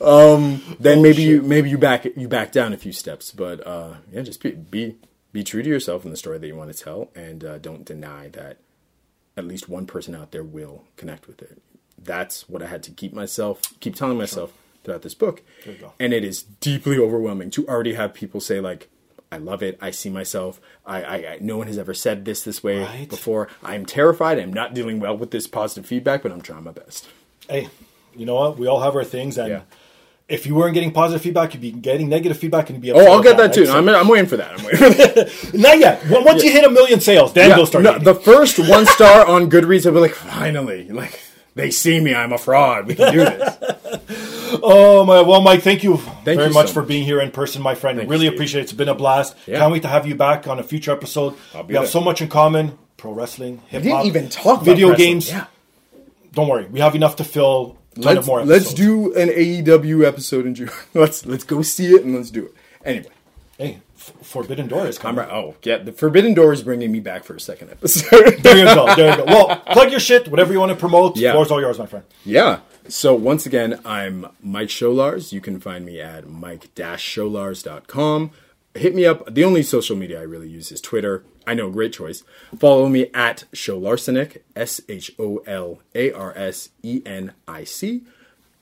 [0.00, 3.94] um, then maybe you maybe you back you back down a few steps, but uh,
[4.12, 4.96] yeah, just be, be
[5.32, 7.84] be true to yourself in the story that you want to tell, and uh, don't
[7.84, 8.58] deny that
[9.36, 11.60] at least one person out there will connect with it.
[11.98, 14.52] that's what I had to keep myself, keep telling myself
[14.82, 15.42] throughout this book.
[16.00, 18.88] And it is deeply overwhelming to already have people say like,
[19.32, 19.76] I love it.
[19.82, 20.60] I see myself.
[20.86, 23.08] I, I, I no one has ever said this this way Right.
[23.08, 23.48] before.
[23.62, 24.38] I'm terrified.
[24.38, 27.08] I'm not dealing well with this positive feedback, but I'm trying my best.
[27.48, 27.68] Hey,
[28.14, 28.56] you know what?
[28.58, 29.60] We all have our things, and Yeah.
[30.28, 32.98] if you weren't getting positive feedback, you'd be getting negative feedback, and you'd be.
[32.98, 33.62] Oh, I'll get that too.
[33.62, 33.68] right?
[33.68, 34.58] So- I'm, I'm waiting for that.
[34.58, 35.50] I'm waiting for that.
[35.54, 36.02] not yet.
[36.08, 37.84] Once you hit a million sales, then Yeah, they'll start.
[37.84, 41.20] no, the first one star on Goodreads, I'll be like, finally, like
[41.56, 42.14] they see me.
[42.14, 42.86] I'm a fraud.
[42.86, 43.56] We can do this.
[44.68, 45.20] Oh my!
[45.20, 46.88] Well, Mike, thank you very you much so for much.
[46.88, 47.98] being here in person, my friend.
[47.98, 48.34] Thank really Steve.
[48.34, 48.64] appreciate it.
[48.64, 49.36] It's been a blast.
[49.46, 49.58] Yeah.
[49.60, 51.34] Can't wait to have you back on a future episode.
[51.54, 54.28] I'll be we have so much in common: pro wrestling, hip We hop, didn't even
[54.30, 55.08] talk video wrestling.
[55.08, 55.28] games.
[55.30, 55.46] Yeah.
[56.32, 57.78] Don't worry, we have enough to fill.
[57.92, 58.44] A ton Let's of more.
[58.44, 60.70] let's do an AEW episode in June.
[60.94, 62.54] let's let's go see it and let's do it.
[62.84, 63.08] Anyway,
[63.56, 65.20] Hey, Forbidden Door is coming.
[65.24, 65.30] right.
[65.32, 68.36] Oh yeah, the Forbidden Door is bringing me back for a second episode.
[68.42, 68.94] There you go.
[68.94, 69.24] There you go.
[69.26, 70.28] Well, plug your shit.
[70.28, 71.16] Whatever you want to promote.
[71.16, 71.32] Yeah.
[71.32, 72.04] Floor's all yours, my friend.
[72.26, 72.60] Yeah.
[72.88, 75.32] So once again, I'm Mike Sholars.
[75.32, 78.30] You can find me at mike-sholars.com.
[78.74, 79.34] Hit me up.
[79.34, 81.24] The only social media I really use is Twitter.
[81.48, 82.22] I know, great choice.
[82.56, 88.04] Follow me at Sholarsenic, S H O L A R S E N I C.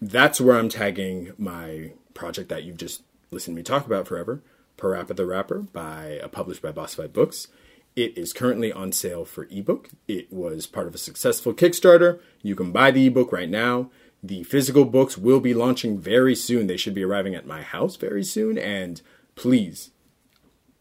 [0.01, 4.41] That's where I'm tagging my project that you've just listened to me talk about forever,
[4.79, 7.49] Parappa the Rapper, by uh, published by Boss Fight Books.
[7.97, 9.91] It is currently on sale for ebook.
[10.09, 12.21] It was part of a successful Kickstarter.
[12.43, 13.91] You can buy the ebook right now.
[14.25, 16.67] The physical books will be launching very soon.
[16.67, 18.57] They should be arriving at my house very soon.
[18.57, 19.03] And
[19.35, 19.91] please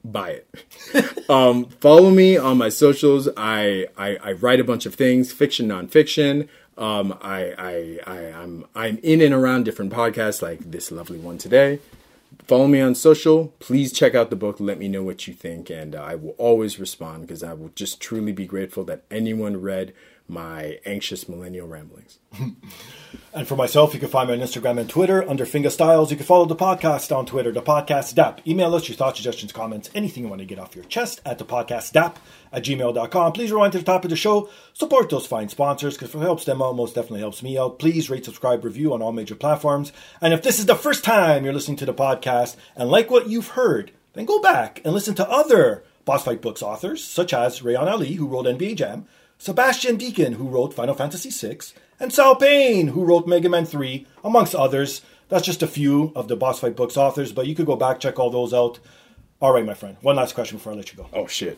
[0.02, 1.30] buy it.
[1.30, 3.28] um, follow me on my socials.
[3.36, 6.48] I, I I write a bunch of things, fiction, nonfiction.
[6.78, 11.38] Um, I I I I'm I'm in and around different podcasts like this lovely one
[11.38, 11.80] today.
[12.48, 13.54] Follow me on social.
[13.60, 14.60] Please check out the book.
[14.60, 17.72] Let me know what you think, and uh, I will always respond because I will
[17.76, 19.94] just truly be grateful that anyone read
[20.28, 22.20] my anxious millennial ramblings.
[23.36, 26.12] And for myself, you can find me on Instagram and Twitter under Fingastylz.
[26.12, 28.48] You can follow the podcast on Twitter, the podcast DAP.
[28.48, 31.40] Email us your thoughts, suggestions, comments, anything you want to get off your chest at
[31.40, 32.20] the podcast DAP
[32.52, 33.32] at gmail.com.
[33.32, 34.52] Please rewind to the top of the show.
[34.74, 37.80] Support those fine sponsors because it helps them out, most definitely helps me out.
[37.80, 39.92] Please rate, subscribe, review on all major platforms.
[40.22, 43.30] And if this is the first time you're listening to the podcast and like what
[43.30, 47.62] you've heard, then go back and listen to other Boss Fight Books authors, such as
[47.62, 49.08] Reyan Ali, who wrote NBA Jam,
[49.48, 51.58] Sebastian Deken, who wrote Final Fantasy VI,
[52.00, 55.02] and Sal Pane, who wrote Mega Man 3, amongst others.
[55.28, 58.00] That's just a few of the Boss Fight Books authors, but you could go back,
[58.00, 58.80] check all those out.
[59.42, 59.98] All right, my friend.
[60.02, 61.10] One last question before I let you go.
[61.12, 61.58] Oh shit!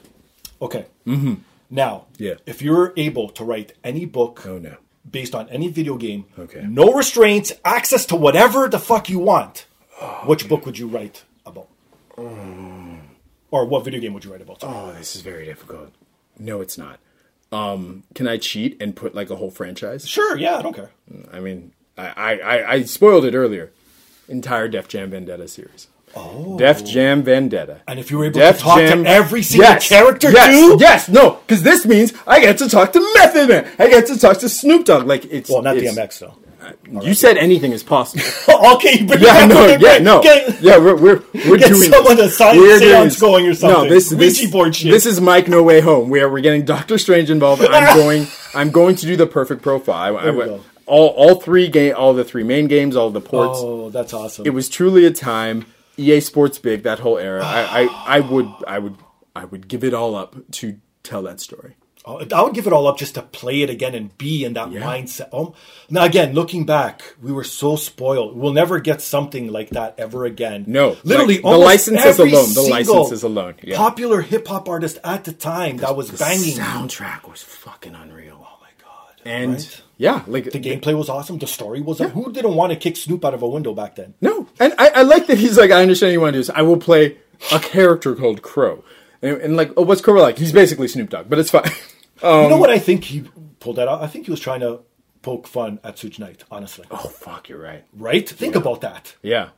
[0.60, 0.88] Okay.
[1.06, 1.36] Mm-hmm.
[1.70, 2.36] Now, Yeah.
[2.48, 4.78] if you're able to write any book Oh no.
[5.12, 6.64] based on any video game, Okay.
[6.68, 9.68] no restraints, access to whatever the fuck you want,
[10.26, 11.68] which book would you write about?
[12.18, 14.64] Or what video game would you write about?
[14.64, 15.91] Oh, this is very difficult.
[16.40, 16.99] No, it's not.
[17.56, 20.07] Um, can I cheat and put like a whole franchise?
[20.07, 20.91] Sure, yeah, I don't care.
[21.32, 23.72] I mean, I, I, I, spoiled it earlier.
[24.27, 25.88] Entire Def Jam Vendetta series.
[26.15, 26.57] Oh.
[26.57, 27.82] Def Jam Vendetta.
[27.88, 30.77] And if you were able to talk to every single yes, character yes, too?
[30.80, 33.72] Yes, no, because this means I get to talk to Method Man.
[33.80, 35.06] I get to talk to Snoop Dogg.
[35.07, 36.38] Like it's Well, not it's, DMX, though.
[37.01, 38.23] You said anything is possible.
[38.75, 40.77] okay, but Yeah, no, yeah, right, no, get- yeah.
[40.77, 42.31] We're we're, we're get doing someone this.
[42.31, 43.83] to sign- We're seance going or something.
[43.83, 44.39] No, this this
[44.83, 47.61] this is Mike No Way Home, where we're getting Doctor Strange involved.
[47.69, 48.27] I'm going.
[48.53, 50.15] I'm going to do the perfect profile.
[50.17, 50.61] I, I There we go.
[50.85, 53.59] all all three game, all the three main games, all the ports.
[53.61, 54.45] Oh, that's awesome.
[54.45, 55.65] It was truly a time.
[55.97, 57.41] EA Sports Big, that whole era.
[57.43, 58.95] I, I I would I would
[59.35, 61.75] I would give it all up to tell that story.
[62.07, 64.69] I would give it all up just to play it again and be in that
[64.69, 65.30] mindset.
[65.34, 65.56] Oh,
[65.90, 68.38] now again, looking back, we were so spoiled.
[68.38, 70.65] We'll never get something like that ever again.
[70.68, 73.77] No, literally, like, the licenses alone, the licenses alone, yeah.
[73.77, 76.56] Popular hip hop artist at the time that was The banging.
[76.57, 78.38] soundtrack was fucking unreal.
[78.40, 79.22] Oh my god!
[79.26, 79.82] And Right?
[79.98, 81.40] yeah, like the gameplay was awesome.
[81.40, 81.98] The story was.
[81.99, 84.14] Who didn't want to kick Snoop out of a window back then?
[84.22, 86.52] No, and I, I like that he's like, I understand you want to do this.
[86.52, 87.18] I will play
[87.52, 88.84] a character called Crow,
[89.23, 90.38] and, and like, oh, what's Crow like?
[90.38, 91.64] He's basically Snoop Dogg, but it's fine.
[92.21, 93.23] you Um, know what I think he
[93.59, 94.01] pulled that out?
[94.01, 94.81] I think he was trying to
[95.21, 96.43] poke fun at Suge Knight.
[96.51, 97.83] Honestly, oh fuck, you're right.
[97.93, 98.27] right?
[98.29, 99.15] Think about that.
[99.21, 99.49] Yeah,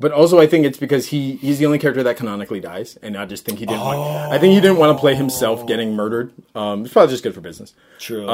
[0.00, 3.16] but also I think it's because he he's the only character that canonically dies, and
[3.16, 3.80] I just think he didn't.
[3.80, 6.32] Want, I think he didn't want to play himself getting murdered.
[6.54, 7.74] Um, it's probably just good for business.
[7.98, 8.28] True.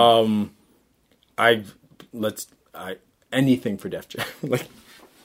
[1.37, 1.65] I
[2.13, 2.97] let's I
[3.33, 4.67] anything for Def Jam, like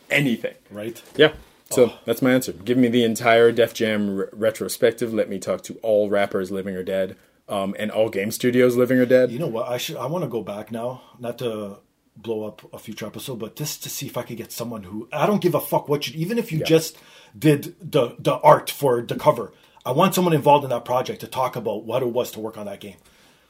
[0.09, 0.55] anything.
[0.71, 1.01] right.
[1.15, 1.33] Yeah.
[1.71, 2.51] So that's my answer.
[2.51, 5.11] Give me the entire Def Jam re- retrospective.
[5.11, 7.15] Let me talk to all rappers, living or dead,
[7.49, 9.31] um, and all game studios, living or dead.
[9.31, 9.67] You know what?
[9.67, 9.97] I should.
[9.97, 11.77] I want to go back now, not to
[12.15, 15.07] blow up a future episode, but just to see if I could get someone who
[15.11, 16.19] I don't give a fuck what you.
[16.19, 16.97] Even if you just
[17.37, 19.51] did the the art for the cover,
[19.85, 22.57] I want someone involved in that project to talk about what it was to work
[22.57, 22.97] on that game.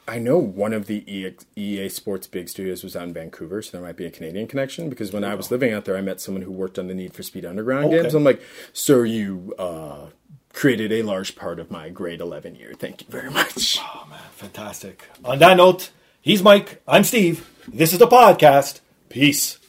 [0.05, 3.71] I know one of the EA, EA Sports big studios was out in Vancouver, so
[3.71, 4.89] there might be a Canadian connection.
[4.89, 7.13] Because when I was living out there, I met someone who worked on the Need
[7.13, 8.01] for Speed Underground Okay.
[8.01, 8.13] games.
[8.13, 8.41] I'm like,
[8.73, 10.07] "Sir, you uh,
[10.53, 12.73] created a large part of my grade 11 year.
[12.77, 15.09] Thank you very much." Oh man, fantastic.
[15.25, 15.89] On that note,
[16.21, 16.81] he's Mike.
[16.87, 17.49] I'm Steve.
[17.67, 18.79] This is the podcast.
[19.09, 19.59] Peace.